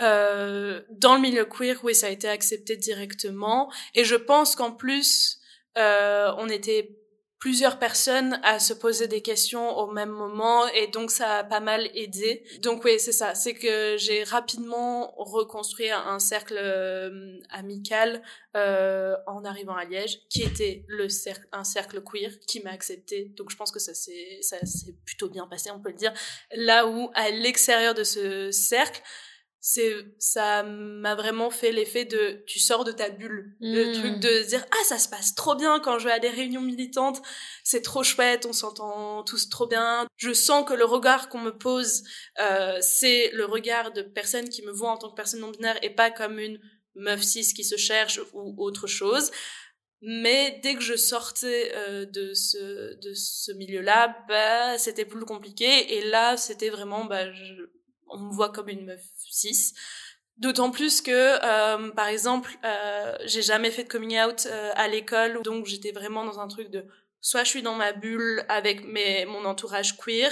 Euh, 0.01 0.81
dans 0.89 1.15
le 1.15 1.21
milieu 1.21 1.45
queer, 1.45 1.79
oui, 1.83 1.93
ça 1.93 2.07
a 2.07 2.09
été 2.09 2.27
accepté 2.27 2.75
directement, 2.75 3.71
et 3.93 4.03
je 4.03 4.15
pense 4.15 4.55
qu'en 4.55 4.71
plus, 4.71 5.39
euh, 5.77 6.31
on 6.37 6.49
était 6.49 6.97
plusieurs 7.39 7.79
personnes 7.79 8.39
à 8.43 8.59
se 8.59 8.73
poser 8.73 9.07
des 9.07 9.21
questions 9.21 9.77
au 9.77 9.89
même 9.91 10.09
moment 10.09 10.67
et 10.67 10.87
donc 10.87 11.09
ça 11.09 11.37
a 11.37 11.43
pas 11.43 11.61
mal 11.61 11.89
aidé. 11.95 12.43
Donc 12.61 12.83
oui, 12.83 12.99
c'est 12.99 13.13
ça, 13.13 13.33
c'est 13.33 13.53
que 13.53 13.95
j'ai 13.97 14.23
rapidement 14.23 15.13
reconstruit 15.17 15.89
un 15.89 16.19
cercle 16.19 16.57
euh, 16.57 17.37
amical 17.49 18.21
euh, 18.57 19.15
en 19.25 19.45
arrivant 19.45 19.75
à 19.75 19.85
Liège, 19.85 20.19
qui 20.29 20.43
était 20.43 20.83
le 20.87 21.07
cercle, 21.07 21.47
un 21.53 21.63
cercle 21.63 22.03
queer 22.03 22.31
qui 22.45 22.61
m'a 22.61 22.71
accepté. 22.71 23.31
Donc 23.37 23.51
je 23.51 23.55
pense 23.55 23.71
que 23.71 23.79
ça 23.79 23.93
s'est 23.93 24.39
ça 24.41 24.57
s'est 24.65 24.95
plutôt 25.05 25.29
bien 25.29 25.47
passé, 25.47 25.71
on 25.71 25.79
peut 25.79 25.91
le 25.91 25.95
dire. 25.95 26.13
Là 26.53 26.87
où 26.87 27.09
à 27.15 27.29
l'extérieur 27.29 27.93
de 27.93 28.03
ce 28.03 28.51
cercle, 28.51 29.01
c'est 29.61 29.93
ça 30.19 30.63
m'a 30.63 31.15
vraiment 31.15 31.49
fait 31.49 31.71
l'effet 31.71 32.05
de 32.05 32.43
tu 32.47 32.59
sors 32.59 32.83
de 32.85 32.91
ta 32.93 33.09
bulle. 33.09 33.55
Le 33.59 33.89
Mm. 33.89 33.93
truc 33.93 34.19
de 34.19 34.43
se 34.43 34.47
dire 34.49 34.65
ah 34.71 34.83
ça 34.85 34.97
se 34.97 35.09
passe 35.09 35.35
trop 35.35 35.55
bien 35.55 35.79
quand 35.79 35.99
je 35.99 36.05
vais 36.05 36.13
à 36.13 36.19
des 36.19 36.29
réunions 36.29 36.61
militantes. 36.61 37.21
C'est 37.63 37.81
trop 37.81 38.03
chouette 38.03 38.45
on 38.45 38.53
s'entend 38.53 39.23
tous 39.23 39.49
trop 39.49 39.67
bien. 39.67 40.07
Je 40.15 40.31
sens 40.33 40.65
que 40.67 40.73
le 40.73 40.85
regard 40.85 41.27
qu'on 41.29 41.39
me 41.41 41.57
pose 41.57 42.03
euh, 42.39 42.77
c'est 42.81 43.31
le 43.33 43.45
regard 43.45 43.91
de 43.91 44.01
personnes 44.01 44.49
qui 44.49 44.61
me 44.61 44.71
voient 44.71 44.91
en 44.91 44.97
tant 44.97 45.09
que 45.09 45.15
personne 45.15 45.41
non 45.41 45.51
binaire 45.51 45.77
et 45.83 45.89
pas 45.89 46.09
comme 46.09 46.39
une 46.39 46.59
meuf 46.95 47.21
cis 47.21 47.53
qui 47.53 47.63
se 47.63 47.75
cherche 47.77 48.19
ou 48.33 48.55
autre 48.57 48.87
chose. 48.87 49.29
Mais 50.01 50.59
dès 50.63 50.75
que 50.75 50.81
je 50.81 50.95
sortais 50.95 51.73
euh, 51.75 52.05
de 52.05 52.33
ce 52.33 52.95
de 52.95 53.13
ce 53.13 53.51
milieu-là, 53.51 54.15
bah 54.29 54.77
c'était 54.77 55.03
plus 55.05 55.25
compliqué. 55.25 55.97
Et 55.97 56.05
là 56.05 56.37
c'était 56.37 56.69
vraiment 56.69 57.03
bah 57.03 57.31
je- 57.33 57.69
on 58.09 58.17
me 58.19 58.31
voit 58.33 58.49
comme 58.49 58.69
une 58.69 58.85
meuf 58.85 59.01
cis. 59.17 59.73
D'autant 60.37 60.71
plus 60.71 61.01
que 61.01 61.11
euh, 61.11 61.91
par 61.91 62.07
exemple 62.07 62.57
euh, 62.63 63.15
j'ai 63.25 63.41
jamais 63.41 63.71
fait 63.71 63.83
de 63.83 63.89
coming 63.89 64.17
out 64.21 64.47
euh, 64.49 64.71
à 64.75 64.87
l'école 64.87 65.41
donc 65.43 65.65
j'étais 65.65 65.91
vraiment 65.91 66.23
dans 66.23 66.39
un 66.39 66.47
truc 66.47 66.69
de 66.69 66.85
soit 67.19 67.43
je 67.43 67.49
suis 67.49 67.61
dans 67.61 67.75
ma 67.75 67.91
bulle 67.91 68.45
avec 68.47 68.85
mes 68.85 69.25
mon 69.25 69.43
entourage 69.43 69.97
queer 69.97 70.31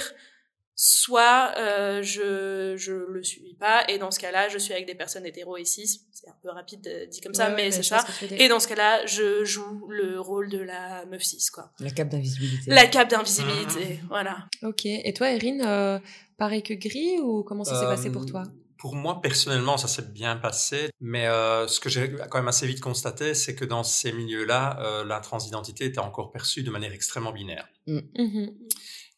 soit 0.74 1.52
euh, 1.58 2.02
je 2.02 2.74
je 2.78 2.94
le 2.94 3.22
suis 3.22 3.54
pas 3.60 3.84
et 3.90 3.98
dans 3.98 4.10
ce 4.10 4.18
cas-là 4.20 4.48
je 4.48 4.56
suis 4.56 4.72
avec 4.72 4.86
des 4.86 4.94
personnes 4.94 5.26
hétéro 5.26 5.58
et 5.58 5.66
cis 5.66 6.00
c'est 6.10 6.28
un 6.28 6.36
peu 6.42 6.48
rapide 6.50 7.08
dit 7.10 7.20
comme 7.20 7.34
ça 7.34 7.50
Ouais, 7.50 7.56
mais 7.56 7.64
ouais, 7.64 7.70
c'est 7.70 7.82
ça 7.82 8.04
et 8.30 8.48
dans 8.48 8.60
ce 8.60 8.68
cas-là, 8.68 9.06
je 9.06 9.44
joue 9.44 9.88
le 9.88 10.20
rôle 10.20 10.48
de 10.48 10.58
la 10.58 11.04
meuf 11.06 11.22
cis, 11.22 11.46
quoi. 11.52 11.70
La 11.78 11.90
cape 11.90 12.08
d'invisibilité. 12.08 12.70
La 12.70 12.86
cape 12.86 13.08
d'invisibilité, 13.10 14.00
voilà. 14.08 14.46
Ok. 14.62 14.86
Et 14.86 15.12
toi, 15.14 15.30
Erin, 15.30 15.60
euh, 15.60 15.98
pareil 16.38 16.62
que 16.62 16.72
Gris 16.74 17.18
ou 17.20 17.42
comment 17.42 17.64
ça 17.64 17.78
s'est 17.78 17.84
Euh, 17.84 17.88
passé 17.88 18.10
pour 18.10 18.24
toi? 18.24 18.44
Pour 18.78 18.94
moi, 18.94 19.20
personnellement, 19.20 19.76
ça 19.76 19.88
s'est 19.88 20.08
bien 20.12 20.36
passé. 20.36 20.90
Mais 21.00 21.26
euh, 21.26 21.66
ce 21.66 21.80
que 21.80 21.88
j'ai 21.88 22.14
quand 22.30 22.38
même 22.38 22.46
assez 22.48 22.66
vite 22.66 22.80
constaté, 22.80 23.34
c'est 23.34 23.56
que 23.56 23.64
dans 23.64 23.82
ces 23.82 24.12
milieux-là, 24.12 24.78
euh, 24.80 25.04
la 25.04 25.18
transidentité 25.20 25.84
était 25.86 25.98
encore 25.98 26.30
perçue 26.30 26.62
de 26.62 26.70
manière 26.70 26.92
extrêmement 26.92 27.32
binaire. 27.32 27.68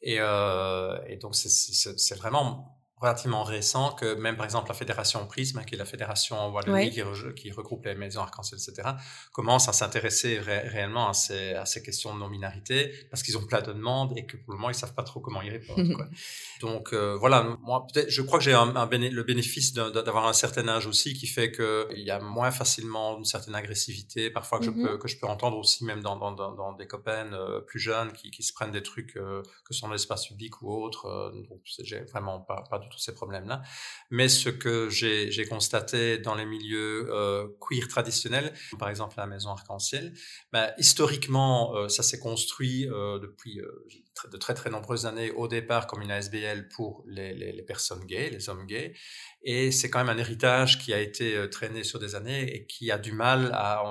Et, 0.03 0.17
euh, 0.19 0.99
et 1.07 1.17
donc, 1.19 1.35
c'est 1.37 2.15
vraiment 2.17 2.80
relativement 3.01 3.43
récent 3.45 3.93
que 3.93 4.15
même, 4.15 4.37
par 4.37 4.45
exemple, 4.45 4.69
la 4.69 4.75
fédération 4.75 5.27
Prisme, 5.27 5.59
hein, 5.59 5.65
qui 5.65 5.75
est 5.75 5.79
la 5.79 5.85
fédération 5.85 6.37
Wallonie 6.53 6.91
qui, 6.91 7.01
re- 7.01 7.35
qui 7.35 7.51
regroupe 7.51 7.85
les 7.87 7.95
maisons 7.95 8.21
arc-en-ciel, 8.21 8.59
etc., 8.61 8.89
commence 9.33 9.69
à 9.69 9.73
s'intéresser 9.73 10.39
ré- 10.39 10.69
réellement 10.69 11.09
à 11.09 11.15
ces, 11.15 11.55
à 11.55 11.65
ces 11.65 11.83
questions 11.83 12.15
de 12.15 12.21
non-binarité 12.21 12.93
parce 13.11 13.23
qu'ils 13.23 13.39
ont 13.39 13.47
plein 13.47 13.63
de 13.63 13.73
demandes 13.73 14.13
et 14.19 14.27
que 14.27 14.37
pour 14.37 14.53
le 14.53 14.59
moment, 14.59 14.71
ils 14.71 14.75
savent 14.75 14.95
pas 14.95 15.03
trop 15.03 15.21
comment 15.21 15.41
y 15.43 15.51
répondre. 15.51 15.83
quoi. 15.97 16.07
Donc, 16.61 16.93
euh, 16.93 17.17
voilà, 17.17 17.57
moi, 17.63 17.87
peut-être, 17.93 18.11
je 18.11 18.21
crois 18.23 18.39
que 18.39 18.45
j'ai 18.45 18.53
un, 18.53 18.77
un 18.77 18.87
béné- 18.87 19.11
le 19.11 19.23
bénéfice 19.23 19.73
d'avoir 19.73 20.27
un 20.27 20.33
certain 20.35 20.69
âge 20.69 20.87
aussi 20.87 21.15
qui 21.15 21.27
fait 21.27 21.51
que 21.51 21.89
il 21.93 22.03
y 22.05 22.11
a 22.11 22.21
moins 22.21 22.51
facilement 22.51 23.17
une 23.17 23.25
certaine 23.25 23.55
agressivité, 23.55 24.31
parfois 24.31 24.59
que, 24.59 24.67
je, 24.67 24.71
peux, 24.71 24.99
que 24.99 25.09
je 25.09 25.19
peux 25.19 25.27
entendre 25.27 25.57
aussi 25.57 25.85
même 25.87 26.03
dans, 26.03 26.17
dans, 26.17 26.33
dans, 26.33 26.53
dans 26.53 26.73
des 26.75 26.87
copains 26.87 27.33
euh, 27.33 27.61
plus 27.63 27.79
jeunes 27.81 28.13
qui, 28.13 28.31
qui 28.31 28.43
se 28.43 28.53
prennent 28.53 28.73
des 28.73 28.83
trucs 28.83 29.17
euh, 29.17 29.43
que 29.65 29.73
ce 29.73 29.79
soit 29.79 29.89
dans 29.89 29.93
l'espace 29.95 30.27
public 30.27 30.61
ou 30.61 30.71
autre. 30.71 31.07
euh, 31.07 31.31
donc, 31.49 31.61
j'ai 31.83 32.01
vraiment 32.01 32.41
pas, 32.41 32.63
pas 32.69 32.79
du 32.79 32.89
tout 32.91 32.99
ces 32.99 33.15
problèmes-là. 33.15 33.63
Mais 34.11 34.29
ce 34.29 34.51
que 34.51 34.89
j'ai 34.91 35.47
constaté 35.49 36.19
dans 36.19 36.35
les 36.35 36.45
milieux 36.45 37.09
euh, 37.11 37.49
queer 37.61 37.89
traditionnels, 37.89 38.53
par 38.79 38.89
exemple 38.89 39.15
la 39.17 39.27
maison 39.27 39.51
arc-en-ciel, 39.51 40.13
bah, 40.53 40.73
historiquement, 40.79 41.77
euh, 41.77 41.89
ça 41.89 42.03
s'est 42.03 42.19
construit 42.19 42.89
euh, 42.89 43.19
depuis 43.19 43.61
euh, 43.61 43.87
de 44.31 44.37
très 44.37 44.55
très 44.55 44.69
nombreuses 44.71 45.07
années 45.07 45.31
au 45.31 45.49
départ 45.49 45.87
comme 45.87 46.03
une 46.03 46.11
ASBL 46.11 46.69
pour 46.69 47.05
les, 47.07 47.33
les, 47.35 47.63
personnes 47.63 48.05
gays, 48.05 48.31
les 48.31 48.49
hommes 48.49 48.67
gays. 48.67 48.95
Et 49.43 49.71
c'est 49.73 49.89
quand 49.89 49.99
même 50.05 50.15
un 50.15 50.19
héritage 50.19 50.79
qui 50.79 50.93
a 50.93 51.01
été 51.01 51.49
traîné 51.51 51.85
sur 51.85 51.99
des 51.99 52.15
années 52.15 52.55
et 52.55 52.67
qui 52.67 52.91
a 52.91 52.99
du 52.99 53.13
mal 53.13 53.51
à, 53.55 53.83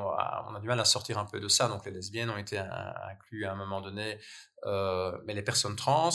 on 0.50 0.54
a 0.54 0.60
du 0.60 0.68
mal 0.68 0.80
à 0.80 0.86
sortir 0.86 1.18
un 1.18 1.26
peu 1.26 1.39
de 1.39 1.47
ça. 1.47 1.68
Donc 1.68 1.86
les 1.86 1.91
lesbiennes 1.91 2.30
ont 2.30 2.38
été 2.38 2.58
in- 2.60 2.93
inclus 3.12 3.45
à 3.45 3.54
un 3.54 3.56
moment 3.56 3.82
donné, 3.82 4.20
mais 5.26 5.34
les 5.34 5.41
personnes 5.41 5.76
trans, 5.76 6.12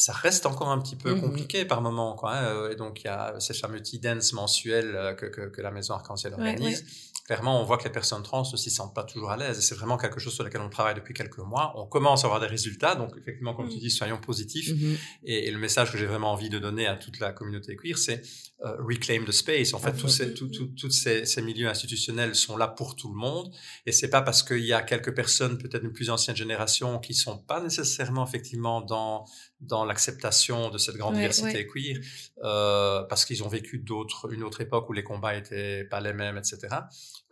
ça 0.00 0.12
reste 0.12 0.46
encore 0.46 0.68
un 0.70 0.78
petit 0.80 0.94
peu 0.94 1.14
Mhm. 1.14 1.20
compliqué 1.20 1.64
par 1.64 1.80
moment, 1.82 2.14
quoi. 2.14 2.34
hein. 2.36 2.44
Euh, 2.44 2.70
Et 2.70 2.76
donc 2.76 3.00
il 3.02 3.06
y 3.06 3.10
a 3.10 3.34
ces 3.40 3.52
fameux 3.52 3.82
tea 3.82 3.98
dance 3.98 4.32
mensuels 4.32 4.94
euh, 4.94 5.12
que, 5.14 5.26
que, 5.26 5.48
que 5.48 5.60
la 5.60 5.72
maison 5.72 5.94
arc-en-ciel 5.94 6.34
Ouais, 6.34 6.40
organise. 6.50 6.84
Clairement, 7.28 7.60
on 7.60 7.64
voit 7.64 7.76
que 7.76 7.84
les 7.84 7.90
personnes 7.90 8.22
trans 8.22 8.42
ne 8.50 8.56
s'y 8.56 8.70
sentent 8.70 8.94
pas 8.94 9.04
toujours 9.04 9.30
à 9.30 9.36
l'aise. 9.36 9.58
Et 9.58 9.60
c'est 9.60 9.74
vraiment 9.74 9.98
quelque 9.98 10.18
chose 10.18 10.32
sur 10.34 10.44
lequel 10.44 10.62
on 10.62 10.70
travaille 10.70 10.94
depuis 10.94 11.12
quelques 11.12 11.36
mois. 11.38 11.74
On 11.76 11.84
commence 11.86 12.24
à 12.24 12.26
avoir 12.26 12.40
des 12.40 12.46
résultats. 12.46 12.94
Donc, 12.94 13.10
effectivement, 13.20 13.54
comme 13.54 13.68
tu 13.68 13.76
dis, 13.78 13.90
soyons 13.90 14.16
positifs. 14.18 14.70
Mhm. 14.72 14.96
Et, 15.24 15.46
et 15.46 15.50
le 15.50 15.58
message 15.58 15.92
que 15.92 15.98
j'ai 15.98 16.06
vraiment 16.06 16.32
envie 16.32 16.48
de 16.48 16.58
donner 16.58 16.86
à 16.86 16.96
toute 16.96 17.20
la 17.20 17.32
communauté 17.32 17.76
queer, 17.76 17.98
c'est 17.98 18.22
euh, 18.64 18.76
reclaim 18.80 19.24
the 19.26 19.30
space. 19.30 19.74
En 19.74 19.78
fait, 19.78 19.92
tous 19.92 20.08
ces, 20.08 20.32
tout- 20.32 20.48
tout- 20.48 20.72
tous 20.80 20.90
ces, 20.90 21.26
ces 21.26 21.42
milieux 21.42 21.68
institutionnels 21.68 22.34
sont 22.34 22.56
là 22.56 22.66
pour 22.66 22.96
tout 22.96 23.10
le 23.10 23.14
monde. 23.16 23.52
Et 23.84 23.92
c'est 23.92 24.08
pas 24.08 24.22
parce 24.22 24.42
qu'il 24.42 24.64
y 24.64 24.72
a 24.72 24.80
quelques 24.80 25.14
personnes, 25.14 25.58
peut-être 25.58 25.82
d'une 25.82 25.92
plus 25.92 26.08
ancienne 26.08 26.34
génération, 26.34 26.98
qui 26.98 27.12
sont 27.12 27.36
pas 27.38 27.60
nécessairement 27.62 28.26
effectivement 28.26 28.80
dans 28.80 29.26
dans 29.60 29.84
l'acceptation 29.84 30.70
de 30.70 30.78
cette 30.78 30.94
grande 30.96 31.14
Ouais, 31.14 31.20
diversité 31.22 31.66
queer, 31.66 31.96
euh, 32.44 33.02
parce 33.04 33.24
qu'ils 33.24 33.42
ont 33.42 33.48
vécu 33.48 33.78
d'autres, 33.78 34.32
une 34.32 34.42
autre 34.42 34.60
époque 34.60 34.88
où 34.88 34.92
les 34.92 35.04
combats 35.04 35.34
étaient 35.34 35.84
pas 35.84 36.00
les 36.00 36.12
mêmes, 36.12 36.36
etc. 36.36 36.68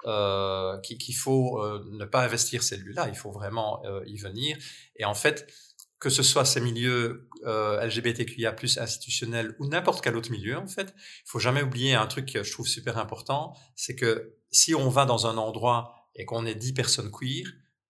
Euh, 0.05 0.79
qu'il 0.79 1.17
faut 1.17 1.61
euh, 1.61 1.85
ne 1.91 2.05
pas 2.05 2.23
investir 2.23 2.63
ces 2.63 2.77
lieux-là. 2.77 3.09
Il 3.09 3.17
faut 3.17 3.33
vraiment 3.33 3.85
euh, 3.87 4.05
y 4.07 4.17
venir. 4.19 4.57
Et 4.97 5.05
en 5.05 5.15
fait, 5.15 5.53
que 5.99 6.11
ce 6.11 6.23
soit 6.23 6.45
ces 6.45 6.61
milieux 6.61 7.29
LGBTQIA+ 7.45 8.55
institutionnels 8.79 9.57
ou 9.59 9.67
n'importe 9.67 10.05
quel 10.05 10.17
autre 10.17 10.31
milieu, 10.31 10.59
en 10.59 10.67
fait, 10.69 10.95
il 10.97 11.29
faut 11.29 11.39
jamais 11.39 11.63
oublier 11.63 11.95
un 11.95 12.07
truc 12.07 12.33
que 12.33 12.45
je 12.45 12.53
trouve 12.53 12.69
super 12.69 12.99
important, 12.99 13.55
c'est 13.75 13.97
que 13.97 14.37
si 14.51 14.75
on 14.75 14.91
va 14.91 15.07
dans 15.07 15.27
un 15.27 15.39
endroit 15.39 15.95
et 16.15 16.25
qu'on 16.27 16.45
est 16.45 16.55
10 16.55 16.75
personnes 16.75 17.11
queer, 17.11 17.47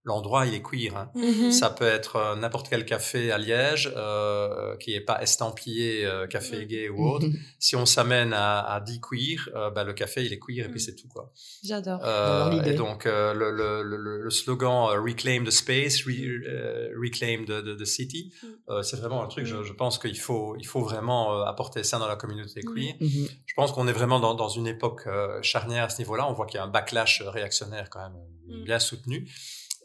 l'endroit 0.06 0.46
il 0.46 0.54
est 0.54 0.62
queer. 0.62 0.96
Hein. 0.96 1.10
Mhm. 1.14 1.50
Ça 1.52 1.68
peut 1.68 1.84
être 1.86 2.16
euh, 2.16 2.36
n'importe 2.36 2.68
quel 2.70 2.84
café 2.86 3.30
à 3.32 3.38
Liège 3.38 3.92
euh, 3.96 4.76
qui 4.78 4.94
est 4.94 5.00
pas 5.00 5.20
estampillé 5.20 6.06
euh, 6.06 6.26
café 6.26 6.64
Mm. 6.64 6.68
gay 6.68 6.88
ou 6.88 7.04
autre. 7.08 7.26
si 7.58 7.74
on 7.76 7.84
s'amène 7.86 8.32
à, 8.32 8.60
à 8.60 8.80
10 8.80 9.00
queer, 9.00 9.48
euh, 9.54 9.70
bah, 9.70 9.82
le 9.84 9.92
café 9.92 10.24
il 10.24 10.32
est 10.32 10.38
queer 10.38 10.64
et 10.66 10.68
puis 10.70 10.76
Mm. 10.80 10.84
c'est 10.86 10.94
tout 10.94 11.08
quoi. 11.08 11.32
J'adore. 11.64 12.00
Euh, 12.04 12.62
et 12.62 12.74
donc 12.74 13.04
euh, 13.06 13.34
le, 13.34 13.50
le, 13.50 13.82
le, 13.82 14.22
le 14.22 14.30
slogan 14.30 14.90
euh, 14.92 15.00
Reclaim 15.02 15.44
the 15.44 15.50
space, 15.50 15.96
re- 16.06 16.44
euh, 16.46 16.88
Reclaim 17.02 17.44
the, 17.44 17.62
the, 17.64 17.76
the 17.76 17.84
city, 17.84 18.32
Mm. 18.42 18.46
euh, 18.70 18.82
c'est 18.82 18.96
vraiment 18.96 19.22
un 19.24 19.26
truc. 19.26 19.44
Mm. 19.44 19.48
Je, 19.48 19.62
je 19.64 19.72
pense 19.72 19.98
qu'il 19.98 20.18
faut 20.18 20.54
il 20.58 20.66
faut 20.66 20.80
vraiment 20.82 21.34
euh, 21.34 21.44
apporter 21.44 21.82
ça 21.82 21.98
dans 21.98 22.06
la 22.08 22.16
communauté 22.16 22.60
Mm. 22.64 22.74
queer. 22.74 22.94
Mhm. 23.00 23.26
Je 23.44 23.54
pense 23.54 23.72
qu'on 23.72 23.88
est 23.88 23.92
vraiment 23.92 24.20
dans, 24.20 24.34
dans 24.34 24.48
une 24.48 24.68
époque 24.68 25.02
euh, 25.08 25.42
charnière 25.42 25.84
à 25.84 25.88
ce 25.88 25.98
niveau-là. 25.98 26.28
On 26.30 26.32
voit 26.32 26.46
qu'il 26.46 26.58
y 26.58 26.60
a 26.60 26.64
un 26.64 26.68
backlash 26.68 27.22
réactionnaire 27.26 27.90
quand 27.90 28.00
même 28.00 28.16
Mm. 28.48 28.62
bien 28.64 28.78
soutenu. 28.78 29.28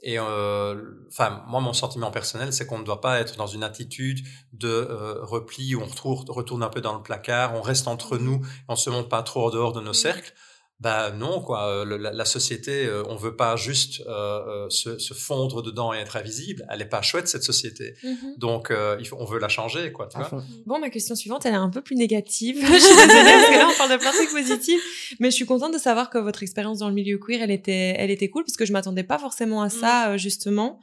Et 0.04 0.18
euh, 0.18 0.76
enfin, 1.10 1.44
moi, 1.48 1.62
mon 1.62 1.74
sentiment 1.74 2.10
personnel, 2.10 2.54
c'est 2.54 2.66
qu'on 2.66 2.80
ne 2.80 2.84
doit 2.84 3.02
pas 3.02 3.20
être 3.20 3.38
dans 3.38 3.48
une 3.48 3.64
attitude 3.64 4.26
de 4.54 4.68
euh, 4.68 5.24
repli 5.24 5.76
où 5.76 5.82
on 5.82 5.86
retourne, 5.86 6.26
retourne 6.30 6.64
un 6.64 6.70
peu 6.70 6.82
dans 6.82 6.96
le 6.96 7.04
placard, 7.04 7.54
on 7.56 7.62
reste 7.62 7.88
entre 7.88 8.18
nous, 8.18 8.42
on 8.68 8.76
se 8.76 8.90
monte 8.90 9.10
pas 9.10 9.22
trop 9.22 9.46
en 9.46 9.50
dehors 9.52 9.74
de 9.74 9.82
nos 9.82 9.92
Mm. 9.92 9.94
cercles. 9.94 10.34
Bah 10.82 11.12
non, 11.12 11.42
quoi. 11.42 11.68
Euh, 11.68 11.86
le- 11.86 11.98
la, 11.98 12.12
la 12.12 12.26
société, 12.26 12.86
euh, 12.88 13.04
on 13.08 13.16
veut 13.16 13.36
pas 13.36 13.56
juste 13.56 14.02
euh, 14.08 14.66
euh, 14.66 14.70
se, 14.70 14.98
se 14.98 15.14
fondre 15.14 15.62
dedans 15.62 15.94
et 15.94 15.98
être 16.00 16.18
invisible. 16.18 16.66
Elle 16.72 16.82
est 16.82 16.86
pas 16.90 17.04
chouette 17.04 17.28
cette 17.28 17.44
société. 17.44 17.94
Mhm. 18.04 18.34
Donc, 18.38 18.72
euh, 18.72 18.98
il 19.00 19.08
faut, 19.08 19.16
on 19.20 19.26
veut 19.26 19.38
la 19.38 19.48
changer, 19.48 19.92
quoi. 19.92 20.08
Tu 20.08 20.18
vois. 20.18 20.44
Bon, 20.66 20.80
ma 20.80 20.90
question 20.90 21.14
suivante, 21.14 21.46
elle 21.46 21.54
est 21.54 21.58
un 21.58 21.70
peu 21.70 21.82
plus 21.82 21.96
négative. 21.96 22.58
je 22.62 22.80
suis 22.80 22.96
désolée 22.96 23.32
parce 23.32 23.48
que 23.50 23.54
là, 23.60 23.70
on 23.72 23.78
parle 23.78 23.92
de 23.92 23.98
plein 23.98 24.12
de 24.12 24.16
trucs 24.18 24.32
positifs. 24.32 25.16
Mais 25.20 25.30
je 25.30 25.36
suis 25.36 25.46
contente 25.46 25.72
de 25.74 25.78
savoir 25.78 26.10
que 26.10 26.18
votre 26.18 26.42
expérience 26.42 26.80
dans 26.80 26.90
le 26.90 26.96
milieu 26.96 27.20
queer, 27.20 27.44
elle 27.44 27.52
était, 27.52 27.94
elle 28.00 28.10
était 28.10 28.30
cool 28.30 28.44
parce 28.44 28.58
que 28.58 28.66
je 28.66 28.74
m'attendais 28.74 29.04
pas 29.04 29.20
forcément 29.20 29.62
à 29.62 29.70
ça, 29.70 30.10
euh, 30.10 30.18
justement. 30.18 30.80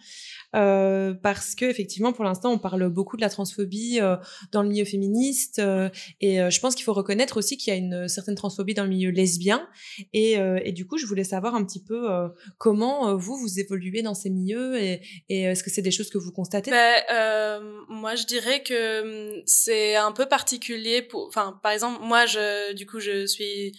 Euh, 0.56 1.14
parce 1.14 1.54
que 1.54 1.66
effectivement, 1.66 2.12
pour 2.12 2.24
l'instant, 2.24 2.50
on 2.50 2.58
parle 2.58 2.88
beaucoup 2.88 3.16
de 3.16 3.22
la 3.22 3.28
transphobie 3.28 4.00
euh, 4.00 4.16
dans 4.52 4.62
le 4.62 4.68
milieu 4.68 4.84
féministe, 4.84 5.58
euh, 5.58 5.90
et 6.20 6.40
euh, 6.40 6.50
je 6.50 6.58
pense 6.60 6.74
qu'il 6.74 6.84
faut 6.84 6.94
reconnaître 6.94 7.36
aussi 7.36 7.56
qu'il 7.56 7.72
y 7.72 7.76
a 7.76 7.78
une 7.78 8.08
certaine 8.08 8.34
transphobie 8.34 8.74
dans 8.74 8.84
le 8.84 8.90
milieu 8.90 9.10
lesbien. 9.10 9.68
Et, 10.12 10.36
et 10.64 10.72
du 10.72 10.86
coup, 10.86 10.98
je 10.98 11.06
voulais 11.06 11.24
savoir 11.24 11.54
un 11.54 11.64
petit 11.64 11.82
peu 11.82 12.08
comment 12.58 13.16
vous 13.16 13.36
vous 13.36 13.60
évoluez 13.60 14.02
dans 14.02 14.14
ces 14.14 14.30
milieux, 14.30 14.80
et, 14.80 15.00
et 15.28 15.42
est-ce 15.42 15.62
que 15.62 15.70
c'est 15.70 15.82
des 15.82 15.90
choses 15.90 16.10
que 16.10 16.18
vous 16.18 16.32
constatez? 16.32 16.70
Euh, 17.10 17.60
moi, 17.88 18.14
je 18.14 18.24
dirais 18.24 18.62
que 18.62 19.02
hum, 19.02 19.42
c'est 19.46 19.96
un 19.96 20.12
peu 20.12 20.26
particulier 20.26 21.02
pour, 21.02 21.26
enfin, 21.28 21.58
par 21.62 21.72
exemple, 21.72 22.02
moi, 22.02 22.26
je, 22.26 22.72
du 22.74 22.86
coup, 22.86 23.00
je 23.00 23.26
suis 23.26 23.72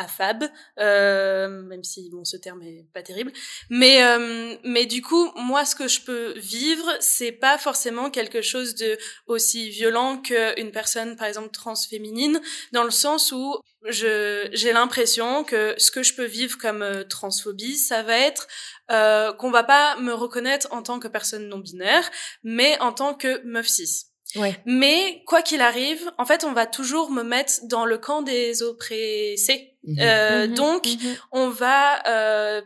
affab, 0.00 0.44
euh, 0.78 1.62
même 1.62 1.84
si 1.84 2.08
bon, 2.10 2.24
ce 2.24 2.36
terme 2.36 2.62
est 2.62 2.86
pas 2.92 3.02
terrible, 3.02 3.32
mais 3.68 4.02
euh, 4.02 4.56
mais 4.64 4.86
du 4.86 5.02
coup, 5.02 5.30
moi, 5.36 5.64
ce 5.64 5.74
que 5.74 5.88
je 5.88 6.00
peux 6.00 6.32
vivre, 6.38 6.86
c'est 7.00 7.32
pas 7.32 7.58
forcément 7.58 8.10
quelque 8.10 8.42
chose 8.42 8.74
de 8.74 8.98
aussi 9.26 9.70
violent 9.70 10.18
qu'une 10.18 10.72
personne, 10.72 11.16
par 11.16 11.28
exemple, 11.28 11.50
transféminine, 11.50 12.40
dans 12.72 12.84
le 12.84 12.90
sens 12.90 13.32
où 13.32 13.56
je 13.88 14.48
j'ai 14.52 14.72
l'impression 14.72 15.44
que 15.44 15.74
ce 15.78 15.90
que 15.90 16.02
je 16.02 16.14
peux 16.14 16.24
vivre 16.24 16.58
comme 16.58 16.82
euh, 16.82 17.04
transphobie, 17.04 17.76
ça 17.76 18.02
va 18.02 18.18
être 18.18 18.46
euh, 18.90 19.32
qu'on 19.34 19.50
va 19.50 19.62
pas 19.64 19.96
me 19.96 20.12
reconnaître 20.12 20.68
en 20.72 20.82
tant 20.82 20.98
que 20.98 21.08
personne 21.08 21.48
non 21.48 21.58
binaire, 21.58 22.10
mais 22.42 22.78
en 22.80 22.92
tant 22.92 23.14
que 23.14 23.40
meuf 23.44 23.68
cis. 23.68 24.09
Ouais. 24.36 24.60
Mais 24.64 25.22
quoi 25.26 25.42
qu'il 25.42 25.60
arrive, 25.60 26.10
en 26.18 26.24
fait, 26.24 26.44
on 26.44 26.52
va 26.52 26.66
toujours 26.66 27.10
me 27.10 27.22
mettre 27.22 27.54
dans 27.64 27.84
le 27.84 27.98
camp 27.98 28.22
des 28.22 28.62
oppressés. 28.62 29.74
Mhm. 29.84 29.96
Euh, 30.00 30.46
Mhm, 30.46 30.54
donc, 30.54 30.86
mhm. 30.86 31.16
on 31.32 31.48
va, 31.48 32.06
euh, 32.08 32.62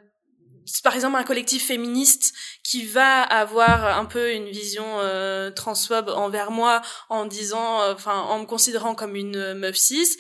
par 0.83 0.95
exemple, 0.95 1.17
un 1.17 1.25
collectif 1.25 1.67
féministe 1.67 2.35
qui 2.63 2.85
va 2.85 3.23
avoir 3.23 3.99
un 3.99 4.05
peu 4.05 4.33
une 4.33 4.49
vision 4.49 4.85
euh, 5.01 5.51
transphobe 5.51 6.09
envers 6.09 6.51
moi 6.51 6.83
en 7.09 7.27
disant, 7.27 7.83
euh, 7.83 7.95
enfin, 7.95 8.21
en 8.21 8.41
me 8.41 8.47
considérant 8.47 8.95
comme 8.95 9.17
une 9.17 9.55
meuf 9.55 9.77
cis, 9.77 10.17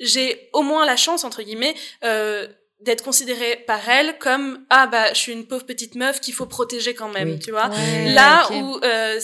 j'ai 0.00 0.48
au 0.52 0.62
moins 0.62 0.86
la 0.86 0.96
chance 0.96 1.24
entre 1.24 1.42
guillemets 1.42 1.74
euh, 2.04 2.46
d'être 2.80 3.02
considérée 3.02 3.56
par 3.66 3.88
elle 3.88 4.18
comme 4.18 4.64
ah 4.70 4.86
bah 4.86 5.12
je 5.12 5.18
suis 5.18 5.32
une 5.32 5.46
pauvre 5.46 5.66
petite 5.66 5.96
meuf 5.96 6.20
qu'il 6.20 6.32
faut 6.34 6.46
protéger 6.46 6.94
quand 6.94 7.08
même, 7.08 7.32
Oui. 7.32 7.38
tu 7.40 7.50
vois. 7.50 7.68
Ouais, 7.70 8.12
Là 8.12 8.48
où 8.52 8.78
euh, 8.84 9.18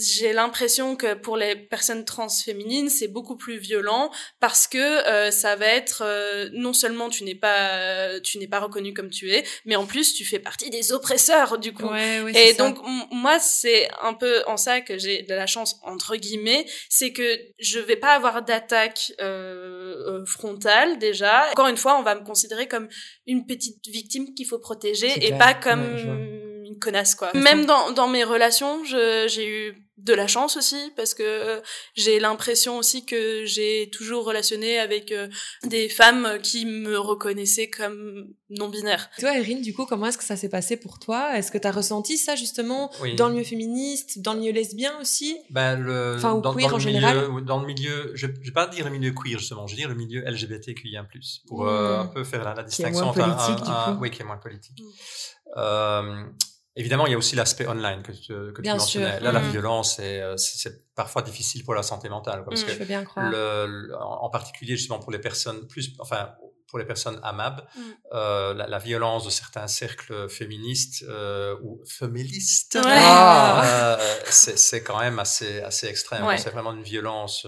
j'ai 0.00 0.32
l'impression 0.32 0.94
que 0.94 1.14
pour 1.14 1.36
les 1.36 1.56
personnes 1.56 2.04
transféminines, 2.04 2.88
c'est 2.88 3.08
beaucoup 3.08 3.36
plus 3.36 3.58
violent 3.58 4.10
parce 4.38 4.68
que 4.68 4.78
euh, 4.78 5.30
ça 5.32 5.56
va 5.56 5.66
être 5.66 6.02
euh, 6.04 6.48
non 6.52 6.72
seulement 6.72 7.10
tu 7.10 7.24
n'es 7.24 7.34
pas 7.34 7.70
euh, 7.72 8.20
tu 8.20 8.38
n'es 8.38 8.46
pas 8.46 8.60
reconnu 8.60 8.94
comme 8.94 9.10
tu 9.10 9.32
es, 9.32 9.44
mais 9.64 9.74
en 9.74 9.86
plus 9.86 10.14
tu 10.14 10.24
fais 10.24 10.38
partie 10.38 10.70
des 10.70 10.92
oppresseurs 10.92 11.58
du 11.58 11.72
coup. 11.72 11.88
Ouais, 11.88 12.20
ouais, 12.20 12.30
Et 12.30 12.34
c'est 12.50 12.54
ça. 12.54 12.62
donc 12.70 12.78
moi 13.10 13.40
c'est 13.40 13.88
un 14.02 14.14
peu 14.14 14.42
en 14.46 14.56
ça 14.56 14.80
que 14.82 14.98
j'ai 14.98 15.22
de 15.22 15.34
la 15.34 15.48
chance 15.48 15.76
entre 15.82 16.14
guillemets, 16.16 16.64
c'est 16.88 17.12
que 17.12 17.38
je 17.58 17.80
vais 17.80 17.96
pas 17.96 18.12
avoir 18.14 18.42
d'attaque 18.42 19.12
euh, 19.20 19.94
euh, 20.20 20.24
frontale 20.26 20.98
déjà. 20.98 21.50
Encore 21.50 21.66
une 21.66 21.76
fois, 21.76 21.98
on 21.98 22.02
va 22.02 22.14
me 22.14 22.24
considérer 22.24 22.68
comme 22.68 22.88
une 23.26 23.46
petite 23.46 23.86
victime 23.88 24.34
qu'il 24.34 24.46
faut 24.46 24.58
protéger 24.58 25.10
et 25.12 25.28
clair. 25.28 25.38
pas 25.38 25.54
comme 25.54 25.80
Ouais. 25.80 26.49
Une 26.70 26.78
connasse 26.78 27.14
quoi. 27.14 27.30
Même 27.34 27.66
dans 27.66 27.90
dans 27.92 28.08
mes 28.08 28.24
relations, 28.24 28.84
je- 28.84 29.26
j'ai 29.28 29.46
eu 29.48 29.86
de 29.98 30.14
la 30.14 30.26
chance 30.26 30.56
aussi 30.56 30.80
parce 30.96 31.12
que 31.12 31.22
euh, 31.22 31.60
j'ai 31.94 32.20
l'impression 32.20 32.78
aussi 32.78 33.04
que 33.04 33.44
j'ai 33.44 33.90
toujours 33.92 34.24
relationné 34.24 34.78
avec 34.78 35.12
euh, 35.12 35.28
des 35.64 35.90
femmes 35.90 36.38
qui 36.42 36.64
me 36.64 36.98
reconnaissaient 36.98 37.68
comme 37.68 38.28
non 38.48 38.70
binaire. 38.70 39.10
Toi, 39.18 39.36
Erin, 39.38 39.60
du 39.60 39.74
coup, 39.74 39.84
comment 39.84 40.06
est-ce 40.06 40.16
que 40.16 40.24
ça 40.24 40.36
s'est 40.36 40.48
passé 40.48 40.78
pour 40.78 40.98
toi? 41.00 41.36
Est-ce 41.36 41.52
que 41.52 41.58
tu 41.58 41.66
as 41.66 41.70
ressenti 41.70 42.16
ça 42.16 42.34
justement 42.34 42.90
Oui. 43.02 43.14
dans 43.14 43.26
le 43.28 43.34
milieu 43.34 43.44
féministe, 43.44 44.20
dans 44.22 44.32
le 44.32 44.40
milieu 44.40 44.52
lesbien 44.52 44.98
aussi? 45.02 45.36
Ben, 45.50 45.76
le, 45.76 46.14
Enfin, 46.16 46.32
ou 46.32 46.40
dans, 46.40 46.54
queer 46.54 46.68
dans 46.68 46.74
en 46.76 46.78
le 46.78 46.82
général? 46.82 47.28
milieu, 47.28 47.40
dans 47.42 47.60
le 47.60 47.66
milieu, 47.66 48.10
je 48.14 48.26
ne 48.26 48.32
vais 48.32 48.52
pas 48.52 48.68
dire 48.68 48.86
le 48.86 48.90
milieu 48.92 49.12
queer 49.12 49.38
justement, 49.38 49.66
je 49.66 49.74
vais 49.76 49.82
dire 49.82 49.88
le 49.90 49.96
milieu 49.96 50.22
LGBTQIA+, 50.26 51.04
pour 51.46 51.64
Mm. 51.64 51.68
euh, 51.68 51.98
un 52.00 52.06
peu 52.06 52.24
faire 52.24 52.42
la, 52.42 52.54
la 52.54 52.62
distinction. 52.62 53.00
moins 53.04 53.10
entre 53.10 53.20
un- 53.20 53.28
politique, 53.34 53.66
un- 53.68 53.84
du 53.84 53.90
un- 53.90 53.94
coup. 53.96 54.00
Oui, 54.02 54.10
qui 54.10 54.22
est 54.22 54.24
moins 54.24 54.38
politique. 54.38 54.80
Mm. 54.80 56.30
Évidemment, 56.76 57.06
il 57.06 57.10
y 57.12 57.14
a 57.14 57.18
aussi 57.18 57.34
l'aspect 57.34 57.66
online 57.66 58.02
que 58.02 58.12
tu, 58.12 58.28
que 58.32 58.52
tu 58.56 58.62
Bien 58.62 58.76
mentionnais. 58.76 59.14
sûr. 59.16 59.20
Là, 59.24 59.32
la 59.32 59.40
Mm. 59.40 59.50
violence, 59.50 59.96
c'est 59.96 60.20
euh, 60.22 60.36
c'est- 60.36 60.86
parfois 60.94 61.22
difficile 61.22 61.64
pour 61.64 61.74
la 61.74 61.82
santé 61.82 62.08
mentale, 62.08 62.44
parce 62.44 62.62
Mm. 62.62 62.68
Je 62.68 62.74
veux 62.78 62.84
bien 62.84 63.04
croire. 63.04 63.28
le, 63.30 63.66
le- 63.66 63.96
en 63.98 64.30
particulier 64.30 64.76
justement 64.76 64.98
pour 65.00 65.10
les 65.12 65.18
personnes 65.18 65.66
plus, 65.66 65.90
enfin 65.98 66.30
pour 66.68 66.78
les 66.78 66.84
personnes 66.84 67.18
AMAB, 67.24 67.62
Mm. 67.74 67.80
euh, 68.12 68.54
la, 68.54 68.68
la 68.68 68.78
violence 68.78 69.24
de 69.24 69.30
certains 69.30 69.66
cercles 69.66 70.28
féministes 70.28 71.04
euh, 71.08 71.56
ou 71.64 71.82
féministes, 71.88 72.76
Ouais. 72.76 72.82
Ah. 72.86 73.96
euh, 73.98 74.20
c'est 74.26 74.84
quand 74.84 75.00
même 75.00 75.18
assez 75.18 75.60
assez 75.62 75.88
extrême. 75.88 76.24
Ouais. 76.24 76.38
C'est 76.38 76.50
vraiment 76.50 76.72
une 76.72 76.84
violence 76.84 77.44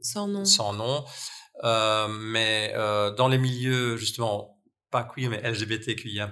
Sans 0.00 0.26
nom. 0.28 0.44
sans 0.46 0.72
nom. 0.72 1.04
Mais 2.08 2.72
dans 3.18 3.28
les 3.28 3.38
milieux 3.38 3.96
justement 3.98 4.58
pas 4.90 5.04
queer 5.04 5.28
mais 5.28 5.40
LGBTQIA+, 5.42 6.30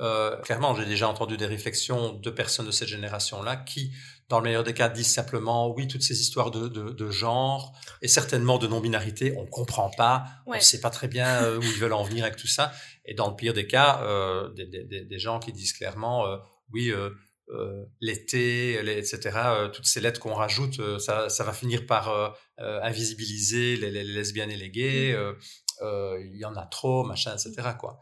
euh, 0.00 0.36
clairement 0.42 0.74
j'ai 0.76 0.84
déjà 0.84 1.08
entendu 1.08 1.36
des 1.36 1.46
réflexions 1.46 2.12
de 2.12 2.30
personnes 2.30 2.66
de 2.66 2.70
cette 2.70 2.88
génération-là 2.88 3.56
qui, 3.56 3.92
dans 4.28 4.38
le 4.38 4.44
meilleur 4.44 4.62
des 4.64 4.74
cas, 4.74 4.88
disent 4.88 5.12
simplement 5.12 5.68
oui 5.74 5.88
toutes 5.88 6.02
ces 6.02 6.20
histoires 6.20 6.50
de, 6.50 6.68
de, 6.68 6.90
de 6.90 7.10
genre 7.10 7.74
et 8.02 8.08
certainement 8.08 8.58
de 8.58 8.66
non-binarité, 8.68 9.34
on 9.38 9.46
comprend 9.46 9.90
pas, 9.90 10.24
on 10.46 10.52
Ouais. 10.52 10.60
sait 10.60 10.80
pas 10.80 10.90
très 10.90 11.08
bien 11.08 11.42
euh, 11.44 11.58
où 11.58 11.62
ils 11.62 11.78
veulent 11.78 11.92
en 11.94 12.02
venir 12.04 12.24
avec 12.24 12.36
tout 12.36 12.46
ça. 12.46 12.72
Et 13.06 13.14
dans 13.14 13.28
le 13.30 13.36
pire 13.36 13.54
des 13.54 13.66
cas, 13.66 14.00
euh, 14.02 14.50
des, 14.54 14.66
des, 14.66 14.84
des, 14.84 15.04
des 15.04 15.18
gens 15.18 15.38
qui 15.40 15.52
disent 15.52 15.72
clairement 15.72 16.24
oui. 16.72 16.92
L'été, 18.02 18.74
etc. 18.98 19.70
toutes 19.72 19.86
ces 19.86 20.02
lettres 20.02 20.20
qu'on 20.20 20.34
rajoute, 20.34 20.98
ça, 21.00 21.30
ça 21.30 21.44
va 21.44 21.52
finir 21.54 21.86
par 21.86 22.36
invisibiliser 22.58 23.76
les, 23.76 23.90
les- 23.90 24.04
les 24.04 24.12
lesbiennes 24.12 24.50
et 24.50 24.56
les 24.56 24.70
gays. 24.70 25.12
euh, 25.14 26.18
Il 26.20 26.36
y 26.36 26.44
en 26.44 26.54
a 26.56 26.66
trop, 26.66 27.04
machin, 27.04 27.34
etc. 27.34 27.70
Quoi. 27.78 28.00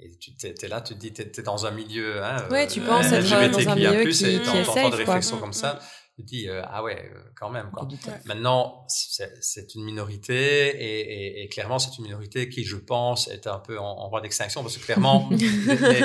Et 0.00 0.10
tu 0.20 0.32
t'es, 0.34 0.54
t'es 0.54 0.68
là, 0.68 0.80
tu 0.80 0.94
te 0.94 0.98
dis, 1.00 1.12
t'es, 1.12 1.24
t'es 1.28 1.42
dans 1.42 1.66
un 1.66 1.72
milieu. 1.72 2.22
Hein, 2.22 2.36
Ouais, 2.50 2.66
tu 2.68 2.80
euh, 2.80 2.86
penses 2.86 3.10
être 3.10 3.28
dans 3.50 3.68
un 3.70 3.74
milieu 3.74 4.04
qui- 4.04 4.12
qui 4.12 4.40
t'en- 4.40 4.54
est 4.54 4.62
t'entends 4.62 4.74
safe, 4.74 4.84
des 4.84 4.90
quoi. 4.90 5.14
réflexions 5.14 5.36
Mm, 5.36 5.40
comme 5.40 5.48
mm. 5.50 5.52
ça. 5.54 5.78
Tu 6.18 6.24
te 6.24 6.28
dis, 6.30 6.48
euh, 6.48 6.62
ah 6.64 6.82
ouais, 6.82 7.12
euh, 7.14 7.18
quand 7.38 7.48
même. 7.48 7.70
Quoi. 7.70 7.86
Maintenant, 8.24 8.84
c'est, 8.88 9.74
une 9.76 9.84
minorité 9.84 10.34
et, 10.34 11.00
et- 11.00 11.42
et 11.44 11.48
clairement, 11.48 11.78
c'est 11.78 11.96
une 11.96 12.04
minorité 12.06 12.48
qui, 12.48 12.64
je 12.64 12.74
pense, 12.74 13.28
est 13.28 13.46
un 13.46 13.60
peu 13.60 13.78
en, 13.78 13.84
en 13.86 14.08
voie 14.08 14.20
d'extinction 14.20 14.62
parce 14.62 14.76
que 14.76 14.84
clairement, 14.84 15.28
les, 15.30 16.00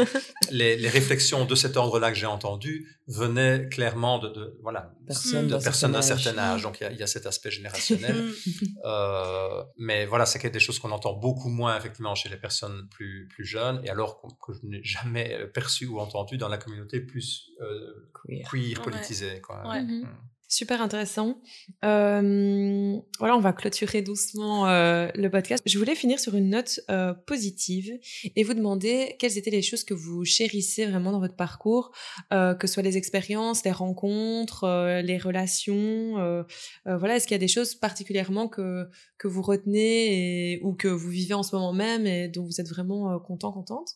les- 0.51 0.78
les 0.78 0.89
réflexions 0.89 1.45
de 1.45 1.55
cet 1.55 1.78
ordre-là 1.78 2.11
que 2.11 2.18
j'ai 2.18 2.28
entendues 2.28 2.88
venaient 3.07 3.68
clairement 3.70 4.20
de, 4.20 4.30
de- 4.30 4.59
voilà, 4.61 4.93
Personne 5.07 5.47
de 5.47 5.57
personnes 5.57 5.91
d'un 5.93 6.01
certain 6.03 6.38
âge. 6.38 6.61
Donc, 6.61 6.80
il 6.80 6.84
y 6.84 6.86
a, 6.86 6.91
il 6.91 6.99
y 6.99 7.03
a 7.03 7.07
cet 7.07 7.26
aspect 7.26 7.49
générationnel. 7.51 8.16
Mm. 8.26 8.32
Euh, 8.86 9.64
mais 9.78 10.05
voilà, 10.05 10.26
c'est 10.26 10.43
des 10.49 10.59
choses 10.59 10.78
qu'on 10.78 10.91
entend 10.91 11.14
beaucoup 11.14 11.47
moins 11.49 11.78
effectivement 11.78 12.16
chez 12.16 12.28
les 12.28 12.36
personnes 12.38 12.88
plus, 12.91 13.28
plus 13.30 13.45
jeunes 13.45 13.80
et 13.86 13.89
alors 13.89 14.22
que 14.45 14.51
je 14.53 14.59
n'ai 14.68 14.84
jamais 14.84 15.47
perçu 15.53 15.86
ou 15.86 15.99
entendu 15.99 16.38
dans 16.38 16.49
la 16.49 16.57
communauté 16.57 16.99
plus 16.99 17.49
euh, 17.61 18.11
Queer. 18.26 18.49
queer, 18.49 18.78
Ouais. 18.78 18.84
politisée. 18.84 19.39
Quoi. 19.41 19.64
Ouais. 19.68 19.82
Mm. 20.04 20.24
Super 20.54 20.84
intéressant. 20.84 21.41
Euh, 21.84 22.95
voilà, 23.18 23.36
on 23.36 23.39
va 23.39 23.54
clôturer 23.54 24.04
doucement 24.04 24.68
euh, 24.68 25.08
le 25.16 25.28
podcast. 25.32 25.64
Je 25.66 25.80
voulais 25.80 25.95
finir 25.95 26.20
sur 26.20 26.36
une 26.36 26.51
note 26.51 26.80
euh, 26.91 27.16
positive 27.26 27.91
et 28.36 28.43
vous 28.43 28.54
demander 28.54 29.16
quelles 29.18 29.39
étaient 29.39 29.49
les 29.49 29.64
choses 29.64 29.84
que 29.84 29.95
vous 29.95 30.26
chérissez 30.26 30.86
vraiment 30.86 31.12
dans 31.12 31.20
votre 31.20 31.36
parcours, 31.36 31.89
que 32.30 32.68
ce 32.68 32.68
soit 32.68 32.84
les 32.84 32.97
expériences, 32.97 33.66
les 33.66 33.72
rencontres, 33.72 35.01
les 35.04 35.18
relations. 35.18 36.45
voilà, 36.86 37.16
est-ce 37.16 37.26
qu'il 37.26 37.34
y 37.34 37.36
a 37.36 37.39
des 37.39 37.47
choses 37.47 37.74
particulièrement 37.74 38.47
que 38.47 38.88
que 39.18 39.28
vous 39.28 39.41
retenez 39.41 40.51
et, 40.54 40.60
ou 40.62 40.76
que 40.76 40.88
vous 40.88 41.10
vivez 41.10 41.34
en 41.34 41.41
ce 41.41 41.56
moment 41.56 41.74
même 41.74 42.06
et 42.06 42.28
dont 42.28 42.43
vous 42.43 42.62
êtes 42.62 42.70
vraiment 42.70 43.18
content, 43.20 43.51
contente? 43.51 43.95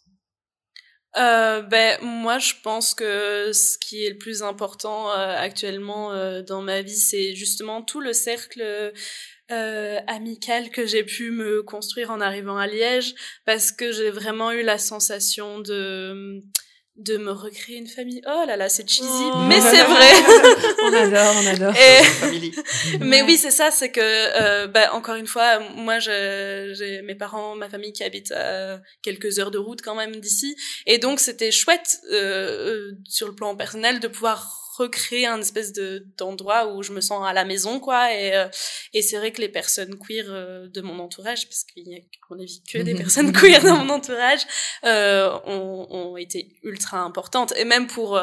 Euh, 1.15 1.61
ben 1.61 1.97
moi 2.01 2.37
je 2.37 2.53
pense 2.63 2.93
que 2.93 3.51
ce 3.53 3.77
qui 3.79 4.05
est 4.05 4.09
le 4.09 4.17
plus 4.17 4.43
important 4.43 5.09
euh, 5.09 5.35
actuellement 5.35 6.11
euh, 6.11 6.43
dans 6.43 6.61
ma 6.61 6.81
vie 6.81 6.99
c'est 6.99 7.33
justement 7.33 7.81
tout 7.81 8.01
le 8.01 8.13
cercle 8.13 8.93
amical 9.49 10.69
que 10.69 10.85
j'ai 10.85 11.03
pu 11.03 11.31
me 11.31 11.63
construire 11.63 12.11
en 12.11 12.19
arrivant 12.19 12.57
à 12.57 12.67
Liège 12.67 13.15
parce 13.45 13.71
que 13.71 13.91
j'ai 13.93 14.11
vraiment 14.11 14.51
eu 14.51 14.61
la 14.61 14.77
sensation 14.77 15.59
de 15.59 16.43
de 16.97 17.17
me 17.17 17.31
recréer 17.31 17.77
une 17.77 17.87
famille. 17.87 18.21
Oh 18.27 18.43
là 18.47 18.57
là, 18.57 18.69
c'est 18.69 18.89
cheesy, 18.89 19.07
Oh. 19.07 19.37
mais 19.47 19.61
c'est 19.61 19.83
vrai. 19.83 20.11
on 20.83 20.93
adore, 20.93 21.33
on 21.43 21.45
adore. 21.47 21.73
Et- 21.75 22.97
mais 23.01 23.21
Ouais. 23.21 23.27
oui, 23.27 23.37
c'est 23.37 23.51
ça, 23.51 23.69
c'est 23.71 23.91
que, 23.91 24.01
euh, 24.01 24.67
bah, 24.67 24.93
encore 24.93 25.15
une 25.15 25.27
fois, 25.27 25.59
moi, 25.75 25.99
j'ai 25.99 27.01
mes 27.03 27.15
parents, 27.15 27.55
ma 27.55 27.69
famille 27.69 27.93
qui 27.93 28.03
habite 28.03 28.31
à 28.31 28.81
quelques 29.03 29.37
heures 29.39 29.51
de 29.51 29.57
route 29.59 29.81
quand 29.81 29.95
même 29.95 30.15
d'ici, 30.17 30.55
et 30.85 30.97
donc 30.97 31.19
c'était 31.19 31.51
chouette 31.51 31.97
euh, 32.11 32.17
euh, 32.17 32.91
sur 33.07 33.27
le 33.27 33.35
plan 33.35 33.55
personnel 33.55 33.99
de 33.99 34.07
pouvoir 34.07 34.66
recréer 34.77 35.25
un 35.27 35.39
espèce 35.39 35.73
de 35.73 36.05
d'endroit 36.17 36.73
où 36.73 36.83
je 36.83 36.91
me 36.91 37.01
sens 37.01 37.27
à 37.27 37.33
la 37.33 37.45
maison, 37.45 37.79
quoi. 37.79 38.13
Et 38.13 38.35
euh, 38.35 38.47
et 38.93 39.01
c'est 39.01 39.17
vrai 39.17 39.31
que 39.31 39.41
les 39.41 39.49
personnes 39.49 39.97
queer 39.97 40.25
euh, 40.29 40.67
de 40.67 40.81
mon 40.81 40.99
entourage, 40.99 41.47
parce 41.47 41.63
qu'il 41.63 41.87
y 41.87 41.95
a, 41.95 41.99
mon 42.29 42.39
avis, 42.39 42.61
que 42.71 42.79
des 42.79 42.95
personnes 43.03 43.31
queer 43.31 43.63
dans 43.63 43.77
mon 43.77 43.93
entourage, 43.93 44.41
euh, 44.83 45.31
ont, 45.45 45.87
ont 45.89 46.17
été 46.17 46.55
ultra 46.63 46.99
importantes. 46.99 47.53
Et 47.57 47.65
même 47.65 47.87
pour 47.87 48.19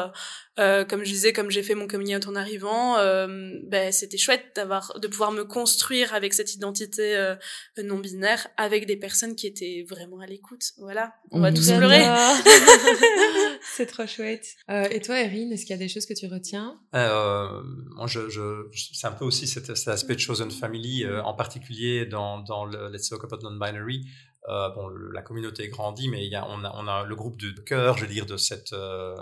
euh, 0.59 0.85
comme 0.85 1.03
je 1.03 1.11
disais, 1.11 1.33
comme 1.33 1.51
j'ai 1.51 1.63
fait 1.63 1.75
mon 1.75 1.87
coming 1.87 2.15
out 2.15 2.27
en 2.27 2.35
arrivant, 2.35 2.97
euh, 2.97 3.59
ben 3.63 3.91
c'était 3.91 4.17
chouette 4.17 4.43
d'avoir, 4.55 4.99
de 4.99 5.07
pouvoir 5.07 5.31
me 5.31 5.43
construire 5.43 6.13
avec 6.13 6.33
cette 6.33 6.53
identité 6.53 7.15
euh, 7.15 7.35
non 7.83 7.99
binaire, 7.99 8.47
avec 8.57 8.85
des 8.85 8.97
personnes 8.97 9.35
qui 9.35 9.47
étaient 9.47 9.85
vraiment 9.89 10.19
à 10.19 10.25
l'écoute. 10.25 10.71
Voilà, 10.77 11.13
on 11.31 11.39
va 11.39 11.51
tous 11.51 11.71
pleurer. 11.71 11.99
J'adore. 11.99 12.35
C'est 13.75 13.87
trop 13.87 14.05
chouette. 14.05 14.45
Euh, 14.69 14.87
et 14.89 15.01
toi, 15.01 15.19
Erin, 15.19 15.51
est-ce 15.51 15.65
qu'il 15.65 15.71
y 15.71 15.73
a 15.73 15.77
des 15.77 15.89
choses 15.89 16.05
que 16.05 16.13
tu 16.13 16.27
retiens? 16.27 16.79
Euh, 16.93 17.61
moi, 17.95 18.07
je, 18.07 18.29
je, 18.29 18.67
c'est 18.71 19.07
un 19.07 19.11
peu 19.11 19.25
aussi 19.25 19.47
cet, 19.47 19.75
cet 19.75 19.87
aspect 19.87 20.15
de 20.15 20.19
chosen 20.19 20.51
family, 20.51 21.03
euh, 21.03 21.21
en 21.23 21.33
particulier 21.33 22.05
dans, 22.05 22.39
dans 22.39 22.65
le 22.65 22.89
Let's 22.89 23.09
Talk 23.09 23.23
About 23.23 23.41
Non-Binary. 23.43 24.05
Euh, 24.47 25.09
la 25.11 25.23
communauté 25.23 25.69
grandit, 25.69 26.07
mais 26.07 26.29
on, 26.35 26.63
a, 26.63 27.03
le 27.03 27.15
groupe 27.15 27.37
de 27.37 27.49
cœur, 27.61 27.97
je 27.97 28.05
veux 28.05 28.11
dire, 28.11 28.27
de 28.27 28.37
cette, 28.37 28.73
euh, 28.73 29.15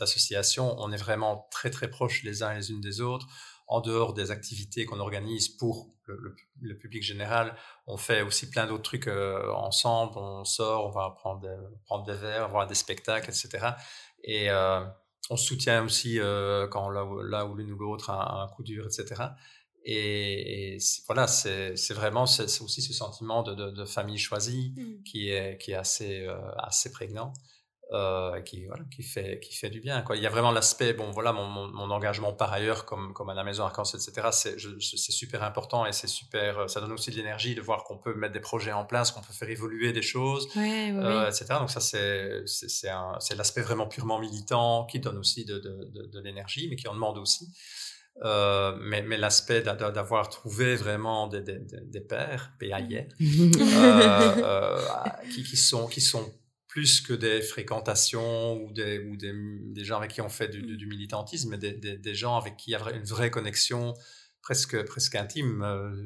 association. 0.00 0.76
On 0.78 0.92
est 0.92 0.96
vraiment 0.96 1.48
très, 1.50 1.70
très 1.70 1.90
proches 1.90 2.22
les 2.22 2.42
uns 2.44 2.54
les 2.54 2.70
unes 2.70 2.80
des 2.80 3.00
autres. 3.00 3.26
En 3.66 3.80
dehors 3.80 4.14
des 4.14 4.30
activités 4.30 4.84
qu'on 4.84 5.00
organise 5.00 5.48
pour 5.48 5.94
le, 6.06 6.76
public 6.76 7.02
général, 7.04 7.54
on 7.86 7.96
fait 7.96 8.22
aussi 8.22 8.50
plein 8.50 8.66
d'autres 8.66 8.82
trucs 8.82 9.06
euh, 9.08 9.52
ensemble. 9.52 10.18
On 10.18 10.44
sort, 10.44 10.86
on 10.86 10.90
va 10.90 11.10
prendre 11.16 11.40
des, 12.04 12.14
verres, 12.14 12.48
voir 12.48 12.66
des 12.66 12.74
spectacles, 12.74 13.30
etc. 13.30 13.70
Et, 14.22 14.50
on 15.32 15.36
soutient 15.36 15.84
aussi 15.84 16.18
quand 16.70 16.88
là 16.88 17.46
où 17.46 17.54
l'une 17.54 17.70
ou 17.70 17.78
l'autre 17.78 18.10
a, 18.10 18.42
un 18.42 18.48
coup 18.48 18.64
dur, 18.64 18.86
etc. 18.86 19.22
Et, 19.92 20.78
voilà, 21.06 21.26
c'est 21.26 21.74
vraiment 21.92 22.26
c'est 22.26 22.62
aussi 22.62 22.80
ce 22.80 22.92
sentiment 22.92 23.42
de, 23.42 23.54
de, 23.54 23.70
de 23.70 23.84
famille 23.84 24.18
choisie 24.18 24.72
mmh. 24.76 25.02
qui 25.04 25.30
est 25.30 25.58
qui 25.58 25.72
est 25.72 25.76
assez 25.76 26.26
assez 26.58 26.92
prégnant 26.92 27.32
euh, 27.92 28.40
qui 28.42 28.66
voilà, 28.66 28.84
qui 28.94 29.02
fait 29.02 29.40
qui 29.40 29.52
fait 29.52 29.68
du 29.68 29.80
bien 29.80 30.02
quoi. 30.02 30.14
Il 30.14 30.22
y 30.22 30.26
a 30.26 30.30
vraiment 30.30 30.52
l'aspect 30.52 30.92
bon 30.92 31.10
voilà 31.10 31.32
mon, 31.32 31.48
mon, 31.48 31.90
engagement 31.90 32.32
par 32.32 32.52
ailleurs 32.52 32.84
comme 32.84 33.12
comme 33.14 33.30
à 33.30 33.34
la 33.34 33.42
maison 33.42 33.64
arc 33.64 33.80
etc 33.80 34.28
c'est 34.30 35.10
super 35.10 35.42
important 35.42 35.84
et 35.84 35.92
c'est 35.92 36.06
super 36.06 36.70
ça 36.70 36.80
donne 36.80 36.92
aussi 36.92 37.10
de 37.10 37.16
l'énergie 37.16 37.56
de 37.56 37.60
voir 37.60 37.82
qu'on 37.82 37.98
peut 37.98 38.14
mettre 38.14 38.32
des 38.32 38.38
projets 38.38 38.70
en 38.70 38.84
place 38.84 39.10
qu'on 39.10 39.22
peut 39.22 39.32
faire 39.32 39.50
évoluer 39.50 39.92
des 39.92 40.02
choses 40.02 40.46
euh, 40.56 41.26
etc 41.26 41.46
donc 41.58 41.68
ça 41.68 41.80
c'est 41.80 43.34
l'aspect 43.34 43.62
vraiment 43.62 43.88
purement 43.88 44.20
militant 44.20 44.86
qui 44.86 45.00
donne 45.00 45.18
aussi 45.18 45.44
de, 45.44 45.60
l'énergie 46.22 46.68
mais 46.70 46.76
qui 46.76 46.86
en 46.86 46.94
demande 46.94 47.18
aussi 47.18 47.52
euh, 48.22 48.76
mais, 48.82 49.02
mais 49.02 49.16
l'aspect 49.16 49.62
d'avoir 49.62 50.28
trouvé 50.28 50.76
vraiment 50.76 51.26
des, 51.26 51.40
des, 51.40 51.58
des 51.58 52.00
pères, 52.00 52.52
PAIR, 52.58 53.06
euh, 53.20 53.50
euh, 54.42 54.78
qui, 55.32 55.42
qui, 55.42 55.56
sont, 55.56 55.86
qui 55.86 56.00
sont 56.00 56.30
plus 56.66 57.00
que 57.00 57.14
des 57.14 57.40
fréquentations 57.40 58.62
ou 58.62 58.72
des, 58.72 58.98
ou 58.98 59.16
des, 59.16 59.32
des 59.72 59.84
gens 59.84 59.96
avec 59.98 60.12
qui 60.12 60.20
on 60.20 60.28
fait 60.28 60.48
du, 60.48 60.76
du 60.76 60.86
militantisme, 60.86 61.50
mais 61.50 61.58
des, 61.58 62.14
gens 62.14 62.36
avec 62.36 62.56
qui 62.56 62.70
il 62.70 62.74
y 62.74 62.76
a 62.76 62.90
une 62.90 63.04
vraie 63.04 63.30
connexion 63.30 63.94
presque, 64.42 64.84
presque 64.84 65.14
intime. 65.14 65.64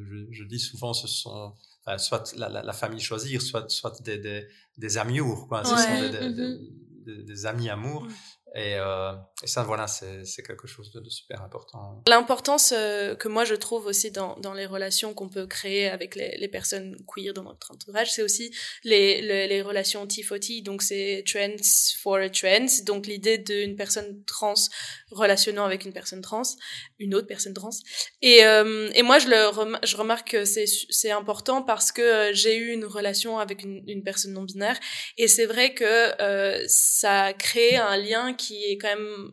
Je, 0.09 0.27
je 0.31 0.45
dis 0.45 0.61
souvent, 0.61 0.95
ce 0.95 1.09
sont 1.09 1.53
soit 1.99 2.35
la, 2.37 2.49
la, 2.49 2.73
famille 2.73 3.01
choisir, 3.01 3.43
soit, 3.43 3.69
soit 3.71 4.01
des, 4.03 4.19
des, 4.19 4.47
des 4.79 4.99
amours, 4.99 5.49
quoi. 5.49 5.65
Ce 5.65 5.77
sont 5.77 6.11
des, 6.11 6.19
mm-hmm. 6.19 7.25
des, 7.25 7.47
amis 7.47 7.69
amours. 7.69 8.05
Mm. 8.05 8.13
Et, 8.57 8.77
euh, 8.77 9.13
et, 9.45 9.47
ça, 9.47 9.63
voilà, 9.63 9.87
c'est 9.87 10.43
quelque 10.43 10.67
chose 10.67 10.91
de, 10.93 11.01
de 11.01 11.11
super 11.11 11.43
important. 11.43 12.03
L'importance 12.09 12.73
euh, 12.77 13.15
que 13.15 13.29
moi 13.29 13.45
je 13.45 13.55
trouve 13.55 13.87
aussi 13.87 14.11
dans, 14.11 14.37
dans 14.37 14.55
les 14.55 14.67
relations 14.67 15.15
qu'on 15.15 15.29
peut 15.29 15.47
créer 15.47 15.89
avec 15.89 16.15
les, 16.17 16.37
les, 16.39 16.49
personnes 16.49 16.97
queer 17.07 17.33
dans 17.33 17.45
notre 17.45 17.73
entourage, 17.73 18.13
c'est 18.13 18.23
aussi 18.23 18.55
les, 18.85 19.21
les, 19.21 19.47
les 19.47 19.63
relations 19.63 20.07
T-40, 20.07 20.63
donc 20.63 20.83
c'est 20.83 21.25
trans 21.27 21.57
for 22.03 22.17
a 22.17 22.29
trans, 22.31 22.85
donc 22.85 23.07
l'idée 23.07 23.39
d'une 23.39 23.77
personne 23.77 24.25
trans 24.25 24.55
relationnant 25.11 25.65
avec 25.65 25.85
une 25.85 25.93
personne 25.93 26.23
trans, 26.23 26.43
une 26.99 27.15
autre 27.15 27.27
personne 27.27 27.55
trans. 27.55 27.71
Et, 28.23 28.45
euh, 28.45 28.91
et 28.95 29.03
moi, 29.03 29.19
je, 29.19 29.29
le 29.29 29.77
je 29.85 29.97
remarque 29.97 30.33
que 30.33 30.45
c'est 30.45 31.11
important 31.11 31.63
parce 31.63 31.93
que 31.93 32.03
euh, 32.03 32.33
j'ai 32.33 32.57
eu 32.57 32.73
une 32.73 32.85
relation 32.85 33.39
avec 33.39 33.63
une, 33.63 33.83
une 33.87 34.03
personne 34.03 34.33
non 34.33 34.43
binaire 34.43 34.79
et 35.19 35.29
c'est 35.29 35.47
vrai 35.47 35.75
que 35.75 35.85
euh, 36.21 36.65
ça 36.69 37.33
crée 37.33 37.77
un 37.77 37.97
lien 37.97 38.35
qui 38.35 38.65
est 38.65 38.79
quand 38.79 38.89
même 38.89 39.33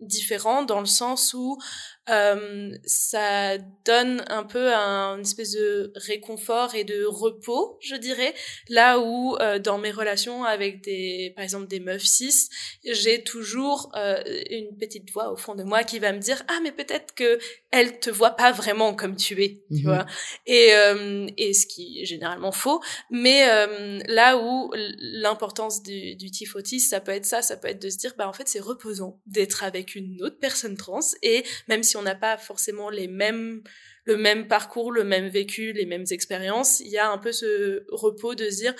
différent 0.00 0.62
dans 0.62 0.80
le 0.80 0.86
sens 0.86 1.34
où 1.34 1.58
euh, 2.08 2.70
ça 2.84 3.58
donne 3.84 4.22
un 4.28 4.44
peu 4.44 4.72
un 4.72 5.20
espèce 5.20 5.52
de 5.52 5.92
réconfort 5.96 6.76
et 6.76 6.84
de 6.84 7.04
repos, 7.04 7.78
je 7.80 7.96
dirais. 7.96 8.32
Là 8.68 9.00
où 9.00 9.36
euh, 9.40 9.58
dans 9.58 9.78
mes 9.78 9.90
relations 9.90 10.44
avec 10.44 10.82
des, 10.84 11.32
par 11.34 11.42
exemple 11.42 11.66
des 11.66 11.80
meufs 11.80 12.04
cis, 12.04 12.48
j'ai 12.84 13.24
toujours 13.24 13.90
euh, 13.96 14.22
une 14.50 14.76
petite 14.76 15.10
voix 15.10 15.32
au 15.32 15.36
fond 15.36 15.56
de 15.56 15.64
moi 15.64 15.82
qui 15.82 15.98
va 15.98 16.12
me 16.12 16.18
dire 16.18 16.44
ah 16.46 16.58
mais 16.62 16.70
peut-être 16.70 17.12
que 17.14 17.38
elle 17.72 17.98
te 17.98 18.10
voit 18.10 18.36
pas 18.36 18.52
vraiment 18.52 18.94
comme 18.94 19.16
tu 19.16 19.42
es, 19.42 19.64
tu 19.70 19.78
mhm. 19.78 19.82
vois. 19.82 20.06
Et 20.46 20.72
et 21.36 21.54
ce 21.54 21.66
qui 21.66 22.02
est 22.02 22.04
généralement 22.04 22.52
faux. 22.52 22.80
Mais 23.10 23.46
là 24.06 24.38
où 24.38 24.72
l'importance 24.98 25.82
du, 25.82 26.14
du 26.14 26.30
tifo-tis, 26.30 26.80
ça 26.80 27.00
peut 27.00 27.12
être 27.12 27.26
ça, 27.26 27.42
ça 27.42 27.56
peut 27.56 27.68
être 27.68 27.82
de 27.82 27.90
se 27.90 27.98
dire 27.98 28.14
bah 28.16 28.28
en 28.28 28.32
fait 28.32 28.48
c'est 28.48 28.60
reposant 28.60 29.20
d'être 29.26 29.64
avec 29.64 29.85
une 29.94 30.22
autre 30.22 30.38
personne 30.40 30.76
trans 30.76 31.00
et 31.22 31.44
même 31.68 31.82
si 31.82 31.96
on 31.96 32.02
n'a 32.02 32.14
pas 32.14 32.36
forcément 32.36 32.90
les 32.90 33.08
mêmes 33.08 33.62
le 34.06 34.16
même 34.16 34.46
parcours, 34.46 34.92
le 34.92 35.02
même 35.02 35.28
vécu, 35.28 35.72
les 35.72 35.84
mêmes 35.84 36.04
expériences, 36.10 36.78
il 36.78 36.88
y 36.88 36.98
a 36.98 37.10
un 37.10 37.18
peu 37.18 37.32
ce 37.32 37.84
repos 37.90 38.36
de 38.36 38.48
se 38.48 38.56
dire 38.56 38.74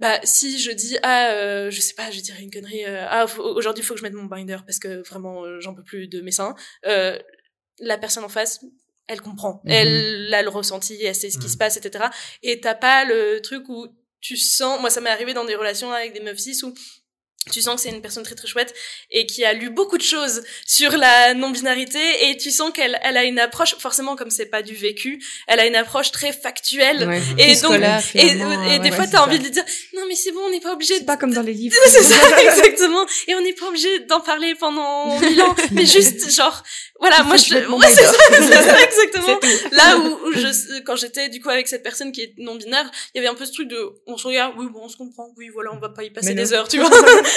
bah 0.00 0.18
si 0.24 0.58
je 0.58 0.72
dis 0.72 0.98
ah 1.02 1.30
euh, 1.30 1.70
je 1.70 1.80
sais 1.80 1.94
pas 1.94 2.10
je 2.10 2.20
dirais 2.20 2.42
une 2.42 2.50
connerie 2.50 2.84
euh, 2.84 3.06
ah 3.08 3.26
aujourd'hui 3.38 3.82
il 3.82 3.86
faut 3.86 3.94
que 3.94 4.00
je 4.00 4.04
mette 4.04 4.12
mon 4.12 4.24
binder 4.24 4.58
parce 4.66 4.80
que 4.80 5.06
vraiment 5.08 5.44
euh, 5.44 5.60
j'en 5.60 5.72
peux 5.72 5.84
plus 5.84 6.08
de 6.08 6.20
mes 6.20 6.32
seins 6.32 6.56
euh, 6.86 7.16
la 7.78 7.96
personne 7.96 8.24
en 8.24 8.28
face 8.28 8.64
elle 9.06 9.20
comprend 9.20 9.60
mhm. 9.64 9.70
elle 9.70 10.34
a 10.34 10.42
le 10.42 10.48
ressenti 10.48 11.00
elle 11.00 11.14
sait 11.14 11.30
ce 11.30 11.38
qui 11.38 11.44
mhm. 11.44 11.52
se 11.52 11.56
passe 11.56 11.76
etc 11.76 12.06
et 12.42 12.60
t'as 12.60 12.74
pas 12.74 13.04
le 13.04 13.40
truc 13.40 13.68
où 13.68 13.86
tu 14.20 14.36
sens 14.36 14.80
moi 14.80 14.90
ça 14.90 15.00
m'est 15.00 15.10
arrivé 15.10 15.32
dans 15.32 15.44
des 15.44 15.54
relations 15.54 15.92
avec 15.92 16.12
des 16.12 16.20
meufs 16.20 16.38
cis 16.38 16.58
où 16.64 16.74
tu 17.50 17.60
sens 17.60 17.76
que 17.76 17.82
c'est 17.82 17.94
une 17.94 18.02
personne 18.02 18.24
très 18.24 18.34
très 18.34 18.48
chouette 18.48 18.74
et 19.10 19.26
qui 19.26 19.44
a 19.44 19.52
lu 19.52 19.70
beaucoup 19.70 19.98
de 19.98 20.02
choses 20.02 20.42
sur 20.66 20.96
la 20.96 21.34
non-binarité 21.34 22.28
et 22.28 22.36
tu 22.36 22.50
sens 22.50 22.70
qu'elle 22.72 22.98
elle 23.02 23.16
a 23.16 23.24
une 23.24 23.38
approche 23.38 23.76
forcément 23.78 24.16
comme 24.16 24.30
c'est 24.30 24.46
pas 24.46 24.62
du 24.62 24.74
vécu 24.74 25.22
elle 25.46 25.60
a 25.60 25.66
une 25.66 25.76
approche 25.76 26.10
très 26.10 26.32
factuelle 26.32 27.22
et 27.38 27.56
donc 27.56 27.80
et, 28.14 28.74
et, 28.74 28.78
des 28.78 28.90
fois 28.90 29.06
t'as 29.06 29.24
envie 29.24 29.38
de 29.38 29.44
lui 29.44 29.50
dire 29.50 29.64
non 29.94 30.02
mais 30.08 30.14
c'est 30.14 30.32
bon 30.32 30.40
on 30.46 30.50
n'est 30.50 30.60
pas 30.60 30.72
obligé 30.72 30.94
c'est 30.98 31.04
pas 31.04 31.16
comme 31.16 31.32
dans 31.32 31.42
les 31.42 31.52
livres. 31.52 31.76
C'est 31.86 32.02
ça 32.02 32.16
exactement. 32.42 33.06
Et 33.28 33.34
on 33.34 33.40
n'est 33.40 33.52
pas 33.52 33.68
obligé 33.68 34.00
d'en 34.00 34.20
parler 34.20 34.54
pendant 34.54 35.18
mille 35.20 35.40
ans. 35.42 35.54
Mais 35.72 35.86
juste 35.86 36.30
genre 36.30 36.62
voilà 37.00 37.22
moi 37.24 37.36
je 37.36 37.54
ouais, 37.54 37.88
c'est 37.88 38.04
ça, 38.04 38.82
exactement. 38.84 39.38
Là 39.72 39.98
où, 39.98 40.28
où 40.28 40.32
je 40.32 40.80
quand 40.82 40.96
j'étais 40.96 41.28
du 41.28 41.40
coup 41.40 41.50
avec 41.50 41.66
cette 41.66 41.82
personne 41.82 42.12
qui 42.12 42.22
est 42.22 42.34
non 42.38 42.54
binaire 42.54 42.88
il 43.14 43.18
y 43.18 43.20
avait 43.20 43.28
un 43.28 43.34
peu 43.34 43.44
ce 43.44 43.52
truc 43.52 43.68
de 43.68 43.76
on 44.06 44.16
se 44.16 44.26
regarde 44.26 44.54
oui 44.56 44.66
bon 44.72 44.80
on 44.84 44.88
se 44.88 44.96
comprend 44.96 45.28
oui 45.36 45.48
voilà 45.52 45.72
on 45.72 45.80
va 45.80 45.88
pas 45.88 46.04
y 46.04 46.10
passer 46.10 46.34
des 46.34 46.52
heures 46.52 46.68
tu 46.68 46.78
vois 46.78 46.90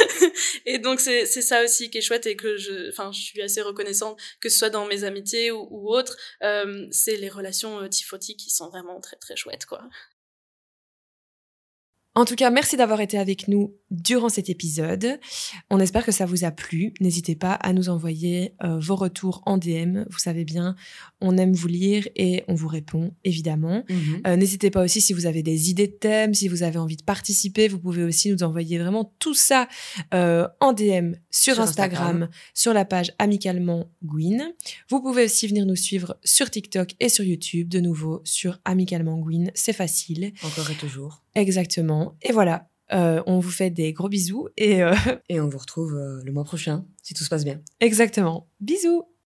et 0.65 0.79
donc 0.79 0.99
c'est 0.99 1.25
c'est 1.25 1.41
ça 1.41 1.63
aussi 1.63 1.89
qui 1.89 1.99
est 1.99 2.01
chouette 2.01 2.25
et 2.25 2.35
que 2.35 2.57
je 2.57 2.89
enfin 2.89 3.11
je 3.11 3.21
suis 3.21 3.41
assez 3.41 3.61
reconnaissante 3.61 4.19
que 4.39 4.49
ce 4.49 4.57
soit 4.57 4.69
dans 4.69 4.85
mes 4.85 5.03
amitiés 5.03 5.51
ou, 5.51 5.67
ou 5.71 5.89
autres. 5.93 6.17
Euh, 6.43 6.87
c'est 6.91 7.15
les 7.17 7.29
relations 7.29 7.81
euh, 7.81 7.87
qui 7.87 8.49
sont 8.49 8.69
vraiment 8.69 8.99
très 8.99 9.17
très 9.17 9.35
chouettes 9.35 9.65
quoi 9.65 9.81
en 12.17 12.25
tout 12.25 12.33
cas, 12.33 12.49
merci 12.49 12.77
d'avoir 12.77 12.99
été 12.99 13.19
avec 13.19 13.47
nous 13.47 13.75
durant 13.91 14.29
cet 14.29 14.49
épisode. 14.49 15.19
On 15.69 15.79
espère 15.79 16.03
que 16.03 16.11
ça 16.11 16.25
vous 16.25 16.45
a 16.45 16.51
plu. 16.51 16.91
N'hésitez 16.99 17.35
pas 17.35 17.53
à 17.53 17.73
nous 17.73 17.89
envoyer 17.89 18.55
euh, 18.63 18.79
vos 18.79 18.95
retours 18.95 19.43
en 19.45 19.59
DM. 19.59 19.99
Vous 20.09 20.17
savez 20.17 20.43
bien, 20.43 20.75
on 21.21 21.37
aime 21.37 21.53
vous 21.53 21.67
lire 21.67 22.07
et 22.15 22.43
on 22.47 22.55
vous 22.55 22.69
répond, 22.69 23.13
évidemment. 23.23 23.83
Mhm. 23.87 24.21
Euh, 24.25 24.35
n'hésitez 24.35 24.71
pas 24.71 24.83
aussi 24.83 24.99
si 24.99 25.13
vous 25.13 25.27
avez 25.27 25.43
des 25.43 25.69
idées 25.69 25.85
de 25.85 25.93
thèmes, 25.93 26.33
si 26.33 26.47
vous 26.47 26.63
avez 26.63 26.79
envie 26.79 26.97
de 26.97 27.03
participer, 27.03 27.67
vous 27.67 27.77
pouvez 27.77 28.03
aussi 28.03 28.31
nous 28.31 28.41
envoyer 28.41 28.79
vraiment 28.79 29.13
tout 29.19 29.35
ça 29.35 29.67
euh, 30.15 30.47
en 30.59 30.73
DM 30.73 31.13
sur, 31.29 31.59
Instagram, 31.59 32.29
sur 32.55 32.73
la 32.73 32.83
page 32.83 33.13
Amicalement 33.19 33.91
Gwyn. 34.03 34.53
Vous 34.89 35.03
pouvez 35.03 35.25
aussi 35.25 35.47
venir 35.47 35.67
nous 35.67 35.75
suivre 35.75 36.17
sur 36.23 36.49
TikTok 36.49 36.95
et 36.99 37.09
sur 37.09 37.23
YouTube, 37.23 37.69
de 37.69 37.79
nouveau 37.79 38.21
sur 38.23 38.59
Amicalement 38.65 39.19
Gwyn. 39.19 39.51
C'est 39.53 39.73
facile. 39.73 40.33
Encore 40.41 40.71
et 40.71 40.75
toujours. 40.75 41.21
Exactement. 41.37 42.17
Et 42.21 42.31
voilà, 42.31 42.67
euh, 42.93 43.21
on 43.27 43.39
vous 43.39 43.51
fait 43.51 43.69
des 43.69 43.93
gros 43.93 44.09
bisous 44.09 44.47
et, 44.57 44.81
euh... 44.81 44.95
et 45.29 45.39
on 45.39 45.47
vous 45.47 45.57
retrouve 45.57 45.95
euh, 45.95 46.21
le 46.23 46.31
mois 46.31 46.43
prochain, 46.43 46.85
si 47.03 47.13
tout 47.13 47.23
se 47.23 47.29
passe 47.29 47.45
bien. 47.45 47.61
Exactement. 47.79 48.47
Bisous 48.59 49.03